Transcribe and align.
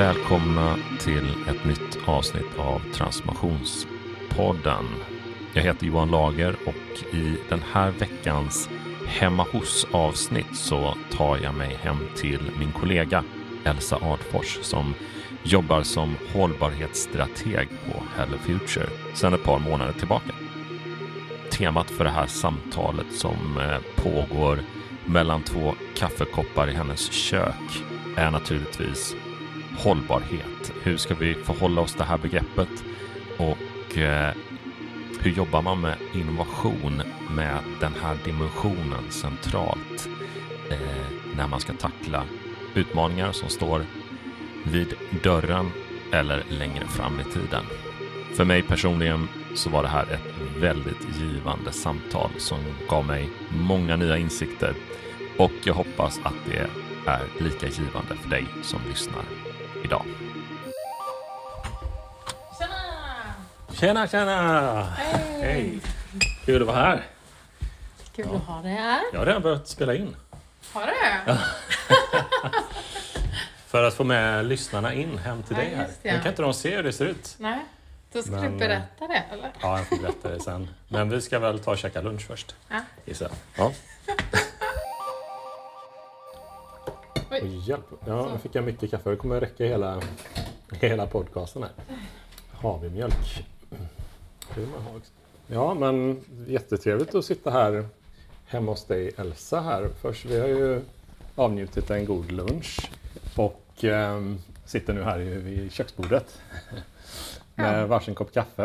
Välkomna 0.00 0.76
till 0.98 1.28
ett 1.48 1.64
nytt 1.64 1.98
avsnitt 2.06 2.58
av 2.58 2.82
Transformationspodden. 2.92 4.84
Jag 5.52 5.62
heter 5.62 5.86
Johan 5.86 6.10
Lager 6.10 6.56
och 6.66 7.14
i 7.14 7.36
den 7.48 7.62
här 7.72 7.90
veckans 7.90 8.68
hemma 9.06 9.46
hos 9.52 9.86
avsnitt 9.92 10.56
så 10.56 10.94
tar 11.10 11.38
jag 11.38 11.54
mig 11.54 11.78
hem 11.82 11.96
till 12.16 12.40
min 12.58 12.72
kollega 12.72 13.24
Elsa 13.64 13.96
Adfors 13.96 14.58
som 14.62 14.94
jobbar 15.42 15.82
som 15.82 16.16
hållbarhetsstrateg 16.32 17.68
på 17.68 18.02
Hello 18.16 18.38
Future 18.38 18.88
sedan 19.14 19.34
ett 19.34 19.44
par 19.44 19.58
månader 19.58 19.92
tillbaka. 19.92 20.32
Temat 21.50 21.90
för 21.90 22.04
det 22.04 22.10
här 22.10 22.26
samtalet 22.26 23.12
som 23.12 23.58
eh, 23.58 23.78
pågår 23.96 24.58
mellan 25.04 25.42
två 25.42 25.74
kaffekoppar 25.94 26.70
i 26.70 26.72
hennes 26.72 27.12
kök 27.12 27.84
är 28.16 28.30
naturligtvis 28.30 29.16
hållbarhet. 29.78 30.72
Hur 30.82 30.96
ska 30.96 31.14
vi 31.14 31.34
förhålla 31.34 31.80
oss 31.80 31.90
till 31.90 31.98
det 31.98 32.04
här 32.04 32.18
begreppet? 32.18 32.84
Och 33.36 33.98
eh, 33.98 34.34
hur 35.20 35.30
jobbar 35.30 35.62
man 35.62 35.80
med 35.80 35.96
innovation 36.14 37.02
med 37.30 37.58
den 37.80 37.92
här 38.02 38.16
dimensionen 38.24 39.10
centralt 39.10 40.08
eh, 40.70 41.36
när 41.36 41.48
man 41.48 41.60
ska 41.60 41.72
tackla 41.72 42.24
utmaningar 42.74 43.32
som 43.32 43.48
står 43.48 43.86
vid 44.64 44.94
dörren 45.22 45.70
eller 46.12 46.44
längre 46.48 46.86
fram 46.86 47.20
i 47.20 47.24
tiden? 47.24 47.64
För 48.34 48.44
mig 48.44 48.62
personligen 48.62 49.28
så 49.54 49.70
var 49.70 49.82
det 49.82 49.88
här 49.88 50.02
ett 50.12 50.60
väldigt 50.62 51.18
givande 51.18 51.72
samtal 51.72 52.30
som 52.38 52.58
gav 52.88 53.06
mig 53.06 53.28
många 53.48 53.96
nya 53.96 54.18
insikter 54.18 54.74
och 55.38 55.52
jag 55.64 55.74
hoppas 55.74 56.20
att 56.22 56.34
det 56.50 56.68
är 57.06 57.20
lika 57.38 57.66
givande 57.66 58.16
för 58.22 58.30
dig 58.30 58.46
som 58.62 58.80
lyssnar 58.88 59.39
idag. 59.84 60.04
Tjena! 62.58 63.34
Tjena, 63.72 64.08
tjena! 64.08 64.82
Hej! 64.84 65.40
Hej! 65.42 65.80
Kul 66.44 66.62
att 66.62 66.66
vara 66.68 66.76
här. 66.76 67.06
Kul 68.16 68.28
att 68.36 68.42
ha 68.42 68.62
dig 68.62 68.72
här. 68.72 69.00
Jag 69.12 69.18
har 69.18 69.26
redan 69.26 69.42
börjat 69.42 69.68
spela 69.68 69.94
in. 69.94 70.16
Har 70.72 70.86
du? 70.86 71.34
För 73.66 73.84
att 73.84 73.94
få 73.94 74.04
med 74.04 74.46
lyssnarna 74.46 74.94
in 74.94 75.18
hem 75.18 75.42
till 75.42 75.56
Ja, 75.56 75.62
dig 75.62 75.74
här. 75.74 75.88
det. 76.02 76.12
Nu 76.12 76.18
kan 76.18 76.28
inte 76.28 76.42
de 76.42 76.54
se 76.54 76.76
hur 76.76 76.82
det 76.82 76.92
ser 76.92 77.04
ut. 77.06 77.34
Nej, 77.38 77.58
då 78.12 78.22
ska 78.22 78.30
Men, 78.30 78.52
du 78.52 78.58
berätta 78.58 79.06
det 79.08 79.22
eller? 79.32 79.50
Ja, 79.60 79.78
jag 79.78 79.86
får 79.88 79.96
berätta 79.96 80.28
det 80.28 80.40
sen. 80.40 80.68
Men 80.88 81.10
vi 81.10 81.20
ska 81.20 81.38
väl 81.38 81.58
ta 81.58 81.70
och 81.70 81.78
käka 81.78 82.00
lunch 82.00 82.26
först. 82.26 82.54
Ja. 82.68 82.80
Gissar. 83.04 83.30
Ja. 83.56 83.72
Oj. 87.42 87.68
Hjälp. 87.68 87.84
Ja, 88.06 88.28
nu 88.32 88.38
fick 88.38 88.54
jag 88.54 88.64
mycket 88.64 88.90
kaffe. 88.90 89.10
Det 89.10 89.16
kommer 89.16 89.40
räcka 89.40 89.64
hela, 89.64 90.02
hela 90.72 91.06
podcasten 91.06 91.62
här. 91.62 91.72
Havremjölk. 92.52 93.46
Det 94.54 94.60
vill 94.60 94.68
man 94.68 94.82
ha 94.82 94.96
också. 94.96 95.12
Ja, 95.46 95.74
men 95.74 96.20
jättetrevligt 96.46 97.14
att 97.14 97.24
sitta 97.24 97.50
här 97.50 97.86
hemma 98.46 98.72
hos 98.72 98.84
dig 98.84 99.10
Elsa 99.16 99.60
här. 99.60 99.88
Först, 100.00 100.24
vi 100.24 100.40
har 100.40 100.48
ju 100.48 100.80
avnjutit 101.34 101.90
en 101.90 102.04
god 102.04 102.32
lunch 102.32 102.90
och 103.36 103.84
ehm, 103.84 104.38
sitter 104.64 104.92
nu 104.92 105.02
här 105.02 105.18
vid 105.18 105.72
köksbordet 105.72 106.40
med 107.54 107.82
Ja. 107.82 107.86
varsin 107.86 108.14
kopp 108.14 108.32
kaffe. 108.32 108.62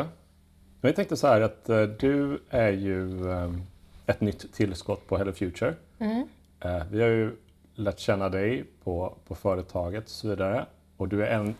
Men 0.82 0.90
jag 0.90 0.96
tänkte 0.96 1.18
så 1.18 1.28
här 1.28 1.42
att 1.42 1.70
eh, 1.70 1.82
du 1.84 2.40
är 2.50 2.72
ju 2.72 3.32
ehm, 3.32 3.62
ett 4.06 4.22
nytt 4.22 4.54
tillskott 4.54 5.08
på 5.08 5.18
Hello 5.18 5.32
Future. 5.32 5.76
Mm. 6.00 6.28
Eh, 6.60 6.84
Vi 6.92 7.02
har 7.02 7.10
ju 7.10 7.36
lärt 7.76 8.00
känna 8.00 8.30
dig 8.30 8.66
på, 8.84 9.14
på 9.28 9.36
företaget 9.36 10.04
och 10.04 10.10
så 10.10 10.28
vidare. 10.28 10.66
Och 10.98 11.08
du 11.08 11.26
är 11.26 11.32
en 11.40 11.56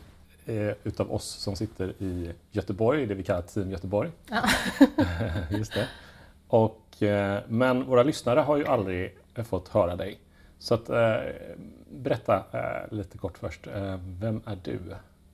eh, 0.46 0.74
utav 0.84 1.12
oss 1.14 1.24
som 1.24 1.56
sitter 1.56 1.88
i 2.02 2.32
Göteborg, 2.50 3.06
det 3.06 3.14
vi 3.14 3.22
kallar 3.22 3.42
Team 3.42 3.70
Göteborg. 3.70 4.10
Ja. 4.30 4.42
Just 5.58 5.72
det. 5.74 5.88
Och, 6.48 7.02
eh, 7.02 7.40
men 7.48 7.84
våra 7.84 8.02
lyssnare 8.02 8.40
har 8.40 8.56
ju 8.56 8.66
aldrig 8.66 9.18
eh, 9.34 9.44
fått 9.44 9.68
höra 9.68 9.96
dig. 9.96 10.18
Så 10.58 10.74
att, 10.74 10.88
eh, 10.88 11.16
berätta 11.90 12.36
eh, 12.52 12.94
lite 12.96 13.18
kort 13.18 13.38
först. 13.38 13.66
Eh, 13.66 13.96
vem 14.20 14.42
är 14.46 14.58
du? 14.64 14.80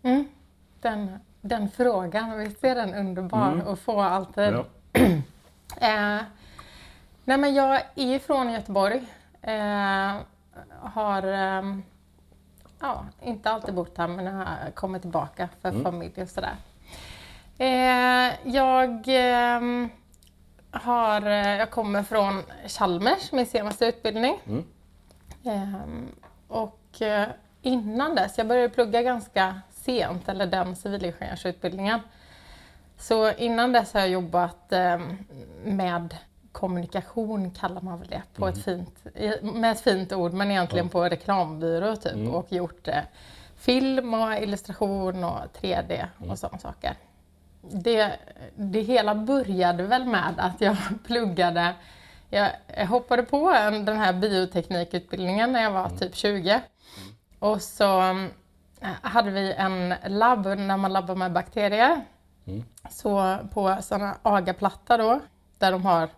Mm. 0.02 0.24
Den, 0.80 1.10
den 1.40 1.70
frågan, 1.70 2.38
visst 2.38 2.64
är 2.64 2.74
den 2.74 2.94
underbar 2.94 3.52
Mm. 3.52 3.68
att 3.68 3.78
få 3.78 4.00
alltid? 4.00 4.54
Ja. 4.54 4.64
Nej 7.24 7.38
men 7.38 7.54
jag 7.54 7.80
är 7.94 8.18
från 8.18 8.52
Göteborg. 8.52 9.02
Eh, 9.42 10.16
har 10.80 11.22
ehm, 11.22 11.82
ja, 12.80 13.04
inte 13.22 13.50
alltid 13.50 13.74
bott 13.74 13.98
här 13.98 14.08
men 14.08 14.24
jag 14.24 14.32
har 14.32 14.70
kommit 14.74 15.02
tillbaka 15.02 15.48
för 15.60 15.68
Mm. 15.68 15.82
familj 15.82 16.22
och 16.22 16.28
sådär. 16.28 16.56
Eh, 17.58 18.32
jag 18.54 19.04
ehm, 19.06 19.88
har, 20.70 21.22
eh, 21.26 21.56
jag 21.56 21.70
kommer 21.70 22.02
från 22.02 22.42
Chalmers, 22.66 23.32
min 23.32 23.46
senaste 23.46 23.86
utbildning. 23.86 24.38
Mm. 24.46 24.64
Ehm, 25.44 26.08
och 26.48 27.02
eh, 27.02 27.28
innan 27.62 28.14
dess, 28.14 28.38
jag 28.38 28.46
började 28.46 28.68
plugga 28.68 29.02
ganska 29.02 29.60
sent, 29.70 30.28
eller 30.28 30.46
den 30.46 30.76
civilingenjörsutbildningen. 30.76 32.00
Så 32.98 33.32
innan 33.32 33.72
dess 33.72 33.92
har 33.92 34.00
jag 34.00 34.08
jobbat 34.10 34.72
med 35.64 36.16
kommunikation, 36.52 37.50
kallar 37.50 37.80
man 37.80 37.98
väl 37.98 38.08
det, 38.08 38.22
på 38.34 38.48
ett 38.48 38.64
fint, 38.64 39.06
med 39.42 39.72
ett 39.72 39.80
fint 39.80 40.12
ord, 40.12 40.32
men 40.32 40.50
egentligen 40.50 40.88
på 40.88 41.04
reklambyrå 41.04 41.96
typ. 41.96 42.12
Mm. 42.12 42.34
Och 42.34 42.52
gjort 42.52 42.88
eh, 42.88 43.02
film 43.56 44.14
och 44.14 44.36
illustration 44.42 45.24
och 45.24 45.40
3D 45.60 46.06
och 46.28 46.38
sådana 46.38 46.58
saker. 46.58 46.94
Det, 47.60 48.12
det 48.54 48.80
hela 48.80 49.14
började 49.14 49.82
väl 49.82 50.04
med 50.04 50.34
att 50.36 50.60
jag 50.60 50.76
pluggade 51.06 51.74
jag 52.32 52.86
hoppade 52.86 53.22
på 53.22 53.50
en, 53.50 53.84
den 53.84 53.96
här 53.96 54.12
bioteknikutbildningen 54.12 55.52
när 55.52 55.62
jag 55.62 55.70
var 55.70 55.88
typ 55.88 56.16
20. 56.16 56.62
Och 57.38 57.62
så 57.62 58.00
eh, 58.80 58.88
hade 59.02 59.30
vi 59.30 59.52
en 59.52 59.94
labb 60.06 60.46
när 60.46 60.76
man 60.76 60.92
labbar 60.92 61.14
med 61.14 61.32
bakterier. 61.32 62.04
Mm. 62.44 62.64
Så 62.90 63.38
på 63.52 63.76
sådana 63.82 64.16
agaplatta 64.22 64.96
då, 64.96 65.20
där 65.62 65.72
de 65.72 65.84
har 65.86 66.08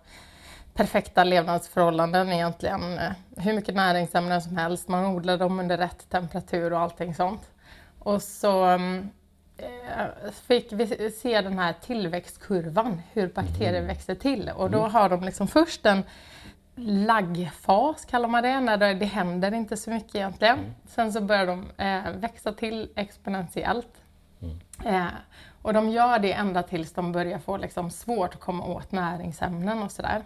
perfekta 0.75 1.25
levnadsförhållanden 1.25 2.33
egentligen. 2.33 2.99
Hur 3.37 3.53
mycket 3.53 3.75
näringsämnen 3.75 4.43
som 4.43 4.57
helst, 4.57 4.89
man 4.89 5.05
odlar 5.05 5.39
dem 5.39 5.61
under 5.61 5.79
rätt 5.79 6.11
temperatur 6.11 6.73
och 6.73 6.81
allting 6.81 7.15
sånt. 7.15 7.51
Och 7.99 8.23
så 8.23 8.65
mm, 8.65 9.11
eh, 9.57 10.31
fick 10.47 10.73
vi 10.73 11.11
se 11.11 11.41
den 11.41 11.59
här 11.59 11.73
tillväxtkurvan, 11.73 13.03
hur 13.13 13.29
bakterier 13.29 13.83
växer 13.83 14.15
till. 14.15 14.51
Och 14.57 14.71
då 14.71 14.87
har 14.87 15.09
de 15.09 15.25
liksom 15.25 15.49
först 15.49 15.87
en 15.87 16.03
laggfas, 16.77 18.05
kallar 18.05 18.29
man 18.29 18.43
det, 18.43 18.61
när 18.61 18.77
det, 18.77 18.95
det 18.95 19.05
händer 19.05 19.55
inte 19.55 19.77
så 19.77 19.91
mycket 19.91 20.15
egentligen. 20.15 20.59
Sen 20.87 21.13
så 21.13 21.21
börjar 21.21 21.47
de 21.47 21.71
eh, 21.77 22.13
växa 22.13 22.53
till 22.53 22.91
exponentiellt. 22.95 24.03
Eh, 24.85 25.07
och 25.65 25.73
de 25.73 25.89
gör 25.89 26.19
det 26.19 26.33
ända 26.33 26.63
tills 26.63 26.93
de 26.93 27.13
börjar 27.13 27.39
få 27.39 27.57
liksom 27.57 27.91
svårt 27.91 28.35
att 28.35 28.41
komma 28.41 28.65
åt 28.65 28.93
näringsämnen 28.93 29.83
och 29.83 29.91
sådär. 29.91 30.23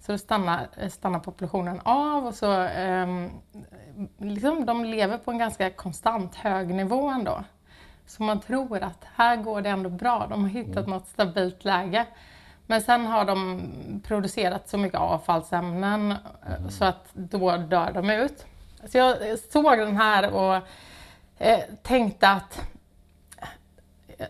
Så 0.00 0.12
då 0.12 0.18
stannar, 0.18 0.88
stannar 0.88 1.18
populationen 1.18 1.80
av 1.84 2.26
och 2.26 2.34
så 2.34 2.52
ehm, 2.52 3.30
liksom 4.18 4.66
de 4.66 4.84
lever 4.84 5.18
på 5.18 5.30
en 5.30 5.38
ganska 5.38 5.70
konstant 5.70 6.34
hög 6.34 6.68
nivå 6.74 7.08
ändå. 7.08 7.44
Så 8.06 8.22
man 8.22 8.40
tror 8.40 8.82
att 8.82 9.04
här 9.14 9.36
går 9.36 9.60
det 9.60 9.68
ändå 9.68 9.90
bra, 9.90 10.26
de 10.30 10.42
har 10.42 10.50
hittat 10.50 10.86
något 10.86 11.08
stabilt 11.08 11.64
läge. 11.64 12.06
Men 12.66 12.82
sen 12.82 13.06
har 13.06 13.24
de 13.24 13.62
producerat 14.06 14.68
så 14.68 14.78
mycket 14.78 15.00
avfallsämnen 15.00 16.10
eh, 16.10 16.68
så 16.68 16.84
att 16.84 17.08
då 17.12 17.56
dör 17.56 17.92
de 17.92 18.10
ut. 18.10 18.46
Så 18.86 18.98
jag 18.98 19.38
såg 19.38 19.78
den 19.78 19.96
här 19.96 20.34
och 20.34 20.56
eh, 21.38 21.60
tänkte 21.82 22.28
att 22.28 22.60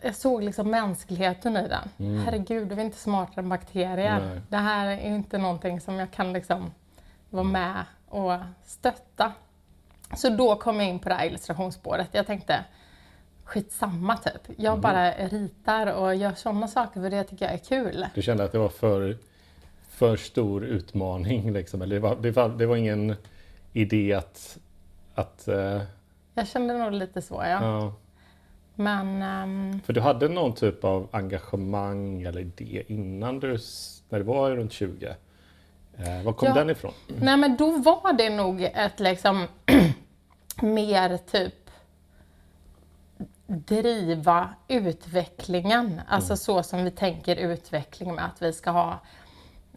jag 0.03 0.15
såg 0.15 0.43
liksom 0.43 0.71
mänskligheten 0.71 1.57
i 1.57 1.69
den. 1.69 2.19
Herregud, 2.19 2.73
vi 2.73 2.81
är 2.81 2.85
inte 2.85 2.99
smartare 2.99 3.41
än 3.41 3.49
bakterier. 3.49 4.21
Nej. 4.21 4.41
Det 4.49 4.57
här 4.57 4.87
är 4.87 5.07
inte 5.07 5.39
någonting 5.39 5.81
som 5.81 5.95
jag 5.99 6.11
kan 6.11 6.33
liksom 6.33 6.71
vara 7.31 7.45
med 7.45 7.85
och 8.09 8.33
stötta. 8.65 9.33
Så 10.17 10.29
då 10.29 10.57
kom 10.57 10.81
jag 10.81 10.89
in 10.89 10.99
på 10.99 11.09
det 11.09 11.15
här 11.15 11.27
illustrationsspåret. 11.27 12.09
Jag 12.13 12.27
tänkte, 12.27 12.65
skitsamma 13.45 14.17
typ. 14.17 14.55
Jag 14.57 14.81
bara 14.81 15.13
ritar 15.13 15.87
och 15.87 16.15
gör 16.15 16.33
sådana 16.33 16.69
saker 16.69 17.01
för 17.01 17.11
det 17.11 17.25
tycker 17.25 17.45
jag 17.45 17.55
är 17.55 17.59
kul. 17.59 18.07
Du 18.15 18.23
kände 18.23 18.45
att 18.45 18.53
det 18.53 18.59
var 18.59 18.69
för, 18.69 19.19
för 19.89 20.17
stor 20.17 20.65
utmaning 20.65 21.53
liksom? 21.53 21.83
Eller 21.83 21.97
det 21.97 22.01
var, 22.01 22.17
det 22.17 22.31
var, 22.31 22.49
det 22.49 22.67
var 22.67 22.77
ingen 22.77 23.17
idé 23.73 24.15
att... 24.15 24.59
att 25.15 25.49
eh, 25.49 25.83
Jag 26.35 26.49
kände 26.49 26.79
nog 26.79 26.93
lite 26.93 27.23
så 27.23 27.35
ja. 27.35 27.63
ja. 27.63 27.93
Men 28.81 29.23
ehm, 29.23 29.81
För 29.85 29.93
du 29.93 30.01
hade 30.01 30.29
någon 30.29 30.55
typ 30.55 30.85
av 30.85 31.09
engagemang 31.11 32.23
eller 32.23 32.41
idé 32.41 32.83
innan 32.87 33.41
du, 33.41 33.59
när 34.09 34.19
du 34.19 34.25
var 34.25 34.51
runt 34.51 34.73
20? 34.73 35.07
Eh, 35.99 36.23
var 36.25 36.33
kom 36.33 36.49
Ja. 36.49 36.55
den 36.55 36.71
ifrån? 36.71 36.93
Nej 37.21 37.37
men 37.37 37.57
då 37.57 37.71
var 37.71 38.13
det 38.13 38.31
nog 38.31 38.63
ett 38.63 39.01
liksom 39.01 39.47
mer 40.63 41.17
typ 41.17 41.71
driva 43.47 44.49
utvecklingen, 44.69 46.01
alltså 46.09 46.37
så 46.37 46.63
som 46.63 46.85
vi 46.85 46.91
tänker 46.91 47.37
utveckling 47.37 48.15
med 48.15 48.25
att 48.25 48.43
vi 48.43 48.53
ska 48.53 48.71
ha 48.71 48.99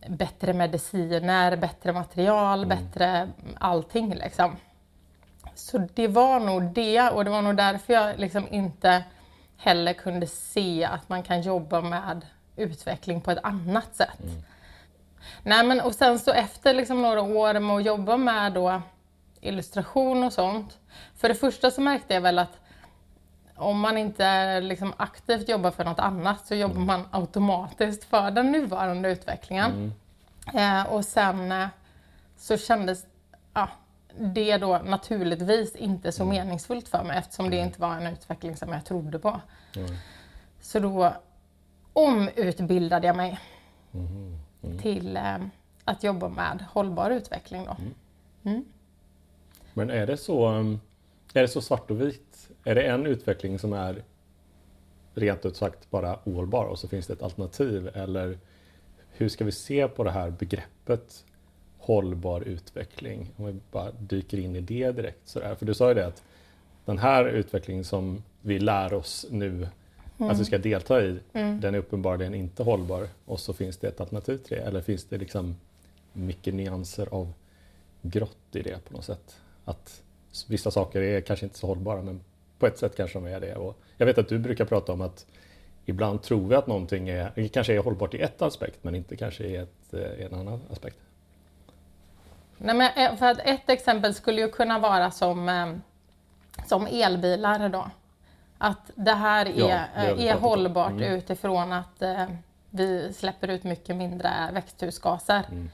bättre 0.07 0.53
mediciner, 0.53 1.57
bättre 1.57 1.93
material, 1.93 2.65
bättre 2.65 3.29
allting 3.59 4.13
liksom. 4.15 4.55
Så 5.55 5.87
det 5.93 6.07
var 6.07 6.39
nog 6.39 6.63
det 6.63 7.09
och 7.09 7.25
det 7.25 7.31
var 7.31 7.41
nog 7.41 7.55
därför 7.55 7.93
jag 7.93 8.19
liksom 8.19 8.47
inte 8.51 9.03
heller 9.57 9.93
kunde 9.93 10.27
se 10.27 10.83
att 10.83 11.09
man 11.09 11.23
kan 11.23 11.41
jobba 11.41 11.81
med 11.81 12.25
utveckling 12.55 13.21
på 13.21 13.31
ett 13.31 13.43
annat 13.43 13.95
sätt. 13.95 14.21
Nej 15.43 15.65
men 15.65 15.81
och 15.81 15.95
sen 15.95 16.19
så 16.19 16.31
efter 16.31 16.73
liksom 16.73 17.01
några 17.01 17.21
år 17.21 17.59
med 17.59 17.75
att 17.75 17.85
jobba 17.85 18.17
med 18.17 18.53
då 18.53 18.81
illustration 19.41 20.23
och 20.23 20.33
sånt. 20.33 20.77
För 21.15 21.29
det 21.29 21.35
första 21.35 21.71
så 21.71 21.81
märkte 21.81 22.13
jag 22.13 22.21
väl 22.21 22.39
att 22.39 22.59
om 23.55 23.79
man 23.79 23.97
inte 23.97 24.59
liksom 24.59 24.93
aktivt 24.97 25.49
jobbar 25.49 25.71
för 25.71 25.83
något 25.83 25.99
annat 25.99 26.47
så 26.47 26.55
jobbar 26.55 26.79
man 26.79 27.07
automatiskt 27.11 28.03
för 28.03 28.31
den 28.31 28.51
nuvarande 28.51 29.11
utvecklingen. 29.11 29.93
Eh, 30.53 30.93
och 30.93 31.05
sen 31.05 31.51
eh, 31.51 31.67
så 32.37 32.57
kändes 32.57 33.05
det 34.17 34.57
då 34.57 34.77
naturligtvis 34.77 35.75
inte 35.75 36.11
så 36.11 36.25
meningsfullt 36.25 36.87
för 36.87 37.03
mig 37.03 37.17
eftersom 37.17 37.49
det 37.49 37.57
inte 37.57 37.81
var 37.81 37.95
en 37.95 38.13
utveckling 38.13 38.57
som 38.57 38.69
jag 38.69 38.85
trodde 38.85 39.19
på. 39.19 39.41
Så 40.61 40.79
då 40.79 41.13
omutbildade 41.93 43.07
jag 43.07 43.15
mig 43.15 43.39
till 44.81 45.17
eh, 45.17 45.37
att 45.83 46.03
jobba 46.03 46.29
med 46.29 46.65
hållbar 46.69 47.11
utveckling. 47.11 47.65
Då. 47.65 47.75
Men 49.73 49.89
är 49.89 50.07
det 50.07 50.17
så, 50.17 50.49
är 51.33 51.41
det 51.41 51.47
så 51.47 51.61
svart 51.61 51.91
och 51.91 52.01
vitt? 52.01 52.49
Är 52.63 52.75
det 52.75 52.83
en 52.83 53.05
utveckling 53.05 53.59
som 53.59 53.73
är 53.73 54.03
rent 55.13 55.45
ut 55.45 55.57
sagt 55.57 55.89
bara 55.89 56.19
ohållbar 56.23 56.65
och 56.65 56.79
så 56.79 56.87
finns 56.87 57.07
det 57.07 57.13
ett 57.13 57.21
alternativ? 57.21 57.89
Eller 57.93 58.37
hur 59.11 59.29
ska 59.29 59.45
vi 59.45 59.51
se 59.51 59.87
på 59.87 60.03
det 60.03 60.11
här 60.11 60.29
begreppet 60.29 61.25
hållbar 61.81 62.41
utveckling? 62.41 63.27
Om 63.37 63.45
vi 63.45 63.53
bara 63.71 63.91
dyker 63.91 64.39
in 64.39 64.55
i 64.55 64.61
det 64.61 64.91
direkt. 64.91 65.27
Sådär. 65.27 65.55
För 65.55 65.65
du 65.65 65.73
sa 65.73 65.87
ju 65.87 65.93
det 65.93 66.07
att 66.07 66.23
den 66.85 66.97
här 66.97 67.25
utvecklingen 67.25 67.83
som 67.83 68.23
vi 68.41 68.59
lär 68.59 68.93
oss 68.93 69.25
nu 69.29 69.67
att 70.17 70.39
vi 70.39 70.45
ska 70.45 70.57
delta 70.57 71.03
i, 71.03 71.19
den 71.33 71.75
är 71.75 71.77
uppenbarligen 71.77 72.33
inte 72.33 72.63
hållbar. 72.63 73.07
Och 73.25 73.39
så 73.39 73.53
finns 73.53 73.77
det 73.77 73.87
ett 73.87 74.01
alternativ 74.01 74.37
till 74.37 74.57
det. 74.57 74.63
Eller 74.63 74.81
finns 74.81 75.05
det 75.05 75.17
liksom 75.17 75.55
mycket 76.13 76.53
nyanser 76.53 77.07
av 77.11 77.33
grått 78.01 78.37
i 78.51 78.61
det 78.61 78.85
på 78.85 78.93
något 78.93 79.05
sätt? 79.05 79.35
Att 79.65 80.01
vissa 80.47 80.71
saker 80.71 81.01
är 81.01 81.21
kanske 81.21 81.45
inte 81.45 81.57
så 81.57 81.67
hållbara 81.67 82.01
men 82.01 82.21
på 82.59 82.67
ett 82.67 82.77
sätt 82.77 82.95
kanske 82.97 83.19
de 83.19 83.25
är 83.25 83.39
det. 83.39 83.55
Och 83.55 83.77
jag 83.97 84.05
vet 84.05 84.17
att 84.17 84.29
du 84.29 84.39
brukar 84.39 84.65
prata 84.65 84.93
om 84.93 85.01
att 85.01 85.25
ibland 85.85 86.21
tror 86.21 86.47
vi 86.47 86.55
att 86.55 86.67
någonting 86.67 87.09
är, 87.09 87.47
kanske 87.47 87.73
är 87.73 87.79
hållbart 87.79 88.13
i 88.13 88.21
ett 88.21 88.41
aspekt 88.41 88.79
men 88.81 88.95
inte 88.95 89.15
kanske 89.15 89.43
i 89.43 89.55
ett, 89.55 89.93
eh, 89.93 90.25
en 90.25 90.33
annan 90.33 90.61
aspekt. 90.69 90.97
Nej, 92.63 92.75
men 92.75 92.91
eh, 92.95 93.15
för 93.15 93.25
att 93.25 93.39
ett 93.39 93.69
exempel 93.69 94.13
skulle 94.13 94.41
ju 94.41 94.49
kunna 94.49 94.79
vara 94.79 95.11
som, 95.11 95.49
eh, 95.49 95.67
som 96.67 96.87
elbilar 96.91 97.69
då. 97.69 97.89
Att 98.57 98.91
det 98.95 99.13
här 99.13 99.45
är, 99.45 99.59
Ja, 99.95 100.03
det 100.07 100.13
vi 100.13 100.27
är 100.27 100.37
hållbart 100.39 100.91
Mm. 100.91 101.13
utifrån 101.13 101.73
att 101.73 102.01
eh, 102.01 102.25
vi 102.69 103.13
släpper 103.13 103.47
ut 103.47 103.63
mycket 103.63 103.95
mindre 103.95 104.31
växthusgaser. 104.53 105.43
Mm. 105.51 105.69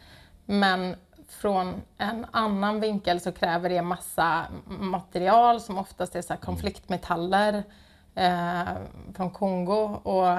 Men 0.45 0.95
från 1.29 1.81
en 1.97 2.25
annan 2.31 2.79
vinkel 2.79 3.19
så 3.21 3.31
kräver 3.31 3.69
det 3.69 3.81
massa 3.81 4.45
material 4.65 5.61
som 5.61 5.77
oftast 5.77 6.15
är 6.15 6.21
så 6.21 6.33
Mm. 6.33 6.41
konfliktmetaller 6.45 7.63
eh, 8.15 8.63
från 9.15 9.29
Kongo. 9.31 9.99
Och 10.03 10.37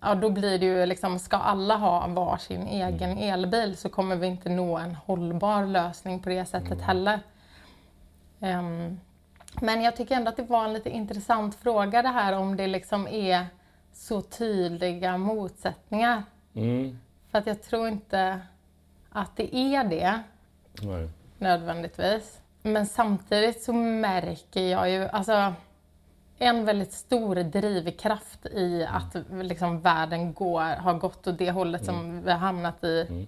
ja, 0.00 0.14
då 0.14 0.30
blir 0.30 0.58
det 0.58 0.66
ju 0.66 0.86
liksom, 0.86 1.18
ska 1.18 1.36
alla 1.36 1.76
ha 1.76 2.06
varsin 2.06 2.66
egen 2.66 3.10
Mm. 3.10 3.18
elbil 3.34 3.76
så 3.76 3.88
kommer 3.88 4.16
vi 4.16 4.26
inte 4.26 4.48
nå 4.48 4.76
en 4.78 4.94
hållbar 4.94 5.66
lösning 5.66 6.20
på 6.20 6.28
det 6.28 6.44
sättet 6.44 6.72
Mm. 6.72 6.84
heller. 6.84 7.20
Ehm, 8.40 9.00
men 9.60 9.82
jag 9.82 9.96
tycker 9.96 10.14
ändå 10.16 10.28
att 10.28 10.36
det 10.36 10.42
var 10.42 10.64
en 10.64 10.72
lite 10.72 10.90
intressant 10.90 11.54
fråga 11.54 12.02
det 12.02 12.08
här 12.08 12.32
om 12.32 12.56
det 12.56 12.66
liksom 12.66 13.08
är 13.08 13.46
så 13.92 14.22
tydliga 14.22 15.18
motsättningar. 15.18 16.22
Mm. 16.54 16.98
För 17.30 17.38
att 17.38 17.46
jag 17.46 17.62
tror 17.62 17.88
inte 17.88 18.40
att 19.10 19.36
det 19.36 19.56
är 19.56 19.84
det 19.84 20.20
Nej. 20.82 21.08
nödvändigtvis. 21.38 22.40
Men 22.62 22.86
samtidigt 22.86 23.62
så 23.62 23.72
märker 23.72 24.60
jag 24.62 24.90
ju, 24.90 25.08
alltså 25.08 25.54
en 26.38 26.64
väldigt 26.64 26.92
stor 26.92 27.34
drivkraft 27.36 28.46
i 28.46 28.86
att 28.90 29.16
liksom 29.42 29.80
världen 29.80 30.32
går, 30.34 30.60
har 30.60 30.94
gått 30.94 31.26
åt 31.26 31.38
det 31.38 31.50
hållet 31.50 31.84
som 31.84 32.22
vi 32.22 32.30
har 32.30 32.38
hamnat 32.38 32.84
i 32.84 33.26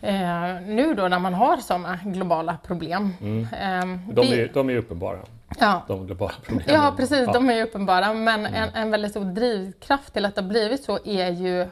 eh, 0.00 0.60
nu 0.66 0.94
då 0.94 1.08
när 1.08 1.18
man 1.18 1.34
har 1.34 1.56
sådana 1.56 1.98
globala 2.04 2.56
problem. 2.62 3.14
Eh, 3.52 3.86
De, 4.12 4.20
är, 4.20 4.54
de 4.54 4.70
är 4.70 4.76
uppenbara, 4.76 5.18
ja, 5.58 5.82
de 5.88 6.06
globala 6.06 6.34
problemen. 6.42 6.74
Ja, 6.74 6.94
precis. 6.96 7.26
Ja. 7.26 7.32
De 7.32 7.50
är 7.50 7.62
uppenbara. 7.62 8.12
Men 8.12 8.46
en, 8.46 8.68
en 8.74 8.90
väldigt 8.90 9.10
stor 9.10 9.24
drivkraft 9.24 10.12
till 10.12 10.24
att 10.24 10.34
det 10.34 10.40
har 10.40 10.48
blivit 10.48 10.84
så 10.84 10.98
är 11.04 11.30
ju 11.30 11.68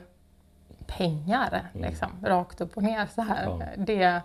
pengar. 0.87 1.70
Liksom, 1.73 2.08
rakt 2.25 2.61
upp 2.61 2.76
och 2.76 2.82
ner 2.82 3.06
så 3.14 3.23
här. 3.23 3.44
Ja. 3.44 3.62
Det, 3.76 4.20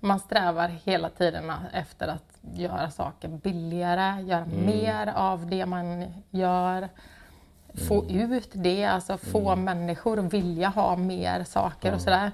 man 0.00 0.18
strävar 0.18 0.68
hela 0.84 1.08
tiden 1.08 1.52
efter 1.72 2.08
att 2.08 2.29
göra 2.40 2.90
saker 2.90 3.28
billigare, 3.28 4.22
göra 4.22 4.44
mer 4.44 5.06
av 5.06 5.46
det 5.46 5.66
man 5.66 6.12
gör. 6.30 6.88
Få 7.88 8.10
ut 8.10 8.50
det, 8.52 8.84
alltså 8.84 9.18
få 9.18 9.56
människor 9.56 10.18
att 10.18 10.34
vilja 10.34 10.68
ha 10.68 10.96
mer 10.96 11.44
saker 11.44 11.94
och 11.94 12.00
sådär. 12.00 12.32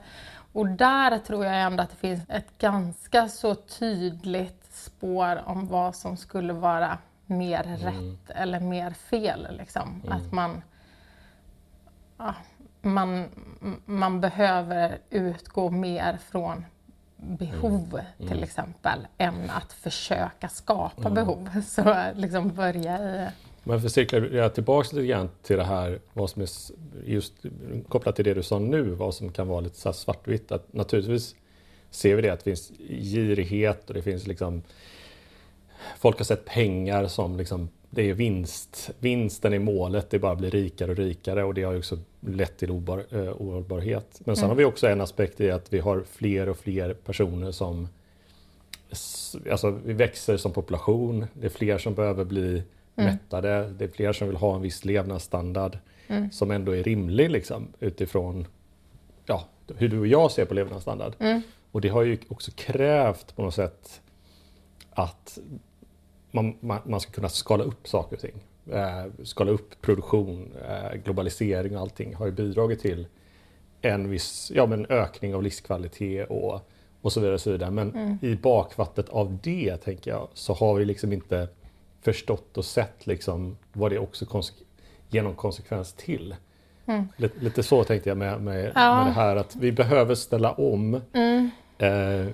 Och 0.52 0.66
där 0.66 1.18
tror 1.18 1.44
jag 1.44 1.62
ändå 1.62 1.82
att 1.82 1.90
det 1.90 1.96
finns 1.96 2.22
ett 2.28 2.58
ganska 2.58 3.28
så 3.28 3.54
tydligt 3.54 4.64
spår 4.72 5.42
om 5.46 5.66
vad 5.66 5.96
som 5.96 6.16
skulle 6.16 6.52
vara 6.52 6.98
mer 7.26 7.62
rätt 7.62 8.30
eller 8.30 8.60
mer 8.60 8.90
fel. 8.90 9.46
Liksom. 9.50 10.02
Att 10.08 10.32
man, 10.32 10.62
ja, 12.18 12.34
man, 12.80 13.28
man 13.84 14.20
behöver 14.20 14.98
utgå 15.10 15.70
mer 15.70 16.16
från 16.16 16.64
behov 17.26 18.00
till 18.28 18.42
exempel 18.42 19.06
än 19.18 19.50
att 19.50 19.72
försöka 19.72 20.48
skapa 20.48 21.10
behov. 21.10 21.48
Så 21.66 21.96
liksom 22.14 22.48
börja 22.48 22.98
i... 22.98 23.28
Men 23.64 23.80
för 23.80 23.86
att 23.86 23.92
cirkulera 23.92 24.48
tillbaka 24.48 24.96
lite 24.96 25.06
grann 25.06 25.28
till 25.42 25.56
det 25.56 25.64
här, 25.64 25.98
vad 26.12 26.30
som 26.30 26.42
är 26.42 26.48
just 27.04 27.32
kopplat 27.88 28.16
till 28.16 28.24
det 28.24 28.34
du 28.34 28.42
sa 28.42 28.58
nu, 28.58 28.82
vad 28.82 29.14
som 29.14 29.32
kan 29.32 29.48
vara 29.48 29.60
lite 29.60 29.80
så 29.80 29.92
svartvitt. 29.92 30.52
Att 30.52 30.72
naturligtvis 30.72 31.34
ser 31.90 32.16
vi 32.16 32.22
det 32.22 32.30
att 32.30 32.38
det 32.38 32.44
finns 32.44 32.72
girighet 32.88 33.88
och 33.88 33.94
det 33.94 34.02
finns 34.02 34.26
liksom 34.26 34.62
Folk 35.98 36.18
har 36.18 36.24
sett 36.24 36.44
pengar 36.44 37.06
som 37.06 37.36
liksom, 37.36 37.68
det 37.96 38.10
är 38.10 38.14
vinst. 38.14 38.90
Vinsten 38.98 39.52
är 39.52 39.58
målet, 39.58 40.10
det 40.10 40.18
bara 40.18 40.34
blir 40.34 40.50
rikare 40.50 40.90
och 40.90 40.96
rikare 40.96 41.44
och 41.44 41.54
det 41.54 41.62
har 41.62 41.72
ju 41.72 41.78
också 41.78 41.98
lett 42.20 42.58
till 42.58 42.70
obar, 42.70 43.04
eh, 43.10 43.42
ohållbarhet. 43.42 44.20
Men 44.24 44.36
sen 44.36 44.48
har 44.48 44.56
vi 44.56 44.64
också 44.64 44.88
en 44.88 45.00
aspekt 45.00 45.40
i 45.40 45.50
att 45.50 45.72
vi 45.72 45.78
har 45.78 46.04
fler 46.12 46.48
och 46.48 46.56
fler 46.56 46.94
personer 46.94 47.50
som 47.50 47.88
Alltså 49.50 49.70
vi 49.70 49.92
växer 49.92 50.36
som 50.36 50.52
population, 50.52 51.26
det 51.32 51.46
är 51.46 51.50
fler 51.50 51.78
som 51.78 51.94
behöver 51.94 52.24
bli 52.24 52.62
mättade, 52.94 53.70
det 53.78 53.84
är 53.84 53.88
fler 53.88 54.12
som 54.12 54.28
vill 54.28 54.36
ha 54.36 54.54
en 54.56 54.62
viss 54.62 54.84
levnadsstandard 54.84 55.78
som 56.32 56.50
ändå 56.50 56.76
är 56.76 56.82
rimlig 56.82 57.30
liksom, 57.30 57.68
utifrån 57.80 58.46
ja, 59.26 59.44
hur 59.76 59.88
du 59.88 59.98
och 59.98 60.06
jag 60.06 60.32
ser 60.32 60.44
på 60.44 60.54
levnadsstandard. 60.54 61.12
Och 61.72 61.80
det 61.80 61.88
har 61.88 62.02
ju 62.02 62.18
också 62.28 62.50
krävt 62.54 63.36
på 63.36 63.42
något 63.42 63.54
sätt 63.54 64.00
att 64.90 65.38
man, 66.36 66.56
man, 66.60 66.78
man 66.84 67.00
ska 67.00 67.12
kunna 67.12 67.28
skala 67.28 67.64
upp 67.64 67.88
saker 67.88 68.16
och 68.16 68.22
ting. 68.22 68.42
Eh, 68.72 69.04
skala 69.24 69.50
upp 69.50 69.80
produktion, 69.82 70.52
eh, 70.68 70.96
globalisering 71.04 71.76
och 71.76 71.80
allting 71.82 72.14
har 72.14 72.26
ju 72.26 72.32
bidragit 72.32 72.80
till 72.80 73.06
en 73.82 74.08
viss 74.10 74.52
ja, 74.54 74.66
men 74.66 74.86
ökning 74.86 75.34
av 75.34 75.42
livskvalitet 75.42 76.26
och, 76.30 76.60
och 77.02 77.12
så 77.12 77.20
vidare. 77.20 77.34
Och 77.34 77.40
så 77.40 77.50
vidare. 77.52 77.70
Men 77.70 78.18
i 78.22 78.34
bakvattnet 78.36 79.08
av 79.08 79.38
det, 79.42 79.76
tänker 79.76 80.10
jag, 80.10 80.28
så 80.34 80.52
har 80.54 80.74
vi 80.74 80.84
liksom 80.84 81.12
inte 81.12 81.48
förstått 82.02 82.58
och 82.58 82.64
sett 82.64 83.06
liksom 83.06 83.56
vad 83.72 83.90
det 83.92 83.98
också 83.98 84.24
konse- 84.24 84.62
genom 85.08 85.34
konsekvens 85.34 85.92
till. 85.92 86.34
Lite, 87.16 87.40
lite 87.40 87.62
så 87.62 87.84
tänkte 87.84 88.08
jag 88.10 88.18
med, 88.18 88.40
med, 88.42 88.72
Ja. 88.74 88.96
med 88.96 89.06
det 89.06 89.12
här 89.12 89.36
att 89.36 89.56
vi 89.56 89.72
behöver 89.72 90.14
ställa 90.14 90.52
om. 90.52 90.94
Eh, 91.78 92.26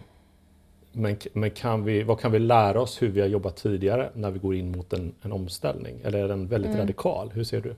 men, 0.92 1.16
men 1.32 1.50
kan 1.50 1.84
vi, 1.84 2.02
vad 2.02 2.20
kan 2.20 2.32
vi 2.32 2.38
lära 2.38 2.80
oss 2.80 3.02
hur 3.02 3.08
vi 3.08 3.20
har 3.20 3.28
jobbat 3.28 3.56
tidigare 3.56 4.11
när 4.14 4.30
vi 4.30 4.38
går 4.38 4.54
in 4.54 4.72
mot 4.72 4.92
en, 4.92 5.14
en 5.22 5.32
omställning? 5.32 6.00
Eller 6.04 6.18
är 6.18 6.28
den 6.28 6.46
väldigt 6.46 6.76
radikal? 6.76 7.30
Hur 7.34 7.44
ser 7.44 7.61
du 7.61 7.76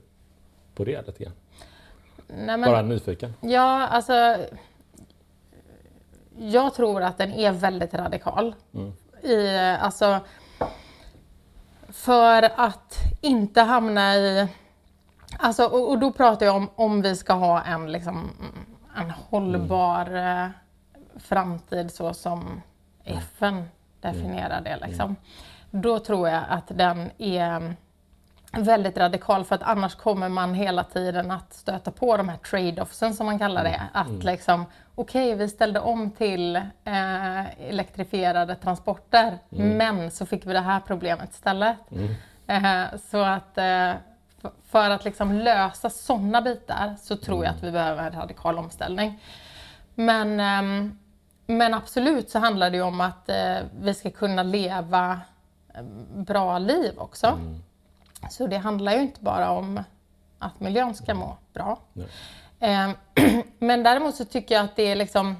på 0.75 0.83
det 0.83 1.07
lite 1.07 1.23
grann? 1.23 1.33
Nej, 2.27 2.57
men, 2.57 2.61
Bara 2.61 2.81
nyfiken. 2.81 3.33
Ja, 3.41 3.87
alltså. 3.87 4.37
Jag 6.37 6.73
tror 6.73 7.01
att 7.01 7.17
den 7.17 7.33
är 7.33 7.51
väldigt 7.51 7.93
radikal. 7.93 8.55
I, 9.21 9.57
alltså, 9.57 10.19
för 11.89 12.49
att 12.55 12.95
inte 13.21 13.61
hamna 13.61 14.15
i... 14.15 14.47
Alltså, 15.37 15.65
och, 15.65 15.89
och 15.89 15.99
då 15.99 16.11
pratar 16.11 16.45
jag 16.45 16.55
om 16.55 16.69
om 16.75 17.01
vi 17.01 17.15
ska 17.15 17.33
ha 17.33 17.61
en, 17.61 17.91
liksom, 17.91 18.29
en 18.97 19.11
hållbar 19.11 20.05
mm. 20.05 20.51
framtid 21.19 21.91
så 21.91 22.13
som 22.13 22.61
FN 23.05 23.63
definierar 24.01 24.61
det. 24.61 24.87
Liksom. 24.87 25.15
Då 25.71 25.99
tror 25.99 26.29
jag 26.29 26.43
att 26.49 26.67
den 26.67 27.11
är 27.17 27.75
väldigt 28.51 28.97
radikal 28.97 29.45
för 29.45 29.55
att 29.55 29.63
annars 29.63 29.95
kommer 29.95 30.29
man 30.29 30.53
hela 30.53 30.83
tiden 30.83 31.31
att 31.31 31.53
stöta 31.53 31.91
på 31.91 32.17
de 32.17 32.29
här 32.29 32.37
trade-offsen 32.37 33.13
som 33.13 33.25
man 33.25 33.39
kallar 33.39 33.63
det. 33.63 33.69
Mm. 33.69 33.87
Att 33.93 34.07
mm. 34.07 34.21
liksom, 34.21 34.65
okej 34.95 35.33
okay, 35.33 35.45
vi 35.45 35.49
ställde 35.49 35.79
om 35.79 36.11
till 36.11 36.55
eh, 36.55 37.69
elektrifierade 37.69 38.55
transporter 38.55 39.37
mm. 39.51 39.77
men 39.77 40.11
så 40.11 40.25
fick 40.25 40.45
vi 40.45 40.53
det 40.53 40.59
här 40.59 40.79
problemet 40.79 41.31
istället. 41.31 41.77
Mm. 41.91 42.15
Eh, 42.47 42.99
så 43.11 43.17
att 43.17 43.57
eh, 43.57 43.93
för 44.65 44.89
att 44.89 45.05
liksom 45.05 45.31
lösa 45.31 45.89
sådana 45.89 46.41
bitar 46.41 46.95
så 46.99 47.17
tror 47.17 47.45
jag 47.45 47.55
att 47.55 47.63
vi 47.63 47.71
behöver 47.71 48.03
en 48.03 48.11
radikal 48.11 48.57
omställning. 48.57 49.19
Men, 49.95 50.39
ehm, 50.39 50.99
men 51.45 51.73
absolut 51.73 52.29
så 52.29 52.39
handlar 52.39 52.69
det 52.69 52.77
ju 52.77 52.83
om 52.83 53.01
att 53.01 53.29
eh, 53.29 53.57
vi 53.79 53.93
ska 53.93 54.11
kunna 54.11 54.43
leva 54.43 55.19
eh, 55.73 55.83
bra 56.15 56.59
liv 56.59 56.93
också. 56.97 57.27
Mm. 57.27 57.63
Så 58.29 58.47
det 58.47 58.57
handlar 58.57 58.93
ju 58.93 59.01
inte 59.01 59.21
bara 59.21 59.51
om 59.51 59.83
att 60.39 60.59
miljön 60.59 60.95
ska 60.95 61.13
må 61.13 61.37
bra. 61.53 61.79
Eh, 62.59 62.89
men 63.59 63.83
däremot 63.83 64.15
så 64.15 64.25
tycker 64.25 64.55
jag 64.55 64.65
att 64.65 64.75
det 64.75 64.83
är 64.83 64.95
liksom, 64.95 65.35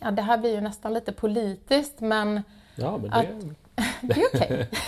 ja 0.00 0.10
det 0.10 0.22
här 0.22 0.38
blir 0.38 0.54
ju 0.54 0.60
nästan 0.60 0.94
lite 0.94 1.12
politiskt 1.12 2.00
men... 2.00 2.42
Ja, 2.74 2.98
men 2.98 3.10
det... 3.10 3.16
Att, 3.16 3.26
det 4.00 4.20
är 4.20 4.26
okej. 4.34 4.68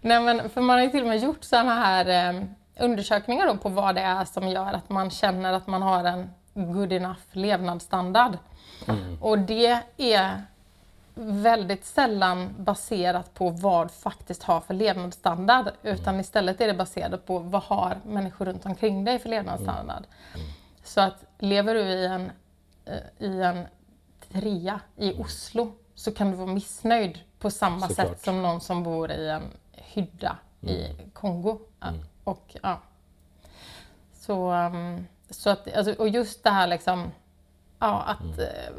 Nej 0.00 0.20
men 0.20 0.50
för 0.50 0.60
man 0.60 0.76
har 0.76 0.84
ju 0.84 0.90
till 0.90 1.02
och 1.02 1.08
med 1.08 1.18
gjort 1.18 1.44
sådana 1.44 1.74
här 1.74 2.34
eh, 2.34 2.42
undersökningar 2.78 3.46
då 3.46 3.56
på 3.56 3.68
vad 3.68 3.94
det 3.94 4.00
är 4.00 4.24
som 4.24 4.48
gör 4.48 4.72
att 4.72 4.88
man 4.88 5.10
känner 5.10 5.52
att 5.52 5.66
man 5.66 5.82
har 5.82 6.04
en 6.04 6.30
good 6.54 6.92
enough 6.92 7.20
levnadsstandard. 7.32 8.38
Mm. 8.88 9.22
Och 9.22 9.38
det 9.38 9.82
är 9.96 10.42
väldigt 11.14 11.84
sällan 11.84 12.54
baserat 12.58 13.34
på 13.34 13.50
vad 13.50 13.90
faktiskt 13.90 14.42
har 14.42 14.60
för 14.60 14.74
levnadsstandard 14.74 15.70
utan 15.82 16.08
mm. 16.08 16.20
istället 16.20 16.60
är 16.60 16.66
det 16.66 16.74
baserat 16.74 17.26
på 17.26 17.38
vad 17.38 17.62
har 17.62 18.00
människor 18.06 18.44
runt 18.44 18.66
omkring 18.66 19.04
dig 19.04 19.18
för 19.18 19.28
levnadsstandard. 19.28 20.04
Mm. 20.34 20.46
Mm. 20.46 20.52
Så 20.84 21.00
att 21.00 21.24
lever 21.38 21.74
du 21.74 21.80
i 21.80 22.06
en, 22.06 22.30
eh, 22.84 23.26
i 23.26 23.42
en 23.42 23.66
trea 24.32 24.80
i 24.96 25.12
Oslo 25.12 25.72
så 25.94 26.12
kan 26.12 26.30
du 26.30 26.36
vara 26.36 26.52
missnöjd 26.52 27.18
på 27.38 27.50
samma 27.50 27.88
Såklart. 27.88 28.08
sätt 28.08 28.24
som 28.24 28.42
någon 28.42 28.60
som 28.60 28.82
bor 28.82 29.10
i 29.10 29.28
en 29.28 29.42
hydda 29.72 30.36
mm. 30.62 30.74
i 30.74 30.96
Kongo. 31.12 31.58
Mm. 31.82 32.00
Och, 32.24 32.56
ja. 32.62 32.80
så, 34.14 34.52
um, 34.52 35.06
så 35.30 35.50
att, 35.50 35.74
alltså, 35.74 35.92
och 35.92 36.08
just 36.08 36.44
det 36.44 36.50
här 36.50 36.66
liksom, 36.66 37.12
ja, 37.82 38.02
att 38.02 38.38
mm. 38.38 38.40
Eh, 38.40 38.72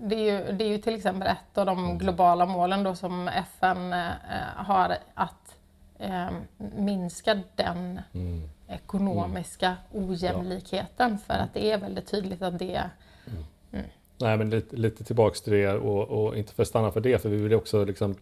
det 0.00 0.14
är, 0.14 0.48
ju, 0.48 0.56
det 0.56 0.64
är 0.64 0.68
ju 0.68 0.78
till 0.78 0.94
exempel 0.94 1.28
ett 1.28 1.58
av 1.58 1.66
de 1.66 1.78
mm. 1.78 1.98
globala 1.98 2.46
målen 2.46 2.82
då 2.82 2.94
som 2.94 3.28
FN 3.28 3.92
eh, 3.92 4.10
har 4.56 4.96
att 5.14 5.58
eh, 5.98 6.28
minska 6.76 7.42
den 7.56 8.00
mm. 8.12 8.48
ekonomiska 8.68 9.76
mm. 9.94 10.10
ojämlikheten 10.10 11.18
för 11.18 11.34
att 11.34 11.54
det 11.54 11.72
är 11.72 11.78
väldigt 11.78 12.06
tydligt 12.06 12.42
att 12.42 12.58
det 12.58 12.90
mm. 13.26 13.44
mm. 13.72 13.86
Nej 14.18 14.36
men 14.36 14.50
lite, 14.50 14.76
lite 14.76 15.04
tillbaks 15.04 15.40
till 15.40 15.52
det 15.52 15.72
och, 15.72 16.08
och, 16.08 16.36
inte 16.36 16.52
för 16.52 16.62
att 16.62 16.68
stanna 16.68 16.92
för 16.92 17.00
det 17.00 17.22
för 17.22 17.28
vi 17.28 17.36
vill 17.36 17.54
också 17.54 17.84
liksom 17.84 18.14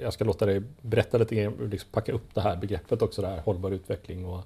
jag 0.00 0.12
ska 0.12 0.24
låta 0.24 0.46
dig 0.46 0.62
berätta 0.80 1.18
lite 1.18 1.34
grann, 1.34 1.68
liksom 1.70 1.90
packa 1.92 2.12
upp 2.12 2.34
det 2.34 2.40
här 2.40 2.56
begreppet 2.56 3.02
också, 3.02 3.22
det 3.22 3.28
här 3.28 3.40
hållbar 3.40 3.70
utveckling 3.70 4.26
och, 4.26 4.40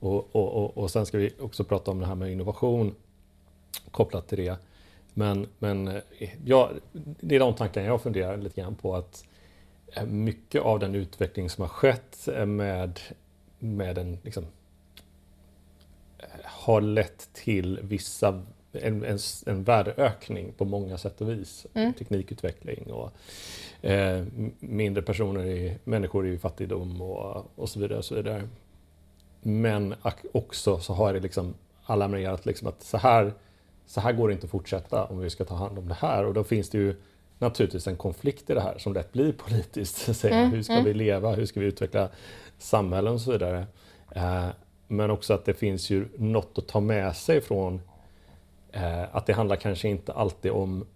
och, 0.00 0.36
och, 0.36 0.78
och, 0.78 0.90
sen 0.90 1.06
ska 1.06 1.18
vi 1.18 1.30
också 1.40 1.64
prata 1.64 1.90
om 1.90 2.00
det 2.00 2.06
här 2.06 2.14
med 2.14 2.32
innovation 2.32 2.94
kopplat 3.90 4.28
till 4.28 4.38
det. 4.38 4.56
Men, 5.14 5.46
men 5.58 5.88
eh, 5.88 6.30
ja, 6.44 6.70
det 7.20 7.36
är 7.36 7.40
de 7.40 7.54
tankarna 7.54 7.86
jag 7.86 8.02
funderar 8.02 8.36
lite 8.36 8.60
grann 8.60 8.74
på 8.74 8.96
att 8.96 9.24
eh, 9.92 10.04
mycket 10.04 10.62
av 10.62 10.78
den 10.78 10.94
utveckling 10.94 11.50
som 11.50 11.62
har 11.62 11.68
skett 11.68 12.28
med, 12.46 13.00
med 13.58 13.98
en, 13.98 14.18
liksom, 14.22 14.46
eh, 16.18 16.26
har 16.44 16.80
lett 16.80 17.28
till 17.32 17.80
vissa 17.82 18.42
en, 18.72 19.04
en, 19.04 19.18
en 19.46 19.64
värdeökning 19.64 20.52
på 20.52 20.64
många 20.64 20.98
sätt 20.98 21.20
och 21.20 21.30
vis. 21.30 21.66
Mm. 21.74 21.92
Teknikutveckling 21.92 22.92
och 22.92 23.12
eh, 23.84 24.24
mindre 24.58 25.02
personer 25.02 25.44
i, 25.44 25.78
människor 25.84 26.26
i 26.26 26.38
fattigdom 26.38 27.02
och, 27.02 27.46
och 27.54 27.68
så 27.68 27.80
vidare. 27.80 27.98
Och 27.98 28.04
så 28.04 28.14
vidare. 28.14 28.48
Men 29.40 29.94
också 30.32 30.78
så 30.78 30.92
har 30.94 31.14
det 31.14 31.20
liksom 31.20 31.54
alarmerat 31.84 32.46
liksom 32.46 32.68
att 32.68 32.82
så 32.82 32.96
här 32.96 33.32
så 33.92 34.00
här 34.00 34.12
går 34.12 34.28
det 34.28 34.34
inte 34.34 34.44
att 34.44 34.50
fortsätta 34.50 35.04
om 35.04 35.18
vi 35.18 35.30
ska 35.30 35.44
ta 35.44 35.54
hand 35.54 35.78
om 35.78 35.88
det 35.88 35.94
här. 35.94 36.24
Och 36.24 36.34
då 36.34 36.44
finns 36.44 36.70
det 36.70 36.78
ju 36.78 36.94
naturligtvis 37.38 37.86
en 37.86 37.96
konflikt 37.96 38.50
i 38.50 38.54
det 38.54 38.60
här 38.60 38.78
som 38.78 38.92
lätt 38.92 39.12
blir 39.12 39.32
politiskt. 39.32 40.24
mm, 40.24 40.50
hur 40.50 40.62
ska 40.62 40.72
mm. 40.72 40.84
vi 40.84 40.94
leva? 40.94 41.32
Hur 41.34 41.46
ska 41.46 41.60
vi 41.60 41.66
utveckla 41.66 42.08
samhällen 42.58 43.14
och 43.14 43.20
så 43.20 43.32
vidare. 43.32 43.66
Eh, 44.10 44.46
men 44.88 45.10
också 45.10 45.34
att 45.34 45.44
det 45.44 45.54
finns 45.54 45.90
ju 45.90 46.08
något 46.18 46.58
att 46.58 46.68
ta 46.68 46.80
med 46.80 47.16
sig 47.16 47.40
från 47.40 47.80
eh, 48.72 49.16
att 49.16 49.26
det 49.26 49.32
handlar 49.32 49.56
kanske 49.56 49.88
inte 49.88 50.12
alltid 50.12 50.50
om 50.50 50.86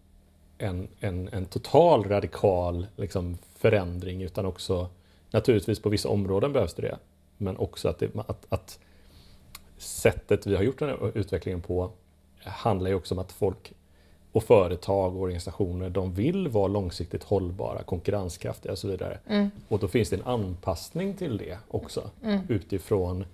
en, 0.59 0.89
en, 1.01 1.29
en 1.33 1.45
total 1.45 2.05
radikal 2.05 2.87
liksom, 2.97 3.39
förändring 3.59 4.23
utan 4.23 4.47
också 4.47 4.89
naturligtvis 5.31 5.81
på 5.81 5.89
vissa 5.89 6.09
områden 6.09 6.53
behövs 6.53 6.75
det 6.75 6.83
det. 6.83 6.99
Men 7.37 7.57
också 7.57 7.89
att, 7.89 7.99
det, 7.99 8.11
att, 8.27 8.47
att 8.49 8.79
sättet 9.79 10.47
vi 10.47 10.57
har 10.57 10.63
gjort 10.63 10.79
den 10.79 10.89
här 10.89 11.19
utvecklingen 11.19 11.61
på 11.61 11.91
handlar 12.47 12.91
ju 12.91 12.97
också 12.97 13.15
om 13.15 13.19
att 13.19 13.33
folk 13.33 13.73
och 14.33 14.45
företag 14.45 15.17
och 15.17 15.23
organisationer, 15.23 15.91
de 15.91 16.15
vill 16.15 16.49
vara 16.49 16.67
långsiktigt 16.67 17.25
hållbara, 17.25 17.83
konkurrenskraftiga 17.83 18.73
och 18.73 18.79
så 18.79 18.89
vidare. 18.89 19.19
Mm. 19.27 19.51
Och 19.69 19.79
då 19.79 19.89
finns 19.89 20.11
det 20.11 20.17
en 20.17 20.23
anpassning 20.23 21.15
till 21.15 21.37
det 21.37 21.59
också 21.69 22.11
mm. 22.23 22.41
utifrån 22.49 23.25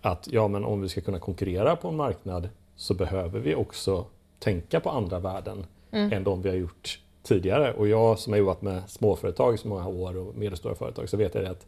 att 0.00 0.28
ja, 0.30 0.48
men 0.48 0.64
om 0.64 0.80
vi 0.80 0.88
ska 0.88 1.00
kunna 1.00 1.18
konkurrera 1.18 1.76
på 1.76 1.88
en 1.88 1.96
marknad 1.96 2.48
så 2.76 2.94
behöver 2.94 3.40
vi 3.40 3.54
också 3.54 4.06
tänka 4.38 4.80
på 4.80 4.90
andra 4.90 5.18
värden 5.18 5.66
mm. 5.90 6.12
än 6.12 6.24
de 6.24 6.42
vi 6.42 6.48
har 6.48 6.56
gjort 6.56 7.00
tidigare. 7.22 7.72
Och 7.72 7.88
jag 7.88 8.18
som 8.18 8.32
har 8.32 8.38
jobbat 8.38 8.62
med 8.62 8.82
småföretag 8.90 9.54
i 9.54 9.58
så 9.58 9.68
många 9.68 9.88
år 9.88 10.16
och 10.16 10.36
medelstora 10.36 10.74
företag 10.74 11.08
så 11.08 11.16
vet 11.16 11.34
jag 11.34 11.44
att 11.44 11.66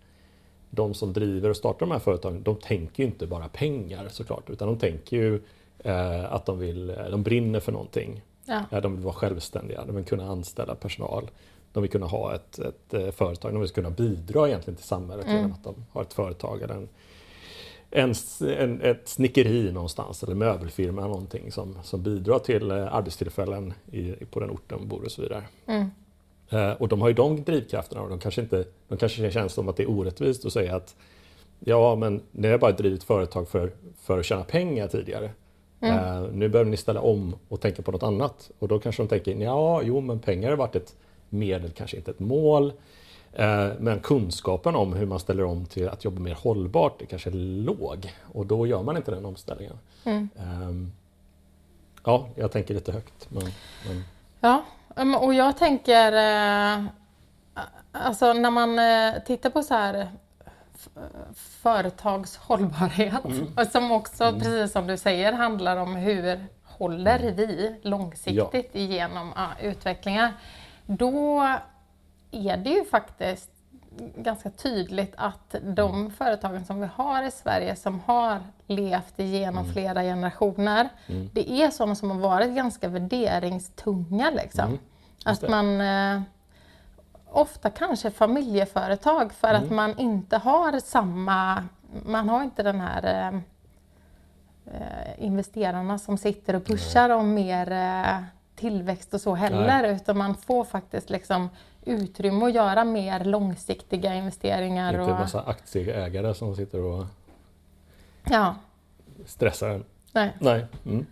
de 0.71 0.95
som 0.95 1.12
driver 1.12 1.50
och 1.50 1.57
startar 1.57 1.87
de 1.87 1.93
här 1.93 1.99
företagen, 1.99 2.43
de 2.43 2.57
tänker 2.57 3.02
ju 3.02 3.09
inte 3.09 3.26
bara 3.26 3.49
pengar 3.49 4.09
såklart, 4.11 4.50
utan 4.50 4.69
de 4.69 4.78
tänker 4.78 5.16
ju 5.16 5.40
att 6.28 6.47
de, 6.47 6.59
vill, 6.59 6.90
eh, 6.90 6.97
de 7.11 7.23
brinner 7.23 7.61
för 7.61 7.73
någonting. 7.73 8.23
Ja. 8.71 8.81
de 8.81 8.95
vill 8.95 9.05
vara 9.05 9.14
självständiga, 9.14 9.85
de 9.85 9.97
vill 9.97 10.05
kunna 10.05 10.28
anställa 10.28 10.75
personal. 10.75 11.31
De 11.73 11.83
vill 11.83 11.90
kunna 11.90 12.07
ha 12.07 12.35
ett, 12.35 12.59
ett, 12.59 12.95
eh, 12.95 13.11
företag, 13.11 13.52
de 13.52 13.61
vill 13.61 13.71
kunna 13.71 13.90
bidra 13.90 14.49
egentligen 14.49 14.76
till 14.76 14.87
samhället 14.87 15.26
mm. 15.26 15.37
genom 15.37 15.52
att 15.52 15.64
de 15.64 15.75
har 15.93 16.02
ett 16.02 16.14
företag 16.14 16.62
eller 16.62 16.75
en, 16.75 16.88
en, 17.90 18.14
en, 18.59 18.81
ett 18.81 19.09
snickeri 19.09 19.73
någonstans 19.73 20.23
eller 20.23 20.35
möbelfirma 20.35 21.00
eller 21.00 21.11
någonting 21.11 21.52
som, 21.52 21.78
som 21.83 22.02
bidrar 22.02 22.38
till 22.38 22.71
arbetstillfällen 22.71 23.75
i, 23.93 24.12
på 24.12 24.40
den 24.40 24.50
orten 24.50 24.78
de 24.78 24.88
bor 24.88 25.05
och 25.05 25.12
så 25.12 25.23
vidare. 25.23 25.43
Mm. 25.66 25.90
Eh, 26.50 26.73
och 26.73 26.88
de 26.88 27.00
har 27.00 27.09
ju 27.09 27.14
de 27.14 27.45
drivkrafterna 27.45 28.02
och 28.02 28.09
de 28.09 28.19
kanske, 28.19 28.40
inte, 28.40 28.64
de 28.88 28.99
kanske 28.99 29.31
känns 29.31 29.52
som 29.52 29.69
att 29.69 29.76
det 29.76 29.83
är 29.83 29.90
orättvist 29.90 30.47
att 30.47 30.52
säga 30.52 30.76
att 30.76 30.97
ja 31.59 31.97
men 31.97 32.23
ni 32.33 32.49
har 32.49 32.59
bara 32.59 32.73
drivit 32.73 33.05
företag 33.05 33.49
för, 33.49 33.73
för 34.00 34.19
att 34.19 34.25
tjäna 34.25 34.45
pengar 34.45 34.88
tidigare. 34.88 35.31
Mm. 35.80 35.99
Uh, 35.99 36.33
nu 36.33 36.49
behöver 36.49 36.71
ni 36.71 36.76
ställa 36.76 37.00
om 37.00 37.37
och 37.49 37.61
tänka 37.61 37.83
på 37.83 37.92
något 37.92 38.02
annat. 38.02 38.50
Och 38.59 38.68
då 38.68 38.78
kanske 38.78 39.02
de 39.02 39.09
tänker, 39.09 39.37
ja, 39.37 39.83
jo, 39.83 40.00
men 40.00 40.18
pengar 40.18 40.50
har 40.50 40.56
varit 40.56 40.76
ett 40.76 40.97
medel, 41.28 41.71
kanske 41.71 41.97
inte 41.97 42.11
ett 42.11 42.21
mål. 42.21 42.73
Uh, 43.38 43.73
men 43.78 44.00
kunskapen 44.00 44.76
om 44.76 44.92
hur 44.92 45.06
man 45.06 45.21
ställer 45.21 45.45
om 45.45 45.66
till 45.66 45.88
att 45.88 46.04
jobba 46.04 46.21
mer 46.21 46.35
hållbart 46.35 47.02
är 47.02 47.06
kanske 47.06 47.30
låg. 47.30 48.12
Och 48.33 48.47
då 48.47 48.66
gör 48.66 48.83
man 48.83 48.97
inte 48.97 49.11
den 49.11 49.25
omställningen. 49.25 49.78
Mm. 50.04 50.28
Um, 50.62 50.92
ja, 52.04 52.28
jag 52.35 52.52
tänker 52.52 52.75
lite 52.75 52.92
högt. 52.92 53.30
Men, 53.30 53.45
men... 53.87 54.02
Ja, 54.40 54.64
och 55.21 55.35
jag 55.35 55.59
tänker 55.59 56.12
eh, 56.12 56.85
Alltså 57.99 58.33
när 58.33 58.50
man 58.50 58.80
tittar 59.26 59.50
på 59.50 59.62
så 59.62 59.75
här 59.75 60.11
företags 61.35 62.37
hållbarhet 62.37 63.25
mm. 63.25 63.66
som 63.73 63.92
också, 63.92 64.25
mm. 64.25 64.40
precis 64.40 64.73
som 64.73 64.87
du 64.87 64.97
säger, 64.97 65.33
handlar 65.33 65.76
om 65.76 65.97
hur 65.97 66.47
håller 66.62 67.21
mm. 67.21 67.37
vi 67.37 67.75
långsiktigt 67.83 68.71
ja. 68.73 68.80
igenom 68.80 69.33
ja, 69.37 69.49
utvecklingar. 69.62 70.33
Då 70.87 71.42
är 72.30 72.56
det 72.56 72.71
ju 72.71 72.85
faktiskt 72.85 73.50
ganska 74.16 74.50
tydligt 74.50 75.14
att 75.16 75.54
de 75.62 75.95
mm. 75.95 76.11
företagen 76.11 76.64
som 76.64 76.80
vi 76.80 76.88
har 76.95 77.23
i 77.23 77.30
Sverige 77.30 77.76
som 77.76 78.00
har 78.00 78.40
levt 78.66 79.18
igenom 79.18 79.62
mm. 79.62 79.73
flera 79.73 80.02
generationer, 80.02 80.88
mm. 81.06 81.30
det 81.33 81.50
är 81.50 81.71
sådana 81.71 81.95
som 81.95 82.11
har 82.11 82.18
varit 82.18 82.50
ganska 82.50 82.88
värderingstunga. 82.88 84.30
Liksom. 84.30 84.64
Mm. 84.64 84.78
Att 85.25 85.49
man 85.49 85.80
eh, 85.80 86.23
ofta 87.37 87.71
kanske 87.71 88.11
familjeföretag 88.11 89.33
för 89.33 89.49
Mm. 89.49 89.62
att 89.64 89.71
man 89.71 89.99
inte 89.99 90.37
har 90.37 90.81
samma, 90.81 91.64
man 92.07 92.28
har 92.28 92.43
inte 92.43 92.62
den 92.62 92.81
här 92.81 93.05
eh, 93.05 93.40
eh, 94.75 95.25
investerarna 95.25 95.99
som 95.99 96.19
sitter 96.19 96.55
och 96.57 96.64
pushar 96.64 97.11
om 97.11 97.35
mer 97.35 97.73
eh, 97.73 98.19
tillväxt 98.55 99.14
och 99.14 99.21
så 99.21 99.35
heller 99.35 99.85
utan 99.85 100.19
man 100.19 100.35
får 100.35 100.64
faktiskt 100.64 101.11
liksom 101.11 101.49
utrymme 101.85 102.47
att 102.47 102.55
göra 102.55 102.85
mer 102.85 103.25
långsiktiga 103.25 104.14
investeringar. 104.14 104.88
Inte 104.93 105.02
en 105.05 105.11
Och, 105.12 105.19
massa 105.19 105.40
aktieägare 105.43 106.35
som 106.35 106.57
sitter 106.57 106.81
och 106.81 107.07
ja, 108.31 108.55
stressar 109.26 109.69
en. 109.69 109.85
nej. 110.12 110.33
Nej. 110.40 110.66
Mm. 110.87 111.07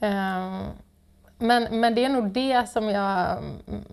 Ehm, 0.00 0.62
men, 1.38 1.80
men 1.80 1.94
det 1.94 2.04
är 2.04 2.08
nog 2.08 2.30
det 2.30 2.68
som 2.68 2.88
jag... 2.88 3.38
mm, 3.38 3.84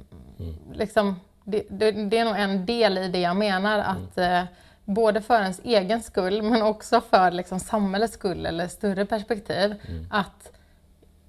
Liksom, 0.74 1.15
det, 1.51 1.63
det, 1.70 1.91
det 1.91 2.18
är 2.18 2.25
nog 2.25 2.36
en 2.36 2.65
del 2.65 2.98
i 2.98 3.08
det 3.08 3.20
jag 3.20 3.36
menar 3.36 3.79
att 3.79 4.18
eh, 4.18 4.44
både 4.86 5.22
för 5.22 5.41
ens 5.41 5.62
egen 5.63 6.01
skull 6.01 6.41
men 6.41 6.62
också 6.62 7.01
för 7.01 7.32
liksom, 7.32 7.60
samhällets 7.60 8.13
skull 8.13 8.46
eller 8.46 8.68
större 8.68 9.06
perspektiv 9.06 9.75
att 10.10 10.51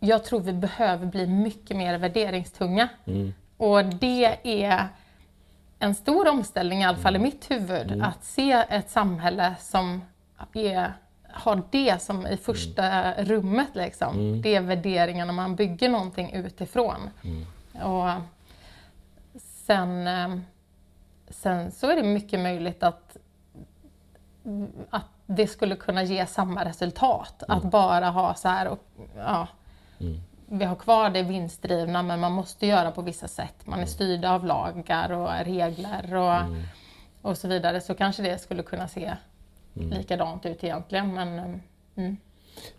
jag 0.00 0.25
tror 0.25 0.41
vi 0.41 0.53
behöver 0.53 1.07
bli 1.07 1.27
mycket 1.27 1.77
mer 1.77 1.99
värderingstunga. 1.99 2.89
Mm. 3.05 3.35
Och 3.57 3.85
det 3.85 4.37
är 4.43 4.89
en 5.79 5.95
stor 5.95 6.29
omställning, 6.29 6.81
i 6.81 6.85
alla 6.85 6.99
fall 6.99 7.17
i 7.17 7.19
mitt 7.19 7.50
huvud, 7.50 8.03
att 8.03 8.25
se 8.25 8.53
ett 8.69 8.91
samhälle 8.91 9.55
som 9.61 10.03
är, 10.53 10.93
har 11.33 11.62
det 11.71 12.03
som 12.03 12.27
i 12.27 12.37
första 12.37 13.12
rummet. 13.15 13.69
Liksom. 13.73 14.43
Det 14.43 14.55
är 14.55 14.61
värderingarna 14.61 15.33
man 15.33 15.57
bygger 15.57 15.89
någonting 15.89 16.33
utifrån. 16.33 17.11
Och 17.83 18.11
sen, 19.71 20.07
eh, 20.07 20.39
sen 21.29 21.73
så 21.73 21.91
är 21.91 21.97
det 21.97 22.03
mycket 22.03 22.41
möjligt 22.41 22.83
att, 22.83 23.17
att 24.91 25.05
det 25.27 25.47
skulle 25.47 25.77
kunna 25.77 26.03
ge 26.03 26.27
samma 26.27 26.65
resultat. 26.65 27.43
Att 27.49 27.62
bara 27.62 28.11
ha 28.11 28.35
så 28.35 28.49
här, 28.49 28.69
och, 28.69 28.79
ja, 29.17 29.49
vi 30.47 30.65
har 30.65 30.77
kvar 30.77 31.11
det 31.11 31.23
vinstdrivna 31.23 32.03
men 32.03 32.21
man 32.21 32.33
måste 32.33 32.67
göra 32.67 32.91
på 32.91 33.03
vissa 33.03 33.29
sätt. 33.29 33.67
Man 33.67 33.81
är 33.81 33.87
styrd 33.87 34.25
av 34.25 34.45
lagar 34.45 35.12
och 35.12 35.45
regler 35.45 36.15
och, 36.15 36.41
och 37.23 37.39
så 37.39 37.49
vidare. 37.49 37.81
Så 37.81 37.95
kanske 37.95 38.23
det 38.23 38.39
skulle 38.39 38.62
kunna 38.62 38.89
se 38.89 39.17
likadant 39.75 40.47
ut 40.47 40.65
egentligen. 40.65 41.15
Men, 41.15 41.39
eh, 41.39 41.55
mm. 41.97 42.17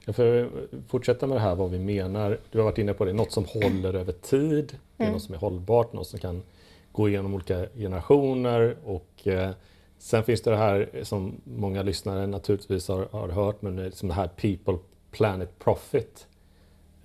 Jag 0.06 0.16
får 0.16 0.50
fortsätta 0.88 1.28
med 1.28 1.38
det 1.38 1.42
här 1.42 1.56
vad 1.56 1.70
vi 1.72 1.80
menar. 1.80 2.40
Du 2.52 2.58
har 2.58 2.66
varit 2.66 2.78
inne 2.78 2.94
på 2.94 3.06
det, 3.06 3.14
något 3.14 3.32
som 3.32 3.46
håller 3.46 3.94
över 3.94 4.14
tid. 4.14 4.78
Det 4.98 5.04
är 5.04 5.08
Mm. 5.08 5.14
något 5.14 5.24
som 5.24 5.36
är 5.36 5.40
hållbart, 5.40 5.94
något 5.94 6.08
som 6.08 6.20
kan 6.20 6.44
gå 6.92 7.10
igenom 7.10 7.34
olika 7.34 7.66
generationer. 7.76 8.76
Och 8.86 9.28
eh, 9.28 9.52
sen 9.98 10.24
finns 10.24 10.42
det 10.42 10.52
det 10.52 10.58
här 10.58 10.90
som 11.04 11.42
många 11.44 11.82
lyssnare 11.82 12.28
naturligtvis 12.28 12.88
har, 12.88 13.08
har 13.12 13.30
hört, 13.30 13.62
men 13.62 13.76
det 13.76 13.92
som 13.96 14.10
det 14.10 14.16
här 14.16 14.28
People, 14.28 14.78
Planet, 15.12 15.60
Profit 15.60 16.28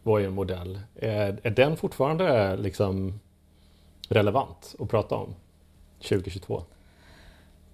var 0.02 0.18
ju 0.18 0.26
en 0.26 0.32
modell. 0.32 0.80
Är, 0.94 1.40
är 1.42 1.50
den 1.50 1.76
fortfarande 1.76 2.56
liksom 2.56 3.20
relevant 4.08 4.74
att 4.78 4.88
prata 4.88 5.14
om 5.14 5.34
2022? 5.98 6.62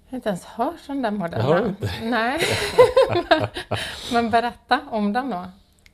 Jag 0.04 0.10
har 0.12 0.16
inte 0.16 0.28
ens 0.28 0.44
hört 0.44 0.80
om 0.88 1.02
den 1.02 1.14
Jag 1.14 1.20
har 1.20 1.28
modellen. 1.28 1.68
inte. 1.68 1.90
Nej. 2.02 2.40
men 4.12 4.30
berätta 4.30 4.80
om 4.90 5.12
den 5.12 5.30
då. 5.30 5.44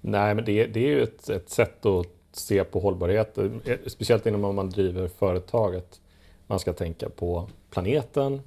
Nej, 0.01 0.35
men 0.35 0.45
det, 0.45 0.67
det 0.67 0.81
är 0.81 0.89
ju 0.89 1.03
ett, 1.03 1.29
ett 1.29 1.51
sätt 1.51 1.87
att 1.87 2.07
se 2.33 2.65
på 2.65 2.81
hållbarhet, 2.81 3.39
eh, 3.39 3.49
speciellt 3.87 4.27
inom 4.27 4.45
om 4.45 4.57
man 4.57 4.71
driver 4.71 5.09
företaget. 5.09 6.01
Man 6.51 6.59
ska 6.59 6.73
tänka 6.73 7.09
på 7.09 7.49
planeten, 7.71 8.41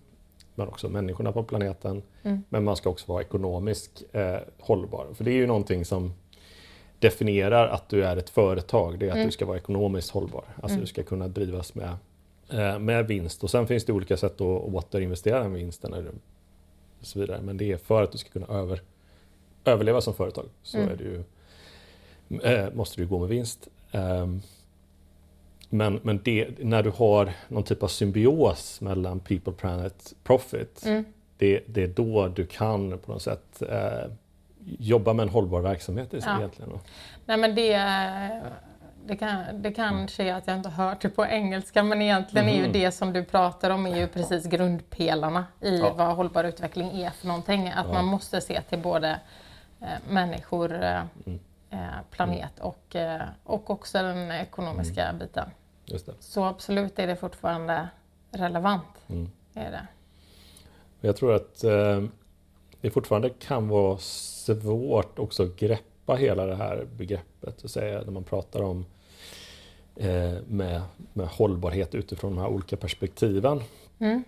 men 0.55 0.67
också 0.67 0.89
människorna 0.89 1.31
på 1.31 1.43
planeten. 1.43 2.03
Men 2.49 2.63
man 2.63 2.75
ska 2.75 2.89
också 2.89 3.11
vara 3.11 3.21
ekonomiskt 3.21 4.03
eh, 4.11 4.37
hållbar. 4.59 5.07
För 5.13 5.23
det 5.23 5.31
är 5.31 5.35
ju 5.35 5.47
någonting 5.47 5.85
som 5.85 6.13
definierar 6.99 7.67
att 7.67 7.89
du 7.89 8.05
är 8.05 8.17
ett 8.17 8.29
företag. 8.29 8.99
Det 8.99 9.09
är 9.09 9.11
att 9.11 9.25
du 9.25 9.31
ska 9.31 9.45
vara 9.45 9.57
ekonomiskt 9.57 10.09
hållbar. 10.09 10.45
Alltså 10.61 10.77
du 10.79 10.85
ska 10.85 11.03
kunna 11.03 11.27
drivas 11.27 11.75
med, 11.75 11.97
eh, 12.49 12.79
med 12.79 13.07
vinst. 13.07 13.43
Och 13.43 13.49
sen 13.49 13.67
finns 13.67 13.85
det 13.85 13.93
olika 13.93 14.17
sätt 14.17 14.33
att 14.33 14.41
återinvestera 14.41 15.39
den 15.39 15.53
vinsten 15.53 15.93
eller 15.93 16.11
och 16.99 17.07
så 17.07 17.19
vidare. 17.19 17.41
Men 17.41 17.57
det 17.57 17.71
är 17.71 17.77
för 17.77 18.03
att 18.03 18.11
du 18.11 18.17
ska 18.17 18.29
kunna 18.29 18.47
över, 18.47 18.81
överleva 19.65 20.01
som 20.01 20.13
företag 20.13 20.45
så 20.63 20.77
det 20.77 21.03
ju, 21.03 21.23
eh, 22.43 22.73
måste 22.73 23.01
du 23.01 23.07
gå 23.07 23.19
med 23.19 23.29
vinst. 23.29 23.67
Ehm, 23.91 24.41
men 25.73 25.99
men 26.03 26.21
det, 26.23 26.47
när 26.60 26.84
du 26.84 26.89
har 26.89 27.31
någon 27.47 27.63
typ 27.63 27.84
av 27.84 27.88
symbios 27.88 28.81
mellan 28.81 29.19
people, 29.19 29.53
planet, 29.53 30.13
profit, 30.23 30.86
det, 31.38 31.63
det 31.67 31.84
är 31.84 31.88
då 31.88 32.27
du 32.27 32.45
kan 32.45 32.97
på 32.97 33.12
något 33.12 33.21
sätt 33.21 33.62
eh, 33.69 34.12
jobba 34.79 35.13
med 35.13 35.23
en 35.23 35.29
hållbar 35.29 35.62
verksamhet 35.62 36.10
Ja. 36.12 36.38
egentligen. 36.38 36.79
Nej 37.25 37.38
men 37.38 37.55
det, 37.55 37.77
det, 39.05 39.15
kan, 39.15 39.62
det 39.62 39.71
kanske 39.71 40.23
är 40.23 40.34
att 40.34 40.47
jag 40.47 40.55
inte 40.57 40.69
har 40.69 40.86
hört 40.86 41.01
det 41.01 41.10
på 41.10 41.25
engelska 41.25 41.84
men 41.84 42.01
egentligen 42.01 42.49
är 42.49 42.65
ju 42.65 42.71
det 42.71 42.91
som 42.91 43.13
du 43.13 43.23
pratar 43.23 43.69
om 43.69 43.86
är 43.86 43.97
ju 43.97 44.07
precis 44.07 44.45
grundpelarna 44.45 45.45
i 45.62 45.77
Ja. 45.79 45.93
vad 45.97 46.15
hållbar 46.15 46.43
utveckling 46.43 47.01
är 47.01 47.10
för 47.10 47.27
någonting. 47.27 47.67
Att 47.69 47.93
man 47.93 48.05
måste 48.05 48.41
se 48.41 48.62
till 48.62 48.79
både 48.79 49.19
eh, 49.81 49.88
människor, 50.10 50.84
eh, 50.84 51.01
eh, 51.69 51.79
planet 52.12 52.60
och, 52.60 52.95
eh, 52.95 53.21
och 53.43 53.69
också 53.69 53.97
den 53.97 54.31
ekonomiska 54.31 55.13
biten. 55.19 55.49
Just 55.91 56.06
det. 56.06 56.13
Så 56.19 56.43
absolut 56.43 56.99
är 56.99 57.08
det 57.08 57.15
fortfarande 57.15 57.89
relevant. 58.32 58.86
Mm. 59.10 59.30
Är 59.54 59.71
det. 59.71 59.88
Jag 61.01 61.15
tror 61.15 61.34
att 61.34 61.63
eh, 61.63 62.04
det 62.82 62.89
fortfarande 62.89 63.30
kan 63.30 63.67
vara 63.67 63.97
svårt 63.97 65.19
också 65.19 65.43
att 65.43 65.56
greppa 65.56 66.15
hela 66.15 66.45
det 66.45 66.56
här 66.56 66.88
begreppet 66.97 67.62
och 67.63 67.69
säga 67.69 68.01
när 68.01 68.12
man 68.12 68.23
pratar 68.23 68.62
om 68.62 68.86
eh, 69.95 70.34
med, 70.47 70.82
med 71.13 71.27
hållbarhet 71.27 71.95
utifrån 71.95 72.36
de 72.36 72.41
här 72.41 72.47
olika 72.49 72.77
perspektiven. 72.77 73.62
Mm. 73.99 74.23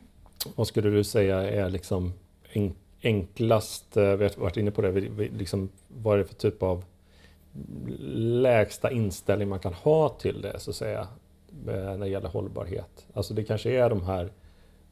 Vad 0.56 0.68
skulle 0.68 0.90
du 0.90 1.04
säga 1.04 1.42
är 1.52 1.70
liksom 1.70 2.14
en, 2.52 2.76
enklast, 3.02 3.98
eh, 3.98 4.04
vi 4.14 4.24
har 4.24 4.42
varit 4.42 4.58
inne 4.58 4.72
på 4.72 4.82
det, 4.82 4.92
vi- 4.92 5.10
vi- 5.10 5.30
liksom, 5.30 5.70
vad 5.88 6.14
är 6.14 6.18
det 6.18 6.26
för 6.26 6.36
typ 6.36 6.64
av 6.64 6.84
lägsta 8.42 8.92
inställning 8.92 9.50
man 9.50 9.60
kan 9.60 9.74
ha 9.74 10.10
till 10.10 10.42
det 10.42 10.60
så 10.60 10.70
att 10.70 10.76
säga 10.76 11.08
när 11.66 11.98
det 11.98 12.08
gäller 12.08 12.30
hållbarhet? 12.30 13.06
Alltså 13.14 13.34
det 13.34 13.44
kanske 13.44 13.72
är 13.72 13.90
de 13.90 14.04
här 14.06 14.30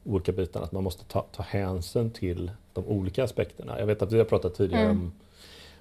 olika 0.04 0.32
bitarna, 0.32 0.64
att 0.64 0.72
man 0.72 0.82
måste 0.84 1.04
ta, 1.04 1.26
ta 1.32 1.42
hänsyn 1.42 2.10
till 2.10 2.50
de 2.72 2.84
olika 2.86 3.24
aspekterna. 3.24 3.78
Jag 3.78 3.86
vet 3.86 4.02
att 4.02 4.12
vi 4.12 4.18
har 4.18 4.24
pratat 4.24 4.54
tidigare 4.54 4.84
Mm. 4.84 4.96
om, 5.00 5.12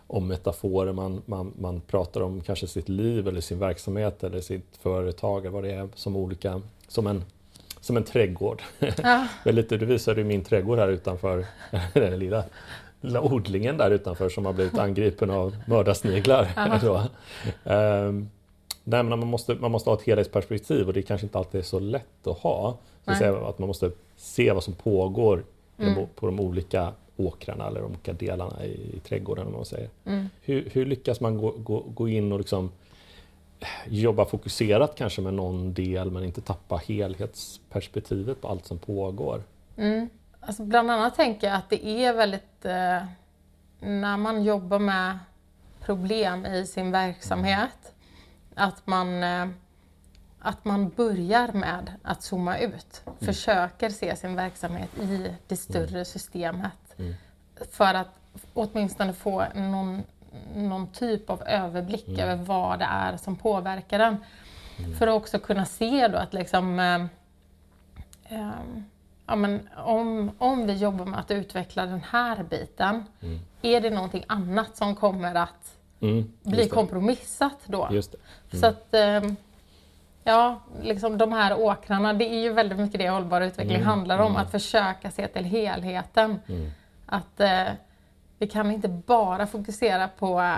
om 0.08 0.28
metaforer, 0.28 0.94
man, 0.94 1.22
man, 1.26 1.54
man 1.60 1.82
pratar 1.82 2.22
om 2.22 2.42
kanske 2.42 2.68
sitt 2.68 2.90
liv 2.90 3.28
eller 3.28 3.42
sin 3.42 3.60
verksamhet 3.60 4.24
eller 4.24 4.42
sitt 4.42 4.78
företag 4.82 5.40
eller 5.40 5.50
vad 5.50 5.64
det 5.64 5.72
är 5.72 5.90
som 5.96 6.16
olika, 6.16 6.62
som 6.88 7.08
en, 7.08 7.24
som 7.80 7.98
en 7.98 8.04
trädgård. 8.04 8.62
Ja, 9.04 9.28
lite, 9.52 9.78
du 9.78 9.86
visade 9.86 10.22
ju 10.22 10.28
min 10.28 10.44
trädgård 10.44 10.80
här 10.80 10.88
utanför, 10.88 11.46
den 11.94 12.20
lilla, 12.20 12.44
lilla 13.02 13.22
odlingen 13.22 13.78
där 13.78 13.92
utanför 13.92 14.30
som 14.30 14.46
har 14.46 14.54
blivit 14.54 14.78
angripen 14.78 15.30
av 15.30 15.56
mördarsniglar. 15.68 16.48
Nej, 18.84 19.04
men 19.04 19.20
man, 19.20 19.28
måste, 19.28 19.56
man 19.56 19.72
måste 19.72 19.90
ha 19.90 19.98
ett 19.98 20.04
helhetsperspektiv 20.04 20.88
och 20.88 20.94
det 20.94 21.02
kanske 21.02 21.26
inte 21.26 21.38
alltid 21.38 21.60
är 21.60 21.66
så 21.66 21.80
lätt 21.80 22.28
att 22.28 22.38
ha. 22.38 22.78
Så 23.06 23.12
att, 23.12 23.18
säga, 23.18 23.38
att 23.48 23.60
man 23.60 23.68
måste 23.68 23.92
se 24.16 24.52
vad 24.52 24.64
som 24.64 24.74
pågår 24.74 25.44
Mm. 25.78 25.96
på- 25.96 26.08
på 26.16 26.26
de 26.26 26.40
olika 26.40 26.94
åkrarna 27.18 27.68
eller 27.68 27.82
de 27.82 27.86
olika 27.90 28.14
delarna 28.14 28.66
i, 28.66 28.96
i 28.96 29.00
trädgården. 29.00 29.48
Om 29.48 29.54
man 29.54 29.66
säger. 29.66 29.90
Mm. 30.06 30.30
Hur, 30.42 30.70
hur 30.74 30.86
lyckas 30.86 31.20
man 31.22 31.38
gå, 31.38 31.52
gå, 31.52 31.80
gå 31.80 32.10
in 32.10 32.32
och 32.32 32.38
liksom 32.40 32.72
jobba 33.88 34.26
fokuserat 34.26 34.96
kanske 34.96 35.22
med 35.22 35.34
någon 35.34 35.74
del 35.74 36.12
men 36.12 36.24
inte 36.24 36.42
tappa 36.42 36.78
helhetsperspektivet 36.88 38.42
på 38.42 38.48
allt 38.48 38.66
som 38.66 38.78
pågår? 38.78 39.44
Mm. 39.78 40.10
Alltså 40.40 40.64
bland 40.64 40.92
annat 40.92 41.16
tänker 41.16 41.48
jag 41.48 41.56
att 41.58 41.70
det 41.70 41.86
är 41.88 42.14
väldigt, 42.14 42.66
eh, 42.66 43.04
när 43.80 44.18
man 44.18 44.44
jobbar 44.44 44.80
med 44.80 45.20
problem 45.86 46.46
i 46.46 46.66
sin 46.66 46.92
verksamhet, 46.92 47.94
att 48.56 48.88
man, 48.88 49.24
eh, 49.24 49.48
att 50.40 50.66
man 50.66 50.90
börjar 50.90 51.52
med 51.54 51.92
att 52.04 52.24
zooma 52.24 52.58
ut. 52.58 53.02
Försöker 53.20 53.90
se 53.90 54.16
sin 54.16 54.36
verksamhet 54.36 54.90
i 55.00 55.36
det 55.48 55.58
större 55.58 56.06
systemet. 56.06 57.00
Mm. 57.00 57.14
För 57.72 57.94
att 57.94 58.10
åtminstone 58.54 59.14
få 59.14 59.46
någon, 59.56 60.04
någon 60.56 60.88
typ 60.88 61.30
av 61.30 61.44
överblick 61.48 62.20
över 62.20 62.36
vad 62.36 62.80
det 62.80 62.86
är 62.86 63.18
som 63.18 63.36
påverkar 63.36 64.00
den. 64.00 64.18
För 65.00 65.08
att 65.08 65.14
också 65.14 65.40
kunna 65.40 65.66
se 65.66 66.08
då 66.08 66.18
att 66.18 66.34
liksom 66.34 66.80
eh, 66.80 67.06
Ehm, 68.32 68.86
ja, 69.28 69.36
men 69.36 69.70
om, 69.78 70.32
om 70.38 70.68
vi 70.68 70.74
jobbar 70.74 71.06
med 71.06 71.20
att 71.20 71.32
utveckla 71.32 71.86
den 71.86 72.04
här 72.04 72.44
biten, 72.44 73.06
är 73.62 73.82
det 73.82 73.90
någonting 73.90 74.24
annat 74.28 74.78
som 74.78 74.96
kommer 74.96 75.36
att 75.36 75.78
Mm, 76.02 76.32
bli 76.44 76.58
just 76.58 76.70
det. 76.70 76.76
kompromissat 76.76 77.58
då? 77.66 77.88
Just 77.92 78.16
det. 78.52 78.58
Så 78.58 78.66
att, 78.66 78.94
ehm, 78.94 79.36
ja, 80.24 80.62
liksom 80.82 81.18
de 81.18 81.32
här 81.34 81.60
åkrarna, 81.60 82.14
det 82.14 82.26
är 82.30 82.40
ju 82.40 82.54
väldigt 82.54 82.80
mycket 82.80 83.00
det 83.00 83.10
hållbar 83.10 83.42
utveckling 83.42 83.76
Mm, 83.76 83.88
handlar 83.88 84.20
om, 84.20 84.32
mm. 84.32 84.42
att 84.42 84.52
försöka 84.52 85.12
se 85.12 85.28
till 85.28 85.44
helheten. 85.46 86.40
Mm. 86.48 86.72
Att 87.06 87.40
eh, 87.40 87.64
vi 88.38 88.48
kan 88.48 88.72
inte 88.72 88.88
bara 88.88 89.48
fokusera 89.48 90.08
på 90.08 90.56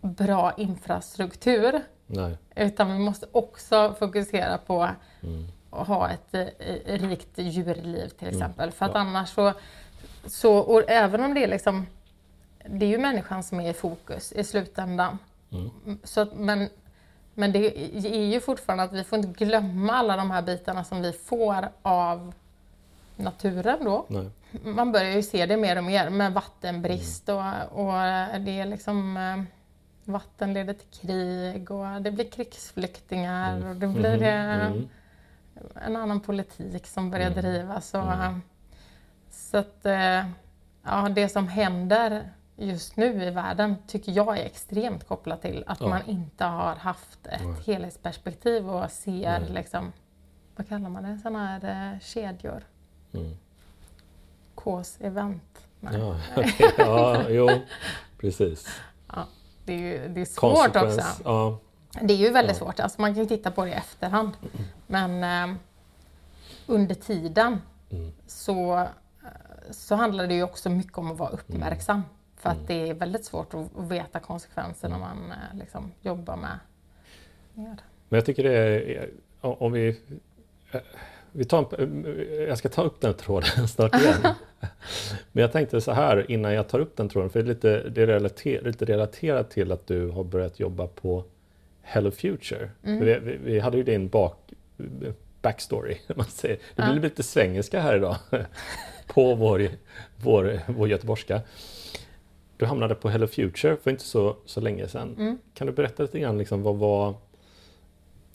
bra 0.00 0.52
infrastruktur, 0.56 1.80
Nej. 2.06 2.38
utan 2.56 2.92
vi 2.92 2.98
måste 2.98 3.26
också 3.32 3.94
fokusera 3.98 4.58
på 4.58 4.88
Mm. 5.22 5.44
att 5.70 5.86
ha 5.88 6.10
ett 6.10 6.34
eh, 6.34 6.46
rikt 7.08 7.38
djurliv 7.38 8.08
till 8.08 8.28
exempel. 8.28 8.70
För 8.70 8.86
att 8.86 8.94
ja. 8.94 9.00
annars 9.00 9.28
så, 9.34 9.52
så, 10.26 10.56
och 10.58 10.82
även 10.90 11.24
om 11.24 11.34
det 11.34 11.44
är 11.44 11.48
liksom, 11.48 11.86
det 12.68 12.86
är 12.86 12.90
ju 12.90 12.98
människan 12.98 13.42
som 13.42 13.60
är 13.60 13.70
i 13.70 13.72
fokus 13.72 14.32
i 14.32 14.44
slutändan. 14.44 15.18
Mm. 15.52 15.70
Så, 16.04 16.26
men, 16.36 16.68
men 17.34 17.52
det 17.52 17.58
är 18.08 18.26
ju 18.26 18.40
fortfarande 18.40 18.84
att 18.84 18.92
vi 18.92 19.04
får 19.04 19.18
inte 19.18 19.44
glömma 19.44 19.92
alla 19.92 20.16
de 20.16 20.30
här 20.30 20.42
bitarna 20.42 20.84
som 20.84 21.02
vi 21.02 21.12
får 21.12 21.68
av 21.82 22.32
naturen 23.16 23.84
då. 23.84 24.06
Nej. 24.08 24.30
Man 24.64 24.92
börjar 24.92 25.10
ju 25.12 25.22
se 25.22 25.46
det 25.46 25.56
mer 25.56 25.78
och 25.78 25.84
mer 25.84 26.10
med 26.10 26.32
vattenbrist 26.32 27.28
Mm. 27.28 27.44
och, 27.70 27.86
och 27.86 28.40
det 28.40 28.60
är 28.60 28.66
liksom 28.66 29.16
eh, 29.16 29.42
Vatten 30.08 30.52
leder 30.52 30.74
till 30.74 31.00
krig 31.00 31.70
och 31.70 32.02
det 32.02 32.10
blir 32.10 32.30
krigsflyktingar 32.30 33.68
och 33.68 33.76
det 33.76 33.86
blir 33.86 34.22
eh, 34.22 34.66
mm. 34.66 34.88
en 35.74 35.96
annan 35.96 36.20
politik 36.20 36.86
som 36.86 37.10
börjar 37.10 37.30
Mm. 37.30 37.42
drivas. 37.42 37.94
Och, 37.94 38.12
Mm. 38.12 38.42
Så 39.30 39.56
att 39.56 39.86
eh, 39.86 40.26
ja, 40.82 41.08
det 41.14 41.28
som 41.28 41.48
händer 41.48 42.30
just 42.56 42.96
nu 42.96 43.24
i 43.24 43.30
världen 43.30 43.76
tycker 43.86 44.12
jag 44.12 44.38
är 44.38 44.44
extremt 44.44 45.08
kopplat 45.08 45.42
till 45.42 45.64
att 45.66 45.80
Ja. 45.80 45.88
man 45.88 46.02
inte 46.06 46.44
har 46.44 46.74
haft 46.76 47.26
ett 47.26 47.44
Nej. 47.44 47.62
helhetsperspektiv 47.66 48.68
och 48.70 48.90
ser 48.90 49.40
Nej. 49.40 49.50
liksom, 49.50 49.92
vad 50.56 50.68
kallar 50.68 50.88
man 50.90 51.02
det, 51.02 51.18
sådana 51.22 51.46
här 51.46 51.92
eh, 51.94 52.00
kedjor. 52.00 52.62
Mm. 53.14 53.36
Cause 54.56 55.04
event. 55.04 55.66
Nej. 55.80 55.98
Ja, 55.98 56.16
ja, 56.78 57.28
jo, 57.28 57.48
precis. 58.18 58.68
Det 59.64 59.72
är 59.72 59.78
ju 59.78 60.08
det 60.08 60.20
är 60.20 60.24
svårt 60.24 60.76
också. 60.76 61.22
Ja, 61.24 61.58
Det 62.02 62.14
är 62.14 62.18
ju 62.18 62.30
väldigt 62.30 62.56
Ja. 62.56 62.64
svårt, 62.66 62.80
alltså 62.80 63.00
man 63.00 63.14
kan 63.14 63.22
ju 63.22 63.28
titta 63.28 63.50
på 63.50 63.64
det 63.64 63.70
i 63.70 63.74
efterhand. 63.74 64.32
Men 64.86 65.24
eh, 65.50 65.56
under 66.66 66.94
tiden 66.94 67.60
Mm. 67.90 68.12
så, 68.26 68.76
eh, 68.78 68.86
så 69.70 69.94
handlar 69.94 70.26
det 70.26 70.34
ju 70.34 70.42
också 70.42 70.70
mycket 70.70 70.98
om 70.98 71.10
att 71.10 71.18
vara 71.18 71.30
uppmärksam. 71.30 72.02
För 72.46 72.52
Mm. 72.52 72.62
att 72.62 72.68
det 72.68 72.88
är 72.88 72.94
väldigt 72.94 73.24
svårt 73.24 73.54
att, 73.54 73.90
veta 73.90 74.20
konsekvenserna 74.20 74.98
när 74.98 75.04
man 75.06 75.30
eh, 75.30 75.58
liksom 75.58 75.92
jobbar 76.02 76.36
med, 76.36 76.58
med. 77.54 77.82
Men 78.08 78.16
jag 78.16 78.24
tycker 78.26 78.42
det 78.42 78.52
är, 78.56 79.10
om 79.40 79.72
vi... 79.72 79.88
eh, 80.72 80.80
vi 81.32 81.44
tar 81.44 81.80
en, 81.80 82.06
jag 82.48 82.58
ska 82.58 82.68
ta 82.68 82.82
upp 82.82 83.00
den 83.00 83.14
tråden 83.14 83.68
snart 83.68 83.94
igen. 83.94 84.22
Men 85.32 85.42
jag 85.42 85.52
tänkte 85.52 85.80
så 85.80 85.92
här 85.92 86.30
innan 86.30 86.52
jag 86.54 86.68
tar 86.68 86.78
upp 86.78 86.96
den 86.96 87.08
tråden, 87.08 87.30
för 87.30 87.42
det 87.42 87.44
är 87.44 87.54
lite, 87.54 87.88
det 87.88 88.02
är 88.02 88.06
relater, 88.06 88.62
lite 88.62 88.84
relaterat 88.84 89.50
till 89.50 89.72
att 89.72 89.86
du 89.86 90.08
har 90.10 90.24
börjat 90.24 90.60
jobba 90.60 90.86
på 90.86 91.24
Hello 91.82 92.10
Future. 92.10 92.70
Mm. 92.84 93.04
Vi, 93.04 93.18
vi, 93.18 93.36
vi 93.44 93.60
hade 93.60 93.76
ju 93.76 93.82
din 93.82 94.08
bak, 94.08 94.52
backstory, 95.42 95.98
man 96.16 96.26
säger. 96.26 96.56
Det 96.76 96.82
blir 96.82 96.94
Ja. 96.96 97.00
lite 97.02 97.22
svengelska 97.22 97.80
här 97.80 97.96
idag 97.96 98.16
på 99.06 99.34
vår, 99.34 99.68
vår, 100.16 100.60
vår 100.66 100.88
göteborgska. 100.88 101.40
Du 102.56 102.66
hamnade 102.66 102.94
på 102.94 103.08
Hello 103.08 103.26
Future 103.26 103.76
för 103.76 103.90
inte 103.90 104.04
så, 104.04 104.36
så 104.44 104.60
länge 104.60 104.88
sedan. 104.88 105.16
Mm. 105.18 105.38
Kan 105.54 105.66
du 105.66 105.72
berätta 105.72 106.02
lite 106.02 106.18
grann 106.18 106.38
liksom, 106.38 106.62
vad 106.62 106.76
var 106.76 107.14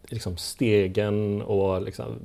liksom, 0.04 0.38
stegen 0.38 1.42
och 1.42 1.82
liksom, 1.82 2.20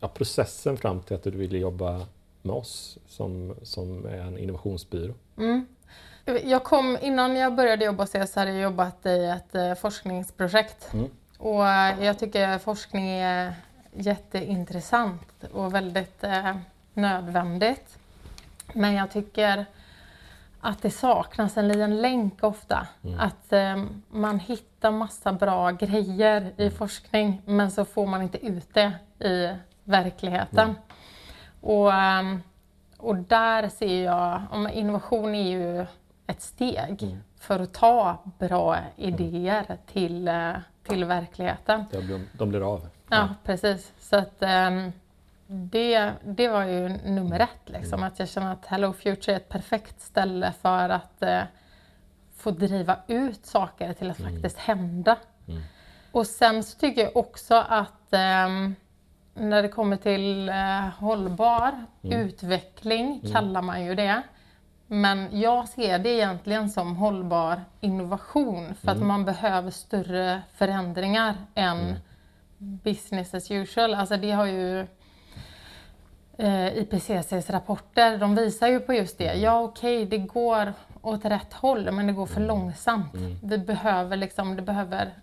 ja, 0.00 0.08
processen 0.08 0.76
fram 0.76 1.00
till 1.02 1.16
att 1.16 1.22
du 1.22 1.30
ville 1.30 1.58
jobba 1.58 2.06
med 2.42 2.56
oss 2.56 2.98
som, 3.06 3.54
som 3.62 4.06
är 4.06 4.18
en 4.18 4.38
innovationsbyrå? 4.38 5.14
Mm. 5.38 5.66
Jag 6.44 6.64
kom, 6.64 6.98
innan 7.02 7.36
jag 7.36 7.54
började 7.54 7.84
jobba 7.84 8.02
hos 8.02 8.14
er 8.14 8.26
så 8.26 8.40
hade 8.40 8.52
jag 8.52 8.62
jobbat 8.62 9.06
i 9.06 9.24
ett 9.24 9.54
eh, 9.54 9.74
forskningsprojekt. 9.74 10.88
Mm. 10.92 11.10
Och 11.38 11.68
eh, 11.68 12.04
jag 12.04 12.18
tycker 12.18 12.58
forskning 12.58 13.08
är 13.08 13.54
jätteintressant 13.92 15.44
och 15.52 15.74
väldigt 15.74 16.24
eh, 16.24 16.56
nödvändigt. 16.94 17.98
Men 18.72 18.94
jag 18.94 19.10
tycker 19.10 19.66
att 20.66 20.82
det 20.82 20.90
saknas 20.90 21.56
en 21.56 21.68
liten 21.68 21.96
länk 22.02 22.44
ofta. 22.44 22.86
Mm. 23.04 23.20
Att 23.20 23.52
eh, 23.52 23.84
man 24.10 24.38
hittar 24.38 24.90
massa 24.90 25.32
bra 25.32 25.70
grejer 25.70 26.40
Mm. 26.40 26.52
i 26.56 26.70
forskning 26.70 27.42
men 27.46 27.70
så 27.70 27.84
får 27.84 28.06
man 28.06 28.22
inte 28.22 28.46
ut 28.46 28.74
det 28.74 28.92
i 29.26 29.54
verkligheten. 29.84 30.74
Och, 31.60 31.92
ehm, 31.94 32.42
och 32.96 33.16
där 33.16 33.68
ser 33.68 34.04
jag, 34.04 34.42
om 34.50 34.68
innovation 34.68 35.34
är 35.34 35.50
ju 35.50 35.86
ett 36.26 36.42
steg 36.42 37.02
Mm. 37.02 37.18
för 37.40 37.60
att 37.60 37.74
ta 37.74 38.18
bra 38.38 38.76
idéer 38.96 39.76
till, 39.92 40.28
eh, 40.28 40.52
till 40.82 41.04
verkligheten. 41.04 41.84
De 41.92 42.00
blir, 42.06 42.20
de 42.32 42.48
blir 42.48 42.72
av. 42.74 42.88
Ja, 43.08 43.28
precis. 43.44 43.92
Så 44.00 44.16
att 44.16 44.42
ehm, 44.42 44.92
det, 45.46 46.12
det 46.24 46.48
var 46.48 46.64
ju 46.64 46.88
nummer 46.88 47.40
ett. 47.40 47.62
Liksom. 47.64 48.02
Att 48.02 48.18
jag 48.18 48.28
känner 48.28 48.52
att 48.52 48.66
Hello 48.66 48.92
Future 48.92 49.32
är 49.32 49.36
ett 49.36 49.48
perfekt 49.48 50.00
ställe 50.00 50.52
för 50.62 50.88
att 50.88 51.22
eh, 51.22 51.42
få 52.36 52.50
driva 52.50 52.96
ut 53.06 53.46
saker 53.46 53.92
till 53.92 54.10
att 54.10 54.20
faktiskt 54.20 54.58
hända. 54.58 55.16
Mm. 55.48 55.62
Och 56.12 56.26
sen 56.26 56.62
så 56.62 56.78
tycker 56.78 57.02
jag 57.02 57.16
också 57.16 57.54
att 57.54 58.12
ehm, 58.12 58.74
när 59.34 59.62
det 59.62 59.68
kommer 59.68 59.96
till 59.96 60.48
eh, 60.48 60.88
hållbar 60.98 61.84
utveckling 62.02 63.20
kallar 63.32 63.62
man 63.62 63.84
ju 63.84 63.94
det. 63.94 64.22
Men 64.86 65.40
jag 65.40 65.68
ser 65.68 65.98
det 65.98 66.08
egentligen 66.08 66.70
som 66.70 66.96
hållbar 66.96 67.60
innovation 67.80 68.74
för 68.74 68.90
att 68.90 69.02
man 69.02 69.24
behöver 69.24 69.70
större 69.70 70.42
förändringar 70.54 71.34
än 71.54 71.94
business 72.58 73.34
as 73.34 73.50
usual. 73.50 73.94
Alltså 73.94 74.16
det 74.16 74.30
har 74.30 74.46
ju 74.46 74.86
eh, 76.36 76.78
IPCCs 76.78 77.50
rapporter, 77.50 78.18
de 78.18 78.34
visar 78.34 78.68
ju 78.68 78.80
på 78.80 78.94
just 78.94 79.18
det. 79.18 79.34
Ja 79.34 79.62
okej, 79.62 80.06
det 80.06 80.18
går 80.18 80.72
åt 81.02 81.24
rätt 81.24 81.52
håll 81.52 81.90
men 81.90 82.06
det 82.06 82.12
går 82.12 82.26
för 82.26 82.40
långsamt. 82.40 83.14
Vi 83.42 83.58
behöver 83.58 84.16
liksom, 84.16 84.56
det 84.56 84.62
behöver 84.62 85.14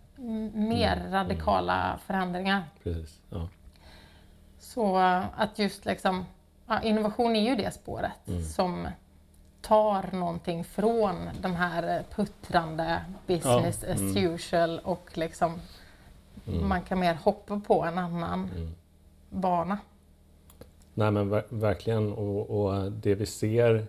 mer 0.53 1.07
radikala 1.11 1.99
förändringar. 2.05 2.63
Precis. 2.83 3.19
Ja. 3.29 3.47
Så 4.59 4.99
eh, 4.99 5.23
att 5.35 5.59
just 5.59 5.85
liksom, 5.85 6.25
ja, 6.67 6.81
innovation 6.81 7.35
är 7.35 7.49
ju 7.49 7.55
det 7.55 7.73
spåret 7.73 8.11
som 8.55 8.87
tar 9.61 10.11
någonting 10.11 10.63
från 10.63 11.29
den 11.41 11.55
här 11.55 11.97
eh, 11.97 12.15
puttrande 12.15 13.01
business 13.27 13.83
Ja, 13.87 13.93
as 13.93 13.99
mm. 13.99 14.17
usual 14.17 14.79
och 14.83 15.09
liksom 15.13 15.59
man 16.45 16.81
kan 16.81 16.99
mer 16.99 17.13
hoppa 17.13 17.59
på 17.59 17.83
en 17.83 17.97
annan 17.97 18.49
bana. 19.29 19.77
Nej 20.93 21.11
men 21.11 21.29
ver 21.29 21.43
verkligen. 21.49 22.13
Och, 22.13 22.65
och 22.65 22.91
det 22.91 23.15
vi 23.15 23.25
ser, 23.25 23.87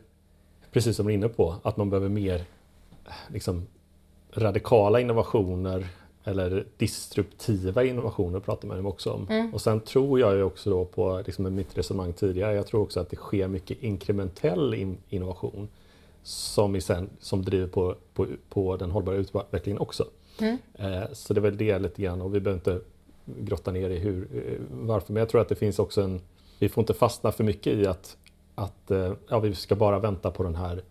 precis 0.73 0.97
som 0.97 1.07
du 1.07 1.13
är 1.13 1.15
inne 1.15 1.29
på, 1.29 1.55
att 1.63 1.77
man 1.77 1.91
behöver 1.91 2.09
mer 2.09 2.45
liksom, 3.29 3.67
radikala 4.33 5.01
innovationer 5.01 5.87
eller 6.25 6.65
disruptiva 6.77 7.85
innovationer 7.85 8.41
pratar 8.41 8.69
man 8.69 8.79
ju 8.79 8.87
också 8.87 9.13
om. 9.13 9.51
Och 9.53 9.61
sen 9.61 9.81
tror 9.81 10.21
jag 10.21 10.35
ju 10.35 10.43
också 10.43 10.71
då 10.71 10.85
på, 10.85 11.23
liksom 11.27 11.55
mitt 11.55 11.79
resonemang 11.79 12.13
tidigare, 12.13 12.55
jag 12.55 12.67
tror 12.67 12.83
också 12.83 13.01
att 13.01 13.11
det 13.11 13.17
sker 13.17 13.49
mycket 13.49 13.83
inkrementell 13.83 14.75
in 14.75 14.97
innovation 15.09 15.69
som, 16.23 16.77
i 16.77 16.81
sen, 16.81 17.11
som 17.21 17.43
driver 17.43 17.67
på, 17.67 17.95
på, 18.15 18.27
på 18.49 18.77
den 18.77 18.91
hållbara 18.91 19.17
utvecklingen 19.17 19.79
också. 19.79 20.07
Eh, 20.75 21.13
så 21.13 21.35
det 21.35 21.41
är 21.41 21.43
väl 21.43 21.57
det 21.57 21.79
lite 21.79 22.03
grann. 22.03 22.23
Och 22.23 22.35
vi 22.35 22.41
behöver 22.41 22.59
inte 22.59 22.87
grotta 23.25 23.71
ner 23.71 23.91
i 23.91 23.99
hur, 23.99 24.29
eh, 24.35 24.61
varför, 24.71 25.13
men 25.13 25.21
jag 25.21 25.29
tror 25.29 25.41
att 25.41 25.49
det 25.49 25.55
finns 25.55 25.79
också 25.79 26.03
en, 26.03 26.21
vi 26.65 26.69
får 26.69 26.83
inte 26.83 26.95
fastna 26.95 27.33
för 27.33 27.45
mycket 27.45 27.73
i 27.73 27.87
att, 27.87 28.17
att 28.55 28.91
eh, 28.91 29.13
ja, 29.29 29.39
vi 29.39 29.55
ska 29.55 29.75
bara 29.75 29.99
vänta 29.99 30.31
på 30.31 30.43
den 30.43 30.55
här 30.55 30.83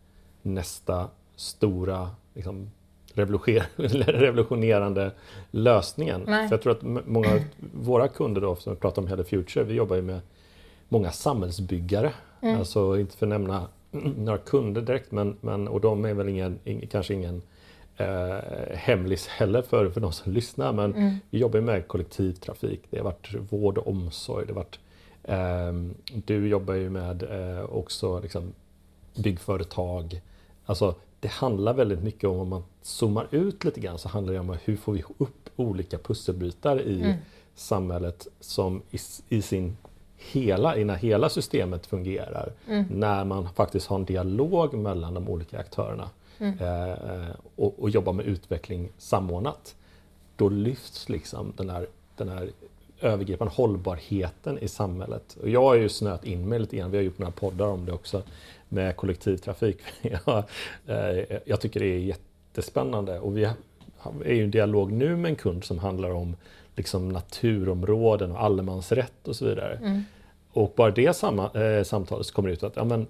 nästa 0.41 1.07
stora 1.35 2.09
liksom, 2.33 2.71
revolution- 3.13 3.63
revolutionerande 4.07 5.11
lösningen. 5.51 6.23
Nej. 6.27 6.47
För 6.47 6.55
jag 6.55 6.61
tror 6.61 6.71
att 6.71 7.07
många 7.07 7.33
av 7.33 7.39
våra 7.73 8.07
kunder 8.07 8.41
då, 8.41 8.55
som 8.55 8.73
vi 8.73 8.79
pratar 8.79 9.01
om 9.01 9.07
Hello 9.07 9.23
Future, 9.23 9.63
vi 9.65 9.73
jobbar 9.73 9.95
ju 9.95 10.01
med 10.01 10.19
många 10.89 11.11
samhällsbyggare. 11.11 12.13
Alltså 12.41 12.99
inte 12.99 13.17
för 13.17 13.25
att 13.25 13.29
nämna 13.29 13.67
några 14.17 14.37
kunder 14.37 14.81
direkt, 14.81 15.11
men, 15.11 15.37
men, 15.41 15.67
och 15.67 15.81
de 15.81 16.05
är 16.05 16.13
väl 16.13 16.29
ingen, 16.29 16.59
ing, 16.63 16.87
kanske 16.91 17.13
ingen 17.13 17.41
eh, 17.97 18.37
hemlis 18.73 19.27
heller 19.27 19.61
för, 19.61 19.89
för 19.89 20.01
de 20.01 20.11
som 20.11 20.33
lyssnar. 20.33 20.73
Men 20.73 21.19
vi 21.29 21.39
jobbar 21.39 21.61
med 21.61 21.87
kollektivtrafik, 21.87 22.81
det 22.89 22.97
har 22.97 23.03
varit 23.03 23.33
vård 23.49 23.77
och 23.77 23.87
omsorg, 23.87 24.45
det 24.45 24.53
har 24.53 24.61
varit 24.61 24.79
du 26.25 26.47
jobbar 26.47 26.73
ju 26.73 26.89
med 26.89 27.23
eh, 27.23 27.63
också 27.63 28.19
liksom, 28.19 28.53
byggföretag. 29.15 30.21
Alltså 30.65 30.95
det 31.19 31.27
handlar 31.31 31.73
väldigt 31.73 32.03
mycket 32.03 32.29
om, 32.29 32.37
om 32.39 32.49
man 32.49 32.63
zoomar 32.81 33.27
ut 33.31 33.63
lite 33.63 33.79
grann, 33.79 33.97
så 33.97 34.09
handlar 34.09 34.33
det 34.33 34.39
om 34.39 34.57
hur 34.63 34.77
får 34.77 34.93
vi 34.93 35.03
upp 35.17 35.49
olika 35.55 35.97
pusselbitar 35.97 36.81
i 36.81 37.15
samhället 37.55 38.27
som 38.39 38.81
i, 38.91 38.97
i 39.29 39.41
sin 39.41 39.77
hela, 40.17 40.77
innan 40.77 40.95
hela 40.95 41.29
systemet 41.29 41.85
fungerar, 41.85 42.53
Mm. 42.67 42.85
när 42.89 43.25
man 43.25 43.49
faktiskt 43.49 43.87
har 43.87 43.95
en 43.95 44.05
dialog 44.05 44.73
mellan 44.73 45.13
de 45.13 45.29
olika 45.29 45.59
aktörerna 45.59 46.09
Mm. 46.39 46.59
eh, 46.59 47.29
och, 47.55 47.79
och 47.79 47.89
jobbar 47.89 48.13
med 48.13 48.25
utveckling 48.25 48.89
samordnat, 48.97 49.75
då 50.35 50.49
lyfts 50.49 51.09
liksom 51.09 51.53
den 51.57 51.69
här, 51.69 51.87
den 52.17 52.29
här 52.29 52.49
övergripande 53.03 53.53
hållbarheten 53.53 54.59
i 54.59 54.67
samhället. 54.67 55.37
Och 55.41 55.49
jag 55.49 55.61
har 55.61 55.75
ju 55.75 55.89
snöat 55.89 56.25
in 56.25 56.49
mig 56.49 56.59
lite 56.59 56.77
grann, 56.77 56.91
vi 56.91 56.97
har 56.97 57.03
gjort 57.03 57.17
några 57.17 57.31
poddar 57.31 57.67
om 57.67 57.85
det 57.85 57.91
också, 57.91 58.23
med 58.69 58.95
kollektivtrafik. 58.95 59.77
jag, 60.01 60.43
eh, 60.87 61.37
jag 61.45 61.61
tycker 61.61 61.79
det 61.79 61.85
är 61.85 61.99
jättespännande 61.99 63.19
och 63.19 63.37
vi 63.37 63.43
är 63.43 63.53
ju 64.33 64.35
i 64.35 64.43
en 64.43 64.51
dialog 64.51 64.91
nu 64.91 65.15
med 65.15 65.29
en 65.29 65.35
kund 65.35 65.63
som 65.63 65.79
handlar 65.79 66.09
om 66.09 66.35
liksom 66.75 67.09
naturområden 67.09 68.31
och 68.31 68.43
allemansrätt 68.43 69.27
och 69.27 69.35
så 69.35 69.45
vidare. 69.45 69.75
Mm. 69.75 70.03
Och 70.51 70.73
bara 70.75 70.91
det 70.91 71.15
samma, 71.15 71.51
eh, 71.51 71.83
samtalet 71.83 72.25
så 72.25 72.33
kommer 72.33 72.49
det 72.49 72.53
ut 72.53 72.63
att 72.63 72.75
ja, 72.75 72.83
men, 72.83 73.07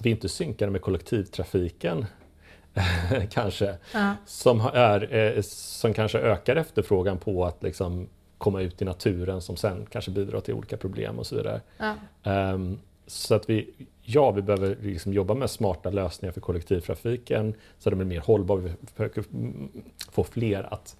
vi 0.00 0.10
är 0.10 0.14
inte 0.14 0.28
synkade 0.28 0.70
med 0.70 0.80
kollektivtrafiken 0.80 2.06
kanske. 3.30 3.74
Ja. 3.92 4.14
Som, 4.26 4.60
är, 4.60 5.14
eh, 5.14 5.42
som 5.42 5.94
kanske 5.94 6.18
ökar 6.18 6.56
efterfrågan 6.56 7.18
på 7.18 7.44
att 7.44 7.62
liksom, 7.62 8.08
komma 8.40 8.60
ut 8.60 8.82
i 8.82 8.84
naturen 8.84 9.40
som 9.40 9.56
sen 9.56 9.86
kanske 9.90 10.10
bidrar 10.10 10.40
till 10.40 10.54
olika 10.54 10.76
problem 10.76 11.18
och 11.18 11.26
så 11.26 11.36
vidare. 11.36 11.60
Ja. 11.78 11.94
Ehm, 12.22 12.78
så 13.06 13.34
att 13.34 13.50
vi, 13.50 13.70
ja, 14.02 14.30
vi 14.30 14.42
behöver 14.42 14.76
liksom 14.82 15.12
jobba 15.12 15.34
med 15.34 15.50
smarta 15.50 15.90
lösningar 15.90 16.32
för 16.32 16.40
kollektivtrafiken 16.40 17.54
så 17.78 17.88
att 17.88 17.90
den 17.90 17.98
blir 17.98 18.08
mer 18.08 18.20
hållbar. 18.20 18.56
Vi 18.56 18.72
försöker 18.94 19.24
få 20.12 20.24
fler 20.24 20.74
att, 20.74 20.96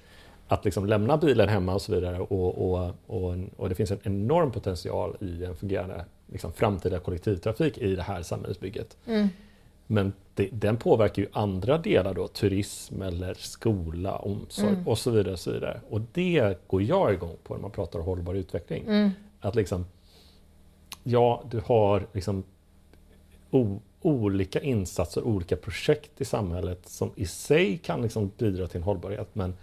att 0.48 0.64
liksom 0.64 0.86
lämna 0.86 1.16
bilen 1.16 1.48
hemma 1.48 1.74
och 1.74 1.82
så 1.82 1.94
vidare. 1.94 2.20
Och, 2.20 2.72
och, 2.72 2.94
och, 3.06 3.36
och 3.56 3.68
det 3.68 3.74
finns 3.74 3.90
en 3.90 4.00
enorm 4.02 4.52
potential 4.52 5.16
i 5.20 5.44
en 5.44 5.56
fungerande 5.56 6.04
liksom, 6.26 6.52
framtida 6.52 6.98
kollektivtrafik 6.98 7.78
i 7.78 7.96
det 7.96 8.02
här 8.02 8.22
samhällsbygget. 8.22 8.96
Mm. 9.06 9.28
Men 9.92 10.12
det, 10.34 10.48
den 10.52 10.76
påverkar 10.76 11.22
ju 11.22 11.28
andra 11.32 11.78
delar 11.78 12.14
då, 12.14 12.28
turism 12.28 13.02
eller 13.02 13.34
skola, 13.34 14.16
omsorg 14.16 14.68
Mm. 14.72 14.88
och 14.88 14.98
så 14.98 15.10
vidare. 15.10 15.32
Och, 15.32 15.38
så 15.40 15.52
vidare. 15.52 15.80
och 15.90 16.00
det 16.12 16.58
går 16.66 16.82
jag 16.82 17.12
igång 17.12 17.36
på 17.44 17.54
när 17.54 17.60
man 17.62 17.70
pratar 17.70 17.98
om 17.98 18.04
hållbar 18.04 18.34
utveckling. 18.34 18.84
Mm. 18.86 19.10
Att 19.40 19.54
liksom, 19.54 19.86
ja, 21.02 21.42
du 21.50 21.62
har 21.66 22.06
liksom 22.12 22.44
o, 23.50 23.80
olika 24.02 24.60
insatser, 24.60 25.22
olika 25.22 25.56
projekt 25.56 26.20
i 26.20 26.24
samhället 26.24 26.88
som 26.88 27.10
i 27.16 27.26
sig 27.26 27.78
kan 27.78 28.02
liksom 28.02 28.30
bidra 28.38 28.66
till 28.66 28.76
en 28.76 28.82
hållbarhet. 28.82 29.28
Men 29.32 29.54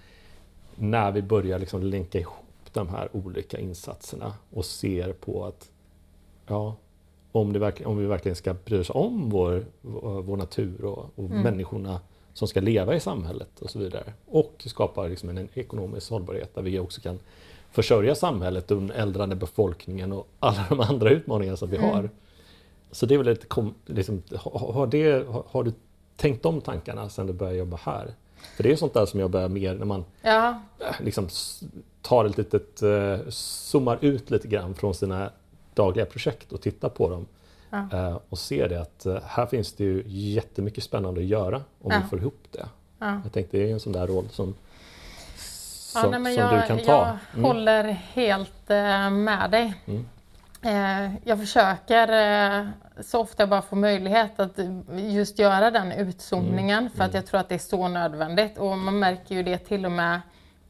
när 0.75 1.11
vi 1.11 1.21
börjar 1.21 1.59
liksom 1.59 1.83
länka 1.83 2.19
ihop 2.19 2.73
de 2.73 2.89
här 2.89 3.09
olika 3.11 3.59
insatserna 3.59 4.33
och 4.53 4.65
ser 4.65 5.13
på 5.13 5.45
att 5.45 5.71
ja, 6.47 6.75
om, 7.31 7.53
det 7.53 7.85
om 7.85 7.97
vi 7.97 8.05
verkligen 8.05 8.35
ska 8.35 8.53
bry 8.53 8.79
oss 8.79 8.89
om 8.89 9.29
vår, 9.29 9.65
vår, 10.21 10.37
natur 10.37 10.85
och, 10.85 10.97
och 11.15 11.25
Mm. 11.25 11.41
människorna 11.41 11.99
som 12.33 12.47
ska 12.47 12.59
leva 12.61 12.95
i 12.95 12.99
samhället 12.99 13.59
och 13.61 13.69
så 13.69 13.79
vidare. 13.79 14.13
Och 14.25 14.63
skapa 14.65 15.07
liksom 15.07 15.29
en 15.29 15.49
ekonomisk 15.53 16.09
hållbarhet 16.11 16.55
där 16.55 16.61
vi 16.61 16.79
också 16.79 17.01
kan 17.01 17.19
försörja 17.71 18.15
samhället 18.15 18.71
och 18.71 18.77
den 18.77 18.91
äldrande 18.91 19.35
befolkningen 19.35 20.11
och 20.13 20.27
alla 20.39 20.65
de 20.69 20.79
andra 20.79 21.09
utmaningar 21.09 21.55
som 21.55 21.69
vi 21.69 21.77
Mm. 21.77 21.89
har. 21.89 22.09
Så 22.91 23.05
det 23.05 23.13
är 23.13 23.17
väl 23.17 23.27
lite, 23.27 23.45
kom, 23.47 23.73
liksom, 23.85 24.23
har, 24.43 24.87
det, 24.87 25.27
har, 25.47 25.63
du 25.63 25.73
tänkt 26.15 26.45
om 26.45 26.61
tankarna 26.61 27.09
sedan 27.09 27.27
du 27.27 27.33
började 27.33 27.57
jobba 27.57 27.77
här? 27.83 28.13
För 28.55 28.63
det 28.63 28.71
är 28.71 28.75
sånt 28.75 28.93
där 28.93 29.05
som 29.05 29.19
jag 29.19 29.29
börjar 29.31 29.49
mer 29.49 29.75
när 29.75 29.85
man 29.85 30.05
Ja. 30.21 30.61
eh, 30.79 30.95
liksom 31.05 31.27
tar 32.01 32.25
ett 32.25 32.37
litet, 32.37 32.81
eh, 32.81 33.17
zoomar 33.29 33.97
ut 34.01 34.29
lite 34.31 34.47
grann 34.47 34.73
från 34.73 34.93
sina 34.93 35.31
dagliga 35.77 36.05
projekt 36.05 36.51
och 36.51 36.61
tittar 36.61 36.89
på 36.89 37.09
dem. 37.09 37.25
Ja. 37.69 37.87
Eh, 37.93 38.17
och 38.29 38.39
ser 38.39 38.69
det 38.69 38.81
att 38.81 39.05
eh, 39.05 39.17
här 39.25 39.45
finns 39.45 39.73
det 39.73 39.83
ju 39.83 40.03
jättemycket 40.05 40.83
spännande 40.83 41.19
att 41.21 41.27
göra 41.27 41.57
om 41.57 41.91
Ja. 41.91 41.99
vi 42.03 42.09
får 42.09 42.19
ihop 42.19 42.43
det. 42.51 42.65
Ja. 42.99 43.21
Jag 43.23 43.33
tänkte 43.33 43.57
det 43.57 43.69
är 43.69 43.73
en 43.73 43.79
sån 43.79 43.93
där 43.93 44.07
roll 44.07 44.29
som, 44.31 44.55
som, 45.35 46.11
nej, 46.23 46.35
som 46.35 46.43
jag, 46.43 46.61
du 46.61 46.67
kan 46.67 46.77
ta. 46.77 46.83
Jag 47.07 47.17
Mm. 47.33 47.45
håller 47.45 47.83
helt 48.13 48.69
eh, 48.69 49.09
med 49.09 49.51
dig. 49.51 49.73
Mm. 49.85 50.05
Jag 51.23 51.39
försöker 51.39 52.71
så 53.03 53.19
ofta 53.19 53.41
jag 53.43 53.49
bara 53.49 53.61
får 53.61 53.75
möjlighet 53.77 54.39
att 54.39 54.59
just 54.93 55.39
göra 55.39 55.71
den 55.71 55.91
utzoomningen 55.91 56.79
Mm. 56.79 56.91
för 56.91 57.03
att 57.03 57.13
jag 57.13 57.25
tror 57.25 57.39
att 57.39 57.49
det 57.49 57.55
är 57.55 57.59
så 57.59 57.87
nödvändigt. 57.87 58.57
Och 58.57 58.77
man 58.77 58.99
märker 58.99 59.35
ju 59.35 59.43
det 59.43 59.57
till 59.57 59.85
och 59.85 59.91
med 59.91 60.21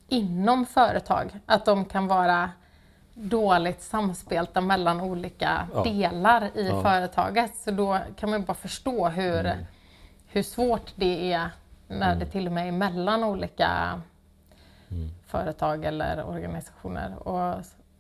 inom 0.08 0.66
företag, 0.66 1.40
att 1.46 1.66
de 1.66 1.86
kan 1.86 2.08
vara 2.08 2.50
dåligt 3.20 3.82
samspelta 3.82 4.62
mellan 4.62 5.02
olika 5.02 5.68
Ja. 5.74 5.84
delar 5.84 6.50
i 6.54 6.68
Ja. 6.68 6.82
företaget. 6.84 7.56
Så 7.56 7.72
då 7.72 7.98
kan 8.16 8.30
man 8.30 8.44
bara 8.44 8.54
förstå 8.54 9.08
hur, 9.08 9.40
Mm. 9.40 9.58
hur 10.28 10.44
svårt 10.44 10.92
det 10.96 11.34
är 11.34 11.50
när 11.88 12.16
det 12.16 12.26
till 12.26 12.48
och 12.48 12.54
med 12.54 12.68
är 12.68 12.72
mellan 12.72 13.24
olika 13.24 14.02
Mm. 14.92 15.10
företag 15.28 15.86
eller 15.86 16.24
organisationer. 16.28 17.28
Och, 17.28 17.56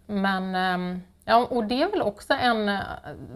men, 0.05 0.55
ehm, 0.55 1.01
ja, 1.25 1.45
och 1.49 1.63
det 1.63 1.83
är 1.83 1.91
väl 1.91 2.01
också 2.01 2.33
en, 2.33 2.69
eh, 2.69 2.79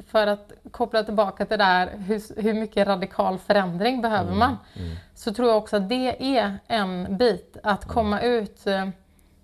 för 0.07 0.27
att 0.27 0.51
koppla 0.71 1.03
tillbaka 1.03 1.45
till 1.45 1.57
det 1.57 1.63
där, 1.65 1.89
hur, 1.97 2.41
hur 2.41 2.53
mycket 2.53 2.87
radikal 2.87 3.37
förändring 3.39 4.01
behöver 4.01 4.35
man? 4.35 4.57
Mm. 4.75 4.95
Så 5.15 5.33
tror 5.33 5.47
jag 5.47 5.57
också 5.57 5.77
att 5.77 5.89
det 5.89 6.37
är 6.37 6.57
en 6.67 7.17
bit, 7.17 7.57
att 7.63 7.85
komma 7.85 8.21
ut. 8.21 8.65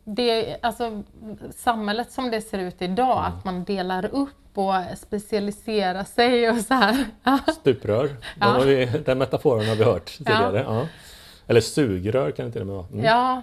Det, 0.10 0.58
alltså, 0.62 1.04
samhället 1.56 2.12
som 2.12 2.32
det 2.32 2.42
ser 2.42 2.60
ut 2.60 2.82
idag, 2.82 3.26
att 3.26 3.46
man 3.46 3.64
delar 3.64 4.06
upp 4.06 4.58
och 4.58 4.74
specialiserar 4.98 6.04
sig 6.04 6.50
och 6.50 6.58
så 6.58 6.74
här. 6.74 7.06
Stuprör, 7.54 8.10
Ja. 8.40 8.46
den, 8.46 8.56
har 8.56 8.66
vi, 8.66 8.86
den 8.86 9.18
metaforen 9.18 9.68
har 9.68 9.76
vi 9.76 9.84
hört 9.84 10.18
tidigare. 10.18 10.60
Ja. 10.68 10.88
Eller 11.48 11.62
sugrör 11.62 12.32
kan 12.32 12.46
det 12.46 12.52
till 12.52 12.62
och 12.62 12.68
med 12.68 12.76
vara. 12.76 12.88
Mm. 12.88 13.06
Ja, 13.06 13.42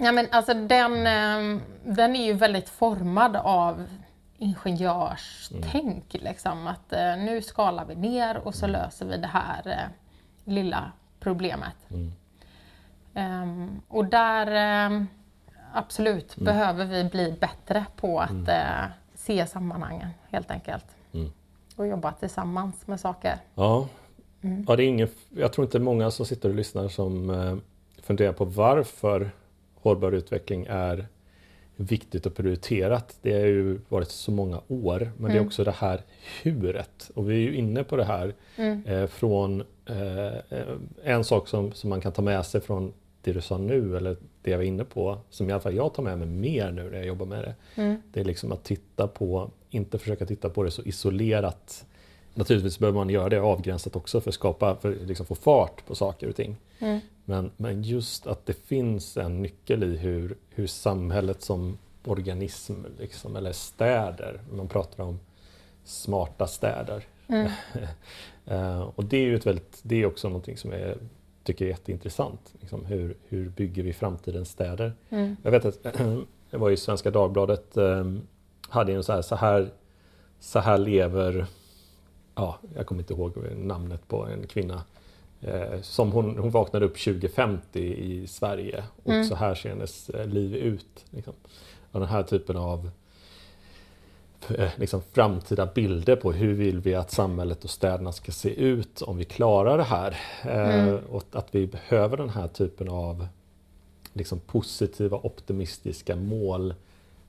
ja 0.00 0.12
men 0.12 0.26
alltså 0.30 0.54
den, 0.54 0.92
eh, 1.06 1.60
den 1.84 2.16
är 2.16 2.24
ju 2.26 2.32
väldigt 2.32 2.68
formad 2.68 3.36
av 3.36 3.84
ingenjörstänk. 4.38 6.04
Liksom, 6.20 6.66
att 6.66 6.92
eh, 6.92 7.16
nu 7.16 7.42
skalar 7.42 7.84
vi 7.84 7.94
ner 7.94 8.36
och 8.36 8.54
så 8.54 8.66
löser 8.66 9.06
vi 9.06 9.16
det 9.16 9.26
här 9.32 9.62
eh, 9.66 10.52
lilla 10.52 10.92
problemet. 11.20 11.76
Mm. 11.90 12.12
Ehm, 13.14 13.82
och 13.88 14.04
där, 14.04 14.46
ehm, 14.46 15.06
absolut, 15.74 16.36
Mm. 16.36 16.44
behöver 16.44 16.84
vi 16.86 17.04
bli 17.04 17.34
bättre 17.40 17.84
på 17.96 18.20
att 18.20 18.48
eh, 18.48 18.84
se 19.14 19.46
sammanhangen 19.46 20.08
helt 20.30 20.50
enkelt. 20.50 20.84
Mm. 21.12 21.30
Och 21.76 21.86
jobba 21.86 22.12
tillsammans 22.12 22.86
med 22.86 23.00
saker. 23.00 23.36
Ja. 23.54 23.88
Mm. 24.42 24.64
Ja, 24.68 24.76
det 24.76 24.84
är 24.84 24.86
ingen, 24.86 25.08
jag 25.36 25.52
tror 25.52 25.64
inte 25.64 25.78
många 25.78 26.10
som 26.10 26.26
sitter 26.26 26.48
och 26.48 26.54
lyssnar 26.54 26.88
som 26.88 27.30
eh, 27.30 27.56
funderar 28.02 28.32
på 28.32 28.44
varför 28.44 29.30
hållbar 29.74 30.12
utveckling 30.12 30.66
är 30.70 31.06
viktigt 31.76 32.26
och 32.26 32.34
prioriterat. 32.36 33.16
Det 33.22 33.32
har 33.32 33.46
ju 33.46 33.80
varit 33.88 34.08
så 34.10 34.30
många 34.30 34.60
år, 34.68 35.12
men 35.16 35.24
det 35.30 35.36
är 35.36 35.38
Mm. 35.38 35.46
också 35.46 35.64
det 35.64 35.70
här 35.70 36.02
huret. 36.42 37.10
Och 37.14 37.30
vi 37.30 37.34
är 37.34 37.38
ju 37.50 37.56
inne 37.56 37.84
på 37.84 37.96
det 37.96 38.04
här 38.04 38.34
Mm. 38.56 38.86
eh, 38.86 39.06
från 39.06 39.64
eh, 39.86 40.26
eh, 40.26 40.74
en 41.04 41.24
sak 41.24 41.48
som, 41.48 41.72
som 41.72 41.90
man 41.90 42.00
kan 42.00 42.12
ta 42.12 42.22
med 42.22 42.46
sig 42.46 42.60
från 42.60 42.92
det 43.22 43.32
du 43.32 43.40
sa 43.40 43.58
nu, 43.58 43.96
eller 43.96 44.16
det 44.44 44.50
jag 44.50 44.58
var 44.58 44.64
inne 44.64 44.84
på, 44.84 45.18
som 45.30 45.48
i 45.48 45.52
alla 45.52 45.60
fall 45.60 45.74
jag 45.74 45.94
tar 45.94 46.02
med 46.02 46.18
mig 46.18 46.28
mer 46.28 46.72
nu 46.72 46.90
när 46.90 46.96
jag 46.96 47.06
jobbar 47.06 47.26
med 47.26 47.44
det. 47.44 47.54
Mm. 47.82 48.02
Det 48.12 48.20
är 48.20 48.24
liksom 48.24 48.52
att 48.52 48.64
titta 48.64 49.08
på, 49.08 49.50
inte 49.70 49.98
försöka 49.98 50.26
titta 50.26 50.48
på 50.48 50.62
det 50.62 50.70
så 50.70 50.82
isolerat. 50.82 51.86
Naturligtvis 52.34 52.78
behöver 52.78 52.98
man 52.98 53.10
göra 53.10 53.28
det 53.28 53.40
avgränsat 53.40 53.96
också 53.96 54.20
för 54.20 54.30
att 54.30 54.34
skapa, 54.34 54.76
för 54.76 54.94
liksom 54.94 55.26
få 55.26 55.34
fart 55.34 55.86
på 55.86 55.94
saker 55.94 56.28
och 56.28 56.36
ting. 56.36 56.56
Mm. 56.78 57.00
Men, 57.24 57.50
men 57.56 57.82
just 57.82 58.26
att 58.26 58.46
det 58.46 58.66
finns 58.66 59.16
en 59.16 59.42
nyckel 59.42 59.84
i 59.84 59.96
hur, 59.96 60.36
hur 60.50 60.66
samhället 60.66 61.42
som 61.42 61.78
organism, 62.04 62.74
liksom, 62.98 63.36
eller 63.36 63.52
städer, 63.52 64.40
man 64.52 64.68
pratar 64.68 65.04
om 65.04 65.20
smarta 65.84 66.46
städer. 66.46 67.04
Mm. 67.26 67.50
Eh, 68.46 68.80
och 68.80 69.04
det 69.04 69.16
är 69.16 69.22
ju 69.22 69.36
ett 69.36 69.46
väldigt, 69.46 69.80
det 69.82 70.02
är 70.02 70.06
också 70.06 70.28
någonting 70.28 70.56
som 70.56 70.72
jag 70.72 70.94
tycker 71.44 71.64
är 71.64 71.68
jätteintressant. 71.68 72.54
Liksom, 72.60 72.84
hur, 72.84 73.16
hur 73.28 73.48
bygger 73.48 73.82
vi 73.82 73.92
framtidens 73.92 74.50
städer? 74.50 74.92
Mm. 75.10 75.36
Jag 75.42 75.50
vet 75.50 75.64
att 75.64 75.82
det 76.50 76.56
var 76.56 76.70
i 76.70 76.76
Svenska 76.76 77.10
Dagbladet 77.10 77.76
eh, 77.76 78.04
hade 78.68 78.92
en 78.92 79.02
så 79.04 79.12
här, 79.12 79.22
så 79.22 79.36
här, 79.36 79.70
så 80.40 80.58
här 80.58 80.78
lever, 80.78 81.46
ja, 82.34 82.58
jag 82.76 82.86
kommer 82.86 83.00
inte 83.00 83.14
ihåg 83.14 83.32
namnet 83.56 84.08
på 84.08 84.26
en 84.26 84.46
kvinna. 84.46 84.82
Eh, 85.40 85.80
som 85.82 86.12
hon, 86.12 86.38
hon 86.38 86.50
vaknade 86.50 86.86
upp 86.86 86.98
2050 86.98 87.80
i 87.80 88.26
Sverige 88.26 88.84
och 89.04 89.12
Mm. 89.12 89.24
så 89.24 89.34
här 89.34 89.54
ser 89.54 89.68
hennes 89.68 90.10
eh, 90.10 90.26
liv 90.26 90.54
ut. 90.54 91.04
Liksom. 91.10 91.34
Och 91.92 92.00
den 92.00 92.08
här 92.08 92.22
typen 92.22 92.56
av 92.56 92.90
eh, 94.50 94.70
liksom, 94.76 95.02
framtida 95.12 95.66
bilder 95.66 96.16
på 96.16 96.32
hur 96.32 96.54
vill 96.54 96.80
vi 96.80 96.94
att 96.94 97.10
samhället 97.10 97.64
och 97.64 97.70
städerna 97.70 98.12
ska 98.12 98.32
se 98.32 98.54
ut 98.54 99.02
om 99.02 99.16
vi 99.16 99.24
klarar 99.24 99.78
det 99.78 99.84
här. 99.84 100.16
Eh, 100.44 100.84
Mm. 100.84 100.98
Och 101.10 101.22
att 101.32 101.54
vi 101.54 101.66
behöver 101.66 102.16
den 102.16 102.28
här 102.30 102.48
typen 102.48 102.88
av 102.88 103.26
liksom 104.12 104.40
positiva, 104.40 105.16
optimistiska 105.22 106.16
mål 106.16 106.74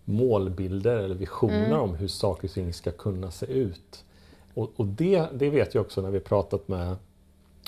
målbilder 0.05 0.95
eller 0.97 1.15
visioner 1.15 1.65
Mm. 1.65 1.79
om 1.79 1.95
hur 1.95 2.07
saker 2.07 2.47
och 2.47 2.53
ting 2.53 2.73
ska 2.73 2.91
kunna 2.91 3.31
se 3.31 3.45
ut. 3.45 4.03
Och, 4.53 4.71
och 4.75 4.85
det, 4.85 5.25
det 5.33 5.49
vet 5.49 5.75
jag 5.75 5.81
också 5.81 6.01
när 6.01 6.09
vi 6.11 6.19
pratat 6.19 6.67
med 6.67 6.95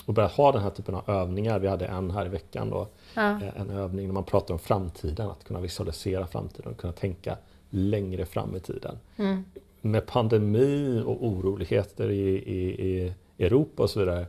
och 0.06 0.14
börjat 0.14 0.32
ha 0.32 0.52
den 0.52 0.62
här 0.62 0.70
typen 0.70 0.94
av 0.94 1.10
övningar. 1.10 1.58
Vi 1.58 1.68
hade 1.68 1.86
en 1.86 2.10
här 2.10 2.26
i 2.26 2.28
veckan 2.28 2.70
då. 2.70 2.86
Ja. 3.14 3.30
Eh, 3.30 3.60
En 3.60 3.70
övning 3.70 4.06
när 4.06 4.14
man 4.14 4.24
pratar 4.24 4.54
om 4.54 4.58
framtiden, 4.58 5.30
att 5.30 5.44
kunna 5.44 5.60
visualisera 5.60 6.26
framtiden 6.26 6.72
och 6.72 6.78
kunna 6.78 6.92
tänka 6.92 7.36
längre 7.70 8.26
fram 8.26 8.56
i 8.56 8.60
tiden. 8.60 8.98
Mm. 9.16 9.44
Med 9.80 10.06
pandemi 10.06 11.02
och 11.06 11.24
oroligheter 11.26 12.10
i, 12.10 12.28
i, 12.36 12.86
i 12.88 13.14
Europa 13.44 13.82
och 13.82 13.90
så 13.90 14.00
vidare 14.00 14.26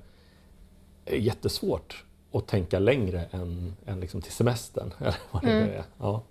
är 1.06 1.12
det 1.12 1.18
jättesvårt 1.18 2.06
att 2.34 2.48
tänka 2.48 2.80
längre 2.80 3.26
än, 3.32 3.76
än 3.86 4.00
liksom 4.00 4.22
till 4.22 4.32
semestern. 4.32 4.94
Eller 5.00 5.16
vad 5.32 5.42
det 5.44 5.52
Mm. 5.52 5.70
är. 5.70 5.84
Ja. 6.00 6.22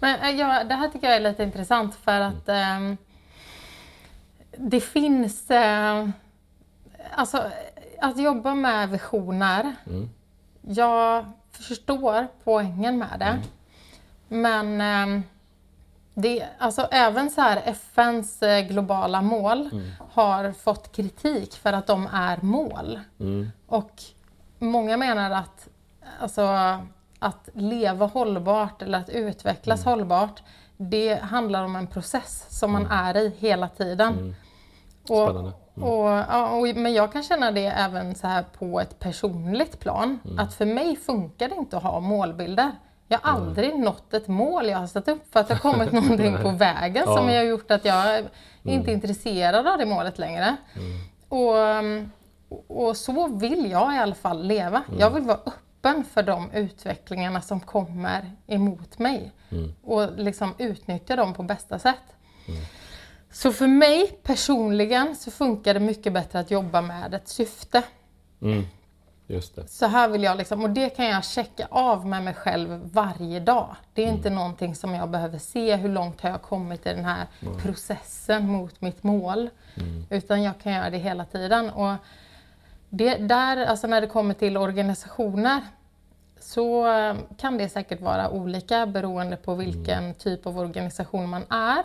Men 0.00 0.20
eh, 0.20 0.30
ja, 0.40 0.64
det 0.64 0.74
här 0.74 0.88
tycker 0.88 1.06
jag 1.06 1.16
är 1.16 1.20
lite 1.20 1.42
intressant 1.42 1.94
för 1.94 2.20
att 2.20 2.48
ehm, 2.48 2.96
det 4.58 4.80
finns... 4.80 5.50
Eh, 5.50 6.08
alltså, 7.12 7.50
att 8.00 8.18
jobba 8.22 8.54
med 8.54 8.90
visioner. 8.90 9.74
Mm. 9.86 10.10
Jag 10.60 11.24
förstår 11.50 12.26
poängen 12.44 12.98
med 12.98 13.16
det. 13.18 13.38
Men 14.28 14.80
ehm, 14.80 15.22
det, 16.14 16.46
alltså, 16.58 16.88
även 16.90 17.30
så 17.30 17.40
här 17.40 17.62
FNs 17.64 18.42
eh, 18.42 18.66
globala 18.66 19.22
mål 19.22 19.70
har 20.10 20.52
fått 20.52 20.96
kritik 20.96 21.54
för 21.54 21.72
att 21.72 21.86
de 21.86 22.08
är 22.12 22.38
mål. 22.42 23.00
Mm. 23.20 23.50
Och 23.66 24.02
många 24.58 24.96
menar 24.96 25.30
att, 25.30 25.68
alltså, 26.20 26.42
att 27.18 27.48
leva 27.52 28.06
hållbart 28.06 28.82
eller 28.82 28.98
att 28.98 29.08
utvecklas 29.08 29.84
hållbart, 29.84 30.42
det 30.76 31.22
handlar 31.22 31.64
om 31.64 31.76
en 31.76 31.86
process 31.86 32.46
som 32.48 32.72
man 32.72 32.86
är 32.86 33.16
i 33.16 33.34
hela 33.38 33.68
tiden. 33.68 34.34
Och, 35.08 35.24
Spännande. 35.24 35.52
och, 35.74 36.08
ja, 36.08 36.48
och, 36.48 36.76
men 36.76 36.92
jag 36.92 37.12
kan 37.12 37.22
känna 37.22 37.50
det 37.50 37.66
även 37.66 38.14
så 38.14 38.26
här 38.26 38.44
på 38.58 38.80
ett 38.80 38.98
personligt 38.98 39.80
plan. 39.80 40.18
Att 40.38 40.54
för 40.54 40.66
mig 40.66 40.96
funkar 40.96 41.48
det 41.48 41.54
inte 41.54 41.76
att 41.76 41.82
ha 41.82 42.00
målbilder. 42.00 42.72
Jag 43.08 43.18
har 43.18 43.32
aldrig 43.32 43.78
nått 43.78 44.14
ett 44.14 44.28
mål 44.28 44.66
jag 44.68 44.78
har 44.78 44.86
satt 44.86 45.08
upp 45.08 45.32
för 45.32 45.40
att 45.40 45.48
det 45.48 45.54
har 45.54 45.72
kommit 45.72 45.92
någonting 46.02 46.36
på 46.42 46.50
vägen 46.50 47.04
som 47.04 47.28
Ja. 47.28 47.36
har 47.36 47.42
gjort 47.44 47.70
att 47.70 47.84
jag 47.84 48.24
inte 48.62 48.90
är 48.90 48.94
intresserad 48.94 49.66
av 49.66 49.78
det 49.78 49.86
målet 49.86 50.18
längre. 50.18 50.56
Och, 51.28 51.54
um, 51.54 52.10
och 52.66 52.96
så 52.96 53.26
vill 53.28 53.70
jag 53.70 53.94
i 53.94 53.98
alla 53.98 54.14
fall 54.14 54.46
leva. 54.46 54.82
Jag 54.98 55.10
vill 55.10 55.22
vara 55.22 55.38
öppen 55.46 56.04
för 56.04 56.22
de 56.22 56.50
utvecklingarna 56.52 57.40
som 57.40 57.60
kommer 57.60 58.32
emot 58.46 58.98
mig. 58.98 59.32
Och 59.82 60.12
liksom 60.16 60.54
utnyttja 60.58 61.16
dem 61.16 61.34
på 61.34 61.42
bästa 61.42 61.78
sätt. 61.78 61.96
Så 63.32 63.52
för 63.52 63.66
mig 63.66 64.18
personligen 64.22 65.16
så 65.16 65.30
funkar 65.30 65.74
det 65.74 65.80
mycket 65.80 66.12
bättre 66.12 66.38
att 66.38 66.50
jobba 66.50 66.80
med 66.80 67.14
ett 67.14 67.28
syfte. 67.28 67.82
Mm. 69.28 69.36
Just 69.36 69.56
det. 69.56 69.68
Så 69.68 69.86
här 69.86 70.08
vill 70.08 70.22
jag 70.22 70.36
liksom, 70.36 70.64
och 70.64 70.70
det 70.70 70.90
kan 70.90 71.06
jag 71.06 71.24
checka 71.24 71.66
av 71.70 72.06
med 72.06 72.22
mig 72.22 72.34
själv 72.34 72.90
varje 72.92 73.40
dag. 73.40 73.76
Det 73.94 74.04
är 74.04 74.08
inte 74.08 74.30
någonting 74.30 74.74
som 74.74 74.94
jag 74.94 75.10
behöver 75.10 75.38
se, 75.38 75.76
hur 75.76 75.88
långt 75.88 76.20
har 76.20 76.30
jag 76.30 76.42
kommit 76.42 76.86
i 76.86 76.88
den 76.88 77.04
här 77.04 77.26
processen 77.62 78.48
mot 78.48 78.80
mitt 78.80 79.02
mål. 79.02 79.50
Utan 80.10 80.42
jag 80.42 80.58
kan 80.58 80.72
göra 80.72 80.90
det 80.90 80.98
hela 80.98 81.24
tiden. 81.24 81.70
Och 81.70 81.94
det, 82.88 83.16
där, 83.16 83.66
alltså 83.66 83.86
när 83.86 84.00
det 84.00 84.06
kommer 84.06 84.34
till 84.34 84.56
organisationer 84.56 85.60
så 86.40 86.92
eh, 86.92 87.16
kan 87.38 87.58
det 87.58 87.68
säkert 87.68 88.00
vara 88.00 88.30
olika 88.30 88.86
beroende 88.86 89.36
på 89.36 89.54
vilken 89.54 90.14
typ 90.14 90.46
av 90.46 90.58
organisation 90.58 91.28
man 91.28 91.44
är. 91.50 91.84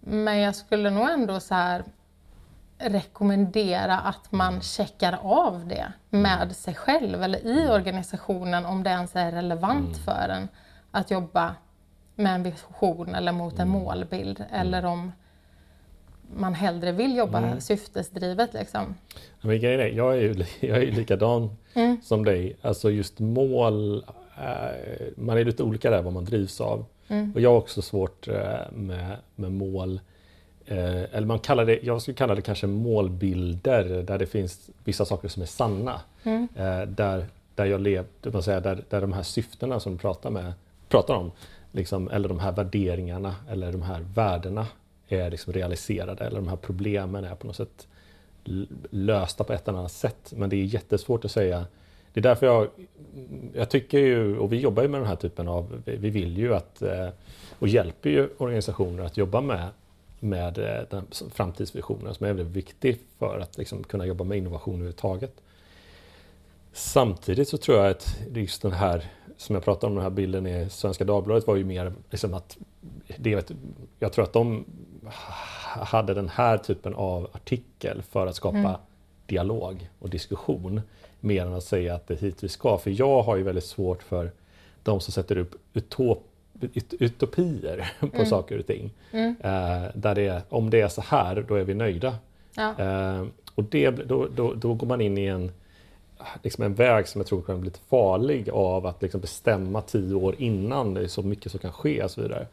Men 0.00 0.38
jag 0.38 0.54
skulle 0.54 0.90
nog 0.90 1.10
ändå 1.10 1.40
så 1.40 1.54
här 1.54 1.84
rekommendera 2.80 3.98
att 3.98 4.32
man 4.32 4.60
checkar 4.60 5.18
av 5.22 5.66
det 5.66 5.92
med 6.10 6.56
sig 6.56 6.74
själv 6.74 7.22
eller 7.22 7.46
i 7.46 7.68
organisationen 7.68 8.66
om 8.66 8.82
det 8.82 8.90
ens 8.90 9.16
är 9.16 9.32
relevant 9.32 9.96
för 9.96 10.28
en 10.28 10.48
att 10.90 11.10
jobba 11.10 11.54
med 12.14 12.34
en 12.34 12.42
vision 12.42 13.14
eller 13.14 13.32
mot 13.32 13.58
en 13.58 13.68
målbild 13.68 14.44
eller 14.52 14.84
om 14.84 15.12
man 16.36 16.54
hellre 16.54 16.92
vill 16.92 17.16
jobba 17.16 17.60
syftesdrivet. 17.60 18.54
Liksom. 18.54 18.94
Men 19.40 19.60
grejen 19.60 19.80
är, 19.80 19.86
jag 19.86 20.16
är 20.16 20.20
ju 20.20 20.44
jag 20.60 20.78
är 20.78 20.82
ju 20.82 20.90
likadan 20.90 21.56
som 22.02 22.24
dig. 22.24 22.56
Alltså 22.62 22.90
just 22.90 23.18
mål, 23.18 24.04
eh, 24.38 25.06
man 25.16 25.38
är 25.38 25.44
lite 25.44 25.62
olika 25.62 25.90
där 25.90 26.02
vad 26.02 26.12
man 26.12 26.24
drivs 26.24 26.60
av. 26.60 26.84
Och 27.34 27.40
jag 27.40 27.50
har 27.50 27.56
också 27.56 27.82
svårt 27.82 28.28
eh, 28.28 28.72
med, 28.72 29.16
med 29.34 29.52
mål. 29.52 30.00
Eh, 30.70 31.16
eller 31.16 31.26
man 31.26 31.38
kallar 31.38 31.64
det, 31.64 31.78
jag 31.82 32.02
skulle 32.02 32.14
kalla 32.14 32.34
det 32.34 32.42
kanske 32.42 32.66
målbilder 32.66 34.02
där 34.02 34.18
det 34.18 34.26
finns 34.26 34.70
vissa 34.84 35.04
saker 35.04 35.28
som 35.28 35.42
är 35.42 35.46
sanna. 35.46 36.00
Eh, 36.54 36.82
där, 36.88 37.26
där 37.54 37.64
jag 37.64 37.80
lever, 37.80 38.30
man 38.32 38.42
säger, 38.42 38.60
där, 38.60 38.84
där 38.88 39.00
de 39.00 39.12
här 39.12 39.22
syftena 39.22 39.80
som 39.80 39.92
du 39.92 39.98
pratar, 39.98 40.30
med, 40.30 40.52
pratar 40.88 41.14
om, 41.14 41.32
liksom, 41.72 42.10
eller 42.10 42.28
de 42.28 42.38
här 42.38 42.52
värderingarna 42.52 43.34
eller 43.50 43.72
de 43.72 43.82
här 43.82 44.00
värdena 44.14 44.66
är 45.08 45.30
liksom 45.30 45.52
realiserade 45.52 46.24
eller 46.24 46.36
de 46.36 46.48
här 46.48 46.56
problemen 46.56 47.24
är 47.24 47.34
på 47.34 47.46
något 47.46 47.56
sätt 47.56 47.86
lösta 48.90 49.44
på 49.44 49.52
ett 49.52 49.68
eller 49.68 49.78
annat 49.78 49.92
sätt. 49.92 50.32
Men 50.36 50.50
det 50.50 50.56
är 50.56 50.64
jättesvårt 50.64 51.24
att 51.24 51.30
säga. 51.30 51.66
Det 52.12 52.20
är 52.20 52.22
därför 52.22 52.46
jag, 52.46 52.68
jag 53.54 53.70
tycker 53.70 53.98
ju, 53.98 54.38
och 54.38 54.52
vi 54.52 54.60
jobbar 54.60 54.82
ju 54.82 54.88
med 54.88 55.00
den 55.00 55.08
här 55.08 55.16
typen 55.16 55.48
av, 55.48 55.82
vi 55.84 55.96
vi 55.96 56.10
vill 56.10 56.38
ju 56.38 56.54
att, 56.54 56.82
eh, 56.82 57.08
och 57.58 57.68
hjälper 57.68 58.10
ju 58.10 58.28
organisationer 58.38 59.04
att 59.04 59.16
jobba 59.16 59.40
med, 59.40 59.68
med 60.20 60.58
eh, 60.58 60.82
den 60.90 61.06
framtidsvisionen 61.32 62.14
som 62.14 62.26
är 62.26 62.32
väldigt 62.32 62.56
viktig 62.56 62.98
för 63.18 63.38
att 63.38 63.58
liksom 63.58 63.84
kunna 63.84 64.06
jobba 64.06 64.24
med 64.24 64.38
innovation 64.38 64.74
överhuvudtaget. 64.74 65.32
Samtidigt 66.72 67.48
så 67.48 67.56
tror 67.56 67.78
jag 67.78 67.90
att 67.90 68.16
just 68.34 68.62
den 68.62 68.72
här, 68.72 69.04
som 69.36 69.54
jag 69.54 69.64
pratade 69.64 69.86
om, 69.86 69.94
den 69.94 70.02
här 70.02 70.10
bilden 70.10 70.46
i 70.46 70.70
Svenska 70.70 71.04
Dagbladet 71.04 71.46
var 71.46 71.56
ju 71.56 71.64
mer 71.64 71.92
liksom 72.10 72.34
att 72.34 72.58
det, 73.16 73.50
jag 73.98 74.12
tror 74.12 74.24
att 74.24 74.32
de 74.32 74.64
hade 75.64 76.14
den 76.14 76.28
här 76.28 76.58
typen 76.58 76.94
av 76.94 77.30
artikel 77.32 78.02
för 78.02 78.26
att 78.26 78.36
skapa 78.36 78.80
dialog 79.26 79.90
och 79.98 80.10
diskussion 80.10 80.80
mer 81.20 81.46
än 81.46 81.54
att 81.54 81.64
säga 81.64 81.94
att 81.94 82.06
det 82.06 82.14
är 82.14 82.18
hit 82.18 82.44
vi 82.44 82.48
ska. 82.48 82.78
För 82.78 82.90
jag 82.90 83.22
har 83.22 83.36
ju 83.36 83.42
väldigt 83.42 83.64
svårt 83.64 84.02
för 84.02 84.30
de 84.82 85.00
som 85.00 85.12
sätter 85.12 85.38
upp 85.38 85.54
utop, 85.72 86.29
ut, 86.60 86.94
utopier 86.98 87.92
på 88.16 88.24
saker 88.24 88.58
och 88.58 88.66
ting. 88.66 88.90
Eh, 89.40 89.84
där 89.94 90.14
det 90.14 90.26
är, 90.26 90.42
om 90.48 90.70
det 90.70 90.80
är 90.80 90.88
så 90.88 91.00
här, 91.00 91.44
då 91.48 91.54
är 91.54 91.64
vi 91.64 91.74
nöjda. 91.74 92.14
Ja. 92.54 92.78
Eh, 92.78 93.26
och 93.54 93.64
det, 93.64 93.90
då, 93.90 94.28
då, 94.34 94.54
då 94.54 94.74
går 94.74 94.86
man 94.86 95.00
in 95.00 95.18
i 95.18 95.24
en, 95.24 95.52
liksom 96.42 96.64
en 96.64 96.74
väg 96.74 97.08
som 97.08 97.18
jag 97.18 97.26
tror 97.26 97.42
kan 97.42 97.60
bli 97.60 97.70
lite 97.70 97.80
farlig 97.88 98.50
av 98.50 98.86
att 98.86 99.02
liksom 99.02 99.20
bestämma 99.20 99.82
tio 99.82 100.14
år 100.14 100.34
innan 100.38 100.94
det 100.94 101.00
är 101.00 101.06
så 101.06 101.22
mycket 101.22 101.52
som 101.52 101.60
kan 101.60 101.72
ske 101.72 102.04
och 102.04 102.10
så 102.10 102.22
vidare. 102.22 102.46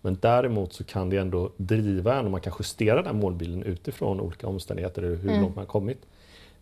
Men 0.00 0.18
däremot 0.20 0.72
så 0.72 0.84
kan 0.84 1.10
det 1.10 1.16
ändå 1.16 1.50
driva 1.56 2.18
en 2.18 2.24
och 2.24 2.30
man 2.30 2.40
kan 2.40 2.52
justera 2.58 3.02
den 3.02 3.16
målbilden 3.16 3.62
utifrån 3.62 4.20
olika 4.20 4.46
omständigheter 4.46 5.02
eller 5.02 5.16
hur 5.16 5.40
långt 5.40 5.56
man 5.56 5.64
har 5.64 5.72
kommit. 5.72 5.98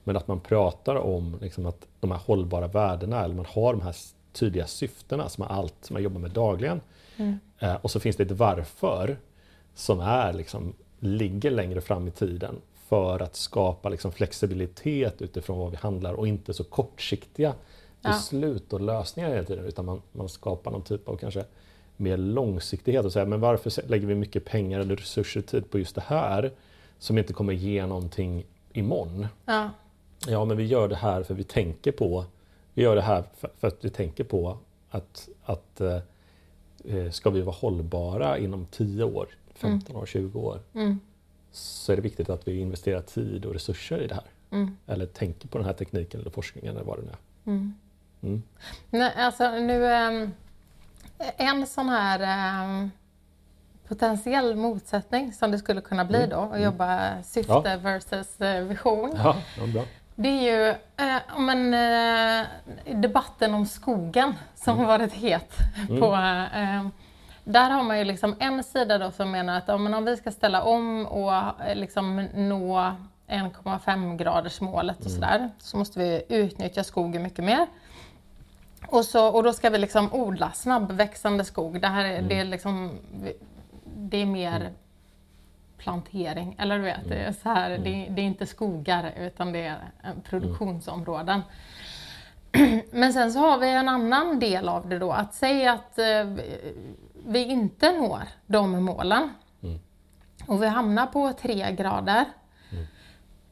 Men 0.05 0.17
att 0.17 0.29
man 0.29 0.41
pratar 0.41 0.97
om 0.97 1.39
liksom 1.41 1.67
att 1.67 1.87
de 2.01 2.11
här 2.11 2.19
hållbara 2.19 2.67
värdena 2.67 3.25
eller 3.25 3.35
man 3.35 3.47
har 3.49 3.73
de 3.73 3.83
här 3.83 3.97
tydliga 4.33 4.67
syftena 4.67 5.29
som 5.29 5.45
är 5.45 5.49
allt 5.49 5.75
som 5.81 5.95
man 5.95 6.03
jobbar 6.03 6.21
med 6.21 6.31
dagligen. 6.31 6.81
Eh, 7.59 7.75
och 7.75 7.91
så 7.91 8.01
finns 8.01 8.17
det 8.17 8.23
ett 8.23 8.31
varför 8.31 9.17
som 9.75 10.01
är 10.01 10.33
liksom, 10.33 10.73
ligger 11.01 11.51
längre 11.51 11.81
fram 11.81 12.09
i 12.09 12.11
tiden 12.11 12.55
för 12.89 13.23
att 13.23 13.37
skapa 13.37 13.89
liksom, 13.89 14.13
flexibilitet 14.13 15.23
utifrån 15.23 15.59
vad 15.59 15.71
vi 15.71 15.77
handlar 15.77 16.13
och 16.15 16.29
inte 16.29 16.55
så 16.55 16.65
kortsiktiga 16.65 17.55
Ja. 18.03 18.11
beslut 18.11 18.73
och 18.73 18.81
lösningar 18.81 19.31
hela 19.31 19.45
tiden 19.45 19.65
utan 19.65 19.85
man, 19.85 20.03
man 20.13 20.29
skapar 20.29 20.71
någon 20.71 20.83
typ 20.83 21.09
av 21.09 21.17
kanske 21.17 21.45
mer 21.97 22.17
långsiktighet 22.17 23.05
och 23.05 23.13
säga 23.13 23.25
men 23.27 23.41
varför 23.41 23.89
lägger 23.89 24.07
vi 24.07 24.15
mycket 24.15 24.45
pengar 24.45 24.81
eller 24.81 24.97
resurser 24.97 25.41
och 25.41 25.47
tid 25.47 25.71
på 25.71 25.79
just 25.79 25.95
det 25.95 26.05
här 26.07 26.53
som 26.99 27.19
inte 27.19 27.33
kommer 27.33 27.53
ge 27.53 27.87
någonting 27.87 28.45
imorgon? 28.73 29.27
Ja. 29.45 29.71
Ja, 30.29 30.45
men 30.45 30.57
vi 30.57 30.65
gör 30.67 30.89
det 30.89 30.97
här 30.97 31.23
för 31.23 31.35
vi 31.35 31.45
tänker 31.45 31.93
på 31.93 32.25
Vi 32.81 32.85
gör 32.85 32.97
det 32.97 33.03
här 33.03 33.25
för, 33.37 33.51
för 33.59 33.69
att 33.69 33.85
vi 33.85 33.91
tänker 33.91 34.25
på 34.25 34.59
att, 34.91 35.29
att 35.45 35.81
eh, 35.81 35.99
eh, 36.85 37.11
ska 37.11 37.31
vi 37.31 37.41
vara 37.41 37.55
hållbara 37.57 38.39
inom 38.39 38.67
10 38.67 39.05
år, 39.05 39.29
15 39.55 39.97
år, 39.97 40.07
20 40.07 40.41
år 40.41 40.61
Mm. 40.75 41.01
så 41.53 41.93
är 41.93 41.97
det 41.97 42.03
viktigt 42.03 42.31
att 42.31 42.49
vi 42.49 42.61
investerar 42.61 43.01
tid 43.03 43.45
och 43.45 43.53
resurser 43.53 44.03
i 44.03 44.07
det 44.07 44.15
här. 44.15 44.25
Mm. 44.51 44.77
Eller 44.87 45.07
tänker 45.07 45.49
på 45.49 45.59
den 45.59 45.67
här 45.67 45.73
tekniken 45.73 46.21
eller 46.21 46.31
forskningen 46.31 46.77
eller 46.77 46.85
vad 46.85 46.99
det 46.99 47.03
nu 47.03 47.09
är. 47.11 47.19
Mm. 47.53 47.75
Mm. 48.23 48.43
Nej, 48.91 49.13
alltså 49.17 49.51
nu... 49.51 49.87
ehm, 49.87 50.31
en 51.37 51.67
sån 51.67 51.89
här 51.89 52.21
ehm, 52.21 52.91
potentiell 53.89 54.57
motsättning 54.57 55.33
som 55.33 55.51
det 55.51 55.59
skulle 55.59 55.81
kunna 55.81 56.05
bli 56.05 56.27
då, 56.27 56.37
att 56.37 56.63
jobba 56.63 57.23
syfte 57.23 57.53
Ja. 57.65 57.77
versus 57.83 58.41
eh, 58.41 58.65
vision. 58.65 59.11
Ja, 59.17 59.37
ja 59.59 59.67
bra. 59.67 59.85
Det 60.23 60.29
är 60.29 60.43
ju 60.43 60.69
eh, 60.97 61.39
men, 61.39 61.75
eh, 61.75 62.47
debatten 62.95 63.55
om 63.55 63.67
skogen 63.67 64.35
som 64.55 64.79
har 64.79 64.87
varit 64.87 65.13
het 65.13 65.53
på, 65.89 66.15
eh, 66.55 66.87
där 67.45 67.71
har 67.71 67.83
man 67.83 67.99
ju 67.99 68.05
liksom 68.05 68.37
en 68.39 68.65
sida 68.65 68.99
då 68.99 69.11
som 69.11 69.31
menar 69.31 69.59
att 69.59 69.69
om, 69.69 69.95
om 69.95 70.05
vi 70.05 70.17
ska 70.17 70.31
ställa 70.31 70.63
om 70.63 71.07
och 71.07 71.33
eh, 71.35 71.75
liksom 71.75 72.29
nå 72.35 72.79
1,5 73.29 74.17
graders 74.17 74.61
målet 74.61 75.05
och 75.05 75.11
sådär 75.11 75.51
så 75.59 75.77
måste 75.77 75.99
vi 75.99 76.23
utnyttja 76.29 76.85
skogen 76.85 77.23
mycket 77.23 77.45
mer. 77.45 77.67
Och, 78.87 79.05
så, 79.05 79.29
och 79.29 79.43
då 79.43 79.53
ska 79.53 79.71
vi 79.71 79.79
liksom 79.79 80.13
odla 80.13 80.53
snabbväxande 80.53 81.45
skog. 81.45 81.81
Det, 81.81 81.89
här 81.89 82.05
är, 82.05 82.23
det, 82.23 82.39
är 82.39 82.45
liksom, 82.45 82.99
det 83.97 84.23
är 84.23 84.27
mer 84.27 84.73
plantering, 85.81 86.57
eller 86.59 86.79
du 86.79 86.85
vet, 86.85 87.09
det 87.09 87.17
är, 87.17 87.33
så 87.33 87.49
här, 87.49 87.71
det, 87.71 88.07
det 88.11 88.23
är 88.23 88.27
inte 88.27 88.47
skogar 88.47 89.13
utan 89.19 89.53
det 89.53 89.67
är 89.67 89.79
eh, 90.05 90.11
produktionsområden. 90.25 91.43
Men 92.91 93.13
sen 93.13 93.33
så 93.33 93.39
har 93.39 93.59
vi 93.59 93.71
en 93.71 93.89
annan 93.89 94.39
del 94.39 94.69
av 94.69 94.89
det 94.89 94.99
då, 94.99 95.13
att 95.13 95.35
säga 95.35 95.73
att 95.73 95.99
eh, 95.99 96.25
vi 97.27 97.45
inte 97.45 97.93
når 97.93 98.23
de 98.47 98.85
målen. 98.85 99.31
Och 100.47 100.63
vi 100.63 100.67
hamnar 100.67 101.07
på 101.07 101.33
tre 101.33 101.73
grader. 101.73 102.25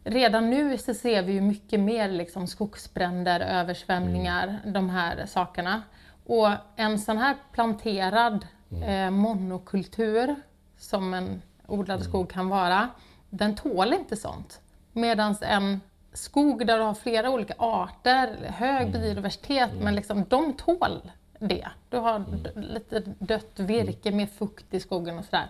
Redan 0.05 0.51
nu 0.51 0.79
så 0.79 0.95
ser 0.95 1.23
vi 1.23 1.33
ju 1.33 1.41
mycket 1.41 1.81
mer 1.81 2.09
liksom 2.09 2.47
skogsbränder, 2.47 3.41
översvämningar, 3.41 4.61
de 4.65 4.91
här 4.91 5.27
sakerna. 5.27 5.83
Och 6.27 6.49
en 6.77 6.99
sån 6.99 7.19
här 7.19 7.37
planterad 7.53 8.47
eh, 8.87 9.11
monokultur 9.11 10.35
som 10.79 11.15
en 11.15 11.43
odlad 11.69 12.05
skog 12.05 12.31
kan 12.31 12.49
vara, 12.49 12.89
den 13.31 13.55
tål 13.55 13.93
inte 13.93 14.17
sånt. 14.17 14.61
Medan 14.93 15.37
en 15.41 15.81
skog 16.13 16.67
där 16.67 16.79
du 16.79 16.85
har 16.85 16.95
flera 16.95 17.31
olika 17.31 17.55
arter, 17.59 18.37
hög 18.47 18.93
biodiversitet, 18.93 19.71
men 19.81 19.95
liksom, 19.95 20.25
de 20.29 20.53
tål 20.53 21.11
det. 21.39 21.69
Du 21.91 21.97
har 21.97 22.25
lite 22.55 23.01
dött 23.19 23.53
virke, 23.61 24.11
mer 24.11 24.27
fukt 24.27 24.75
i 24.75 24.81
skogen 24.81 25.19
och 25.19 25.25
sådär. 25.25 25.47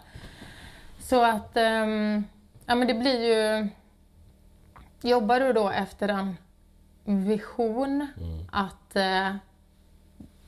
Så 1.01 1.25
att, 1.25 1.57
ehm, 1.57 2.25
ja 2.67 2.75
men 2.75 2.89
det 2.89 2.95
blir 2.95 3.25
ju... 3.25 3.69
Jobbar 5.03 5.41
du 5.41 5.53
då 5.53 5.71
efter 5.71 6.09
en 6.09 6.37
vision 7.05 8.07
att 8.53 8.97
eh, 8.97 9.35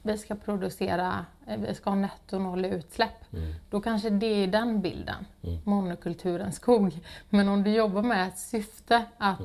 vi 0.03 0.19
ska 0.19 0.35
producera, 0.35 1.27
eh, 1.47 1.61
vi 1.61 1.75
ska 1.75 1.91
ha 1.91 1.95
netto 1.97 2.39
noll 2.39 2.65
i 2.65 2.69
utsläpp, 2.69 3.25
då 3.71 3.81
kanske 3.81 4.11
det 4.11 4.27
är 4.27 4.47
den 4.47 4.81
bilden, 4.81 5.27
monokulturen 5.65 6.53
skog. 6.53 7.01
Men 7.29 7.49
om 7.49 7.63
du 7.63 7.71
jobbar 7.71 8.03
med 8.03 8.29
ett 8.29 8.39
syfte 8.39 9.05
att 9.19 9.39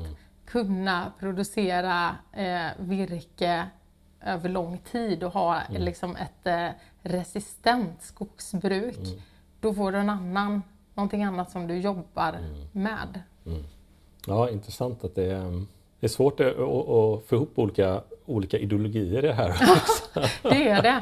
kunna 0.45 1.11
producera 1.19 2.15
eh, 2.31 2.67
virke 2.77 3.67
över 4.21 4.49
lång 4.49 4.77
tid 4.77 5.23
och 5.23 5.31
ha 5.31 5.61
liksom 5.69 6.15
ett 6.15 6.47
eh, 6.47 6.67
resistent 7.01 8.01
skogsbruk, 8.01 8.97
då 9.59 9.73
får 9.73 9.91
du 9.91 9.97
en 9.97 10.09
annan, 10.09 10.61
någonting 10.93 11.23
annat 11.23 11.51
som 11.51 11.67
du 11.67 11.77
jobbar 11.77 12.39
med. 12.71 13.21
Ja, 14.27 14.49
intressant 14.49 15.03
att 15.03 15.15
det 15.15 15.31
är, 15.31 15.65
det 15.99 16.07
är 16.07 16.09
svårt 16.09 16.39
att, 16.39 16.47
att, 16.47 17.23
få 17.25 17.35
ihop 17.35 17.51
olika, 17.55 18.01
olika 18.25 18.57
ideologier 18.57 19.23
i 19.23 19.27
det 19.27 19.33
här. 19.33 19.53
Det 20.43 20.67
är 20.67 20.81
det. 20.81 21.01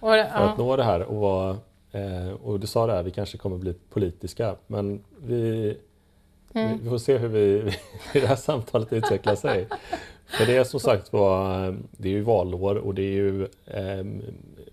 Och, 0.00 0.10
för 0.10 0.44
att 0.44 0.58
nå 0.58 0.76
det 0.76 0.84
här. 0.84 1.02
Och, 1.02 1.16
vara, 1.16 1.56
eh, 1.92 2.32
och 2.44 2.60
du 2.60 2.66
sa 2.66 2.86
det 2.86 2.92
här, 2.92 3.02
vi 3.02 3.10
kanske 3.10 3.38
kommer 3.38 3.56
bli 3.56 3.74
politiska, 3.90 4.56
men 4.66 5.04
vi, 5.18 5.76
Mm. 6.52 6.78
vi 6.82 6.88
får 6.88 6.98
se 6.98 7.18
hur, 7.18 7.28
vi, 7.28 7.76
hur 8.12 8.20
det 8.20 8.26
här 8.26 8.36
samtalet 8.36 8.92
utvecklar 8.92 9.34
sig. 9.34 9.68
För 10.26 10.46
det 10.46 10.56
är 10.56 10.64
som 10.64 10.80
sagt 10.80 11.12
var, 11.12 11.76
det 11.92 12.08
är 12.08 12.12
ju 12.12 12.20
valår 12.20 12.74
och 12.74 12.94
det 12.94 13.02
är 13.02 13.12
ju 13.12 13.42
eh, 13.66 14.04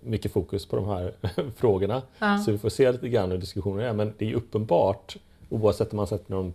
mycket 0.00 0.32
fokus 0.32 0.66
på 0.66 0.76
de 0.76 0.86
här 0.88 1.12
frågorna. 1.56 2.02
Ja. 2.18 2.38
Så 2.38 2.52
vi 2.52 2.58
får 2.58 2.68
se 2.68 2.92
lite 2.92 3.08
grann 3.08 3.30
hur 3.30 3.38
diskussionen 3.38 3.86
är. 3.86 3.92
Men 3.92 4.14
det 4.18 4.30
är 4.30 4.34
uppenbart, 4.34 5.16
oavsett 5.48 5.92
om 5.92 5.96
man 5.96 6.06
sätter 6.06 6.30
någon 6.32 6.54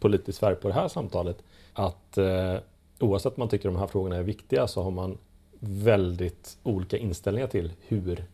politisk 0.00 0.40
färg 0.40 0.54
på 0.54 0.68
det 0.68 0.74
här 0.74 0.88
samtalet, 0.88 1.42
att 1.78 2.18
eh, 2.18 2.56
oavsett 3.00 3.32
om 3.32 3.40
man 3.40 3.48
tycker 3.48 3.68
de 3.68 3.76
här 3.78 3.86
frågorna 3.86 4.16
är 4.16 4.22
viktiga 4.22 4.66
så 4.66 4.82
har 4.82 4.90
man 4.90 5.18
väldigt 5.60 6.58
olika 6.62 6.96
inställningar 6.96 7.46
till 7.48 7.72
hur, 7.88 8.24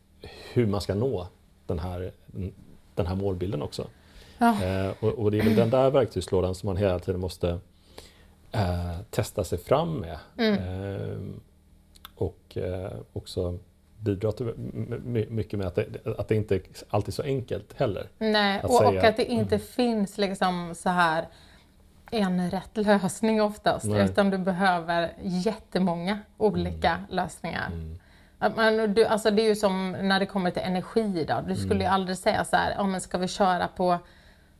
hur 0.52 0.66
man 0.66 0.80
ska 0.80 0.94
nå 0.94 1.26
den 1.66 1.78
här, 1.78 2.12
den 2.94 3.06
här 3.06 3.14
målbilden 3.14 3.62
också. 3.62 3.86
Ja. 4.38 4.62
Eh, 4.64 4.92
och, 5.00 5.08
och 5.08 5.30
det 5.30 5.38
är 5.38 5.42
väl 5.44 5.54
den 5.56 5.70
där 5.70 5.90
verktygslådan 5.90 6.54
som 6.54 6.66
man 6.66 6.76
hela 6.76 6.98
tiden 6.98 7.20
måste 7.20 7.58
eh, 8.52 9.00
testa 9.10 9.44
sig 9.44 9.58
fram 9.58 9.94
med. 10.00 10.18
Eh, 10.52 11.18
och 12.14 12.56
eh, 12.56 12.92
också 13.12 13.58
bidra 13.98 14.32
till 14.32 14.46
mycket 15.28 15.58
med 15.58 15.66
att 15.68 15.74
det, 15.74 15.86
att 16.18 16.28
det 16.28 16.34
inte 16.36 16.60
alltid 16.88 17.08
är 17.08 17.12
så 17.12 17.22
enkelt 17.22 17.72
heller. 17.76 18.08
Nej, 18.18 18.58
att 18.58 18.64
och, 18.64 18.70
och 18.70 18.78
säga- 18.78 18.90
Mm. 18.90 19.10
att 19.10 19.16
det 19.16 19.24
inte 19.32 19.58
finns 19.58 20.18
liksom 20.18 20.74
så 20.76 20.88
här 20.88 21.28
en 22.20 22.50
rätt 22.50 22.76
lösning 22.76 23.42
oftast, 23.42 23.84
Nej. 23.84 24.04
utan 24.04 24.30
du 24.30 24.38
behöver 24.38 25.12
jättemånga 25.22 26.18
olika 26.38 26.90
Mm. 26.90 27.04
lösningar. 27.08 27.70
Att 28.38 28.56
man, 28.56 28.94
du, 28.94 29.04
alltså 29.04 29.30
det 29.30 29.42
är 29.42 29.48
ju 29.48 29.56
som 29.56 29.92
när 29.92 30.20
det 30.20 30.26
kommer 30.26 30.50
till 30.50 30.62
energi 30.62 31.24
då. 31.28 31.44
Du 31.48 31.56
skulle 31.56 31.74
ju 31.80 31.86
Mm. 31.86 31.92
aldrig 31.94 32.18
säga 32.18 32.44
så 32.44 32.56
här, 32.56 32.74
ja 32.76 32.86
men 32.86 33.00
ska 33.00 33.18
vi 33.18 33.28
köra 33.28 33.68
på 33.68 33.98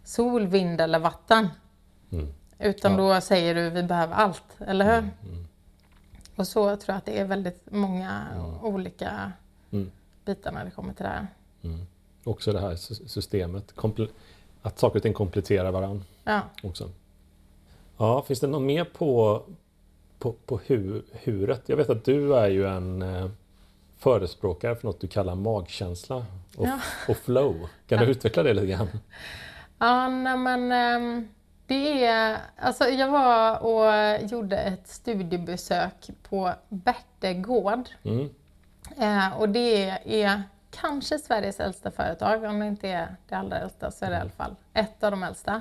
sol, 0.05 0.47
vind 0.47 0.81
eller 0.81 0.99
vatten? 0.99 1.49
Utan 2.11 2.21
Mm. 2.21 2.33
Ja. 2.83 2.89
Mm, 2.89 2.97
då 2.97 3.21
säger 3.21 3.55
du 3.55 3.71
vi 3.71 3.83
behöver 3.83 4.15
allt, 4.15 4.45
eller 4.67 4.95
hur? 5.01 5.11
Och 6.37 6.47
så 6.47 6.65
tror 6.77 6.79
jag 6.87 6.97
att 6.97 7.05
det 7.07 7.19
är 7.19 7.25
väldigt 7.25 7.63
många 7.71 8.23
olika 8.63 9.33
Mm. 9.73 9.91
bitar 10.25 10.53
när 10.53 10.65
det 10.65 10.71
kommer 10.71 10.93
till 10.95 11.05
det 11.05 11.11
här. 11.11 11.27
Också 12.25 12.53
det 12.53 12.61
här 12.61 12.77
sy- 12.77 13.09
systemet, 13.09 13.75
att 14.63 14.79
saker 14.79 14.97
och 14.97 15.03
ting 15.03 15.13
kompletterar 15.13 15.71
varandra 15.71 16.05
Ja. 16.25 16.41
också. 16.63 16.91
Ja, 17.99 18.23
finns 18.23 18.41
det 18.41 18.47
något 18.47 18.63
mer 18.63 18.85
på, 18.85 19.43
på, 20.19 20.33
på 20.33 20.61
hu, 20.67 21.03
huret? 21.13 21.63
Jag 21.67 21.77
vet 21.77 21.91
att 21.91 22.05
du 22.05 22.37
är 22.37 22.49
ju 22.49 22.67
en 22.67 23.03
eh, 23.03 23.29
förespråkare 23.99 24.77
för 24.77 24.87
något 24.87 25.01
du 25.01 25.07
kallar 25.09 25.35
magkänsla 25.35 26.17
och, 26.57 26.67
Ja. 26.67 26.79
och 27.09 27.17
flow. 27.17 27.69
Kan 27.89 27.99
du 27.99 28.07
utveckla 28.07 28.43
det 28.43 28.55
lite 28.55 28.67
grann? 28.67 28.89
Ja, 29.79 30.09
nej, 30.09 30.37
men 30.37 30.73
ehm, 30.73 31.29
det 31.67 32.05
är... 32.05 32.39
Alltså 32.57 32.85
jag 32.85 33.09
var 33.11 33.63
och 33.63 34.23
gjorde 34.31 34.57
ett 34.59 34.89
studiebesök 34.89 36.11
på 36.29 36.53
Berte 36.69 37.35
gård. 37.35 37.89
Mm. 38.03 38.31
Eh, 38.99 39.41
och 39.41 39.49
det 39.49 39.91
är 40.05 40.43
kanske 40.71 41.19
Sveriges 41.19 41.61
äldsta 41.61 41.91
företag, 41.91 42.45
om 42.45 42.59
det 42.61 42.67
inte 42.67 42.89
är 42.89 43.17
det 43.29 43.35
allra 43.35 43.59
äldsta 43.59 43.91
så 43.91 44.05
är 44.05 44.11
det 44.11 44.17
i 44.17 44.21
alla 44.21 44.31
fall 44.31 44.55
ett 44.75 45.05
av 45.05 45.11
de 45.11 45.23
äldsta. 45.23 45.61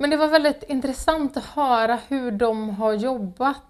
Men 0.00 0.10
det 0.10 0.16
var 0.16 0.28
väldigt 0.28 0.62
intressant 0.62 1.36
att 1.36 1.44
höra 1.44 1.98
hur 2.08 2.30
de 2.30 2.70
har 2.70 2.92
jobbat. 2.92 3.64